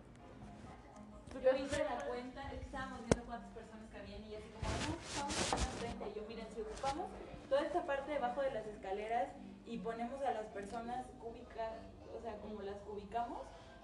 Yo 1.42 1.66
hice 1.66 1.84
la 1.84 2.06
cuenta, 2.06 2.52
estábamos 2.62 3.00
viendo 3.00 3.24
cuántas 3.26 3.52
personas 3.52 3.90
cabían 3.92 4.22
y 4.30 4.36
así 4.36 4.50
como, 4.52 4.68
no, 4.70 4.98
estamos 5.02 5.84
en 5.84 6.00
la 6.00 6.08
Y 6.08 6.14
yo, 6.14 6.26
miren, 6.28 6.46
si 6.54 6.62
ocupamos 6.62 7.08
toda 7.50 7.62
esta 7.62 7.86
parte 7.86 8.12
debajo 8.12 8.42
de 8.42 8.52
las 8.52 8.66
escaleras 8.68 9.30
y 9.72 9.78
ponemos 9.78 10.22
a 10.24 10.32
las 10.34 10.48
personas 10.48 11.06
cúbicas, 11.22 11.72
o 12.14 12.22
sea, 12.22 12.36
como 12.42 12.62
las 12.62 12.76
ubicamos, 12.92 13.40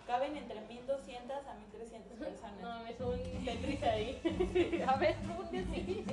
caben 0.06 0.36
entre 0.36 0.60
1200 0.60 1.48
a 1.48 1.54
1300 1.54 2.20
personas. 2.20 2.62
No, 2.62 2.84
me 2.84 2.92
un 3.06 3.46
Tetris 3.46 3.84
ahí. 3.84 4.84
a 4.86 4.98
ver, 4.98 5.16
¿cómo 5.26 5.50
que 5.50 5.64
sí? 5.64 6.06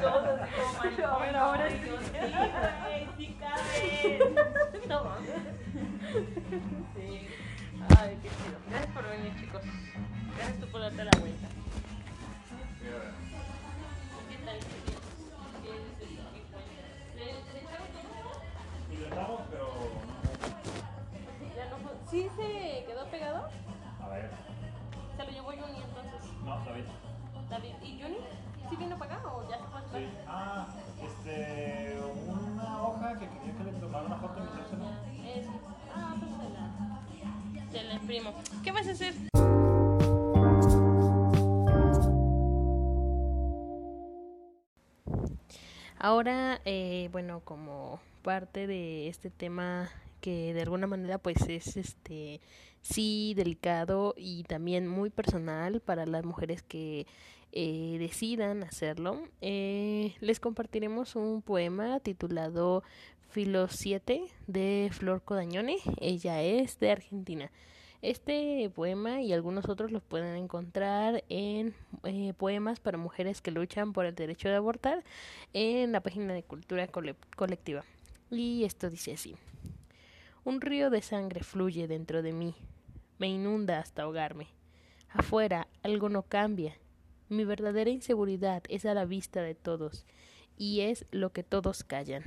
Todos 0.00 0.40
así 0.40 0.54
como 0.54 0.72
mariposa. 0.74 1.14
A 1.14 1.18
ver, 1.18 1.36
ahora 1.36 1.68
sí. 1.68 1.76
Sí, 1.88 3.08
sí 3.16 3.36
caben. 3.40 4.34
No 4.88 5.16
Sí. 6.94 7.28
Ay, 7.98 8.18
qué 8.22 8.28
chido. 8.28 8.58
Gracias 8.70 8.94
por 8.94 9.08
venir, 9.08 9.40
chicos. 9.40 9.62
Gracias 10.36 10.60
tú 10.60 10.66
por 10.68 10.80
darte 10.82 11.04
la 11.04 11.18
vuelta. 11.18 11.48
¿Qué 12.78 13.27
No, 26.48 26.64
David. 26.64 26.84
David. 27.50 27.74
¿Y 27.82 28.00
Johnny? 28.00 28.16
¿Sí 28.70 28.76
vino 28.76 28.98
para 28.98 29.16
acá 29.16 29.34
o 29.34 29.46
ya 29.50 29.58
se 29.58 29.64
fue? 29.64 30.00
Sí. 30.00 30.08
Ah, 30.26 30.66
este. 31.04 32.00
Una 32.26 32.82
hoja 32.82 33.18
que 33.18 33.28
quería 33.28 33.54
que 33.54 33.64
le 33.64 33.72
tomara 33.72 34.06
una 34.06 34.16
foto 34.16 34.38
y 34.38 34.42
metérsela. 34.44 34.86
Eso. 35.36 35.50
Ah, 35.94 36.16
pues 36.18 36.30
se 36.32 36.48
la. 36.48 37.70
Se 37.70 37.84
la 37.84 37.94
imprimo. 37.94 38.32
¿Qué 38.64 38.72
vas 38.72 38.88
a 38.88 38.92
hacer? 38.92 39.14
Ahora, 45.98 46.62
eh, 46.64 47.10
bueno, 47.12 47.40
como 47.44 48.00
parte 48.22 48.66
de 48.66 49.08
este 49.08 49.28
tema 49.28 49.90
que 50.22 50.54
de 50.54 50.62
alguna 50.62 50.86
manera 50.86 51.18
pues 51.18 51.42
es 51.42 51.76
este 51.76 52.40
sí 52.82 53.34
delicado 53.36 54.14
y 54.16 54.44
también 54.44 54.86
muy 54.86 55.10
personal 55.10 55.80
para 55.80 56.06
las 56.06 56.24
mujeres 56.24 56.62
que 56.62 57.06
eh, 57.52 57.96
decidan 57.98 58.62
hacerlo 58.62 59.22
eh, 59.40 60.14
les 60.20 60.40
compartiremos 60.40 61.16
un 61.16 61.42
poema 61.42 62.00
titulado 62.00 62.82
Filo 63.30 63.68
7 63.68 64.24
de 64.46 64.90
Flor 64.92 65.22
Codañone 65.22 65.78
ella 66.00 66.42
es 66.42 66.78
de 66.78 66.90
Argentina 66.90 67.50
este 68.00 68.70
poema 68.74 69.22
y 69.22 69.32
algunos 69.32 69.68
otros 69.68 69.90
los 69.90 70.02
pueden 70.02 70.36
encontrar 70.36 71.24
en 71.28 71.74
eh, 72.04 72.32
Poemas 72.36 72.78
para 72.78 72.96
Mujeres 72.96 73.40
que 73.40 73.50
Luchan 73.50 73.92
por 73.92 74.06
el 74.06 74.14
Derecho 74.14 74.48
de 74.48 74.54
Abortar 74.54 75.02
en 75.52 75.90
la 75.90 76.00
página 76.00 76.32
de 76.32 76.44
Cultura 76.44 76.86
Colectiva. 76.86 77.84
Y 78.30 78.62
esto 78.64 78.88
dice 78.88 79.14
así. 79.14 79.34
Un 80.48 80.62
río 80.62 80.88
de 80.88 81.02
sangre 81.02 81.42
fluye 81.42 81.86
dentro 81.88 82.22
de 82.22 82.32
mí, 82.32 82.54
me 83.18 83.28
inunda 83.28 83.80
hasta 83.80 84.04
ahogarme. 84.04 84.46
Afuera 85.10 85.68
algo 85.82 86.08
no 86.08 86.22
cambia. 86.22 86.74
Mi 87.28 87.44
verdadera 87.44 87.90
inseguridad 87.90 88.62
es 88.70 88.86
a 88.86 88.94
la 88.94 89.04
vista 89.04 89.42
de 89.42 89.54
todos, 89.54 90.06
y 90.56 90.80
es 90.80 91.04
lo 91.10 91.34
que 91.34 91.42
todos 91.42 91.84
callan. 91.84 92.22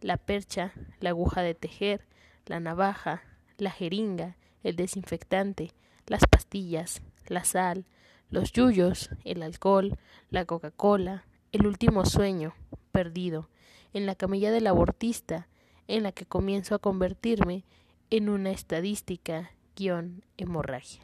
La 0.00 0.18
percha, 0.18 0.72
la 1.00 1.10
aguja 1.10 1.42
de 1.42 1.56
tejer, 1.56 2.06
la 2.46 2.60
navaja, 2.60 3.24
la 3.56 3.72
jeringa, 3.72 4.36
el 4.62 4.76
desinfectante, 4.76 5.72
las 6.06 6.28
pastillas, 6.30 7.02
la 7.26 7.42
sal, 7.42 7.86
los 8.30 8.52
yuyos, 8.52 9.10
el 9.24 9.42
alcohol, 9.42 9.98
la 10.30 10.44
Coca-Cola, 10.44 11.24
el 11.50 11.66
último 11.66 12.06
sueño, 12.06 12.54
perdido, 12.92 13.48
en 13.92 14.06
la 14.06 14.14
camilla 14.14 14.52
del 14.52 14.68
abortista, 14.68 15.48
en 15.88 16.04
la 16.04 16.12
que 16.12 16.26
comienzo 16.26 16.74
a 16.74 16.78
convertirme 16.78 17.64
en 18.10 18.28
una 18.28 18.50
estadística 18.50 19.50
guion 19.74 20.22
hemorragia. 20.36 21.02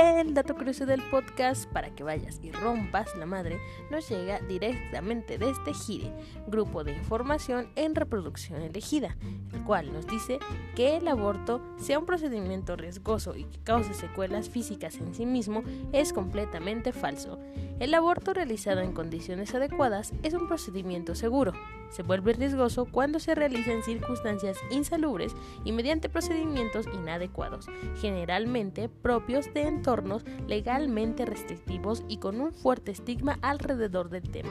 El 0.00 0.32
dato 0.32 0.54
curioso 0.54 0.86
del 0.86 1.02
podcast 1.10 1.68
para 1.72 1.92
que 1.92 2.04
vayas 2.04 2.38
y 2.40 2.52
rompas 2.52 3.16
la 3.16 3.26
madre 3.26 3.58
nos 3.90 4.08
llega 4.08 4.38
directamente 4.38 5.38
desde 5.38 5.74
GIRE, 5.74 6.12
Grupo 6.46 6.84
de 6.84 6.92
Información 6.92 7.66
en 7.74 7.96
Reproducción 7.96 8.62
Elegida, 8.62 9.16
el 9.52 9.64
cual 9.64 9.92
nos 9.92 10.06
dice 10.06 10.38
que 10.76 10.98
el 10.98 11.08
aborto 11.08 11.60
sea 11.78 11.98
un 11.98 12.06
procedimiento 12.06 12.76
riesgoso 12.76 13.34
y 13.34 13.42
que 13.42 13.58
cause 13.64 13.92
secuelas 13.92 14.48
físicas 14.48 14.94
en 14.98 15.16
sí 15.16 15.26
mismo 15.26 15.64
es 15.92 16.12
completamente 16.12 16.92
falso. 16.92 17.40
El 17.80 17.94
aborto 17.94 18.34
realizado 18.34 18.80
en 18.80 18.92
condiciones 18.92 19.54
adecuadas 19.54 20.12
es 20.22 20.34
un 20.34 20.46
procedimiento 20.46 21.14
seguro. 21.14 21.52
Se 21.90 22.02
vuelve 22.02 22.32
riesgoso 22.34 22.86
cuando 22.86 23.18
se 23.18 23.34
realiza 23.34 23.72
en 23.72 23.82
circunstancias 23.82 24.58
insalubres 24.70 25.32
y 25.64 25.72
mediante 25.72 26.08
procedimientos 26.08 26.86
inadecuados, 26.92 27.66
generalmente 28.00 28.88
propios 28.88 29.52
de 29.54 29.62
entornos 29.88 30.22
legalmente 30.46 31.24
restrictivos 31.24 32.04
y 32.08 32.18
con 32.18 32.42
un 32.42 32.52
fuerte 32.52 32.90
estigma 32.90 33.38
alrededor 33.40 34.10
del 34.10 34.30
tema. 34.30 34.50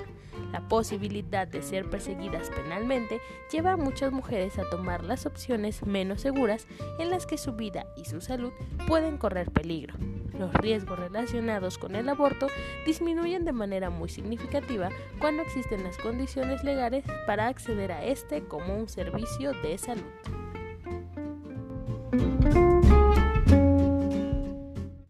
La 0.51 0.67
posibilidad 0.67 1.47
de 1.47 1.61
ser 1.61 1.87
perseguidas 1.91 2.49
penalmente 2.49 3.21
lleva 3.51 3.73
a 3.73 3.77
muchas 3.77 4.11
mujeres 4.11 4.57
a 4.57 4.67
tomar 4.71 5.03
las 5.03 5.27
opciones 5.27 5.85
menos 5.85 6.21
seguras 6.21 6.65
en 6.97 7.11
las 7.11 7.27
que 7.27 7.37
su 7.37 7.51
vida 7.53 7.85
y 7.95 8.05
su 8.05 8.19
salud 8.19 8.51
pueden 8.87 9.19
correr 9.19 9.51
peligro. 9.51 9.93
Los 10.39 10.51
riesgos 10.55 10.97
relacionados 10.97 11.77
con 11.77 11.95
el 11.95 12.09
aborto 12.09 12.47
disminuyen 12.87 13.45
de 13.45 13.51
manera 13.51 13.91
muy 13.91 14.09
significativa 14.09 14.89
cuando 15.19 15.43
existen 15.43 15.83
las 15.83 15.99
condiciones 15.99 16.63
legales 16.63 17.05
para 17.27 17.47
acceder 17.47 17.91
a 17.91 18.03
este 18.03 18.41
como 18.41 18.75
un 18.75 18.89
servicio 18.89 19.51
de 19.61 19.77
salud. 19.77 20.03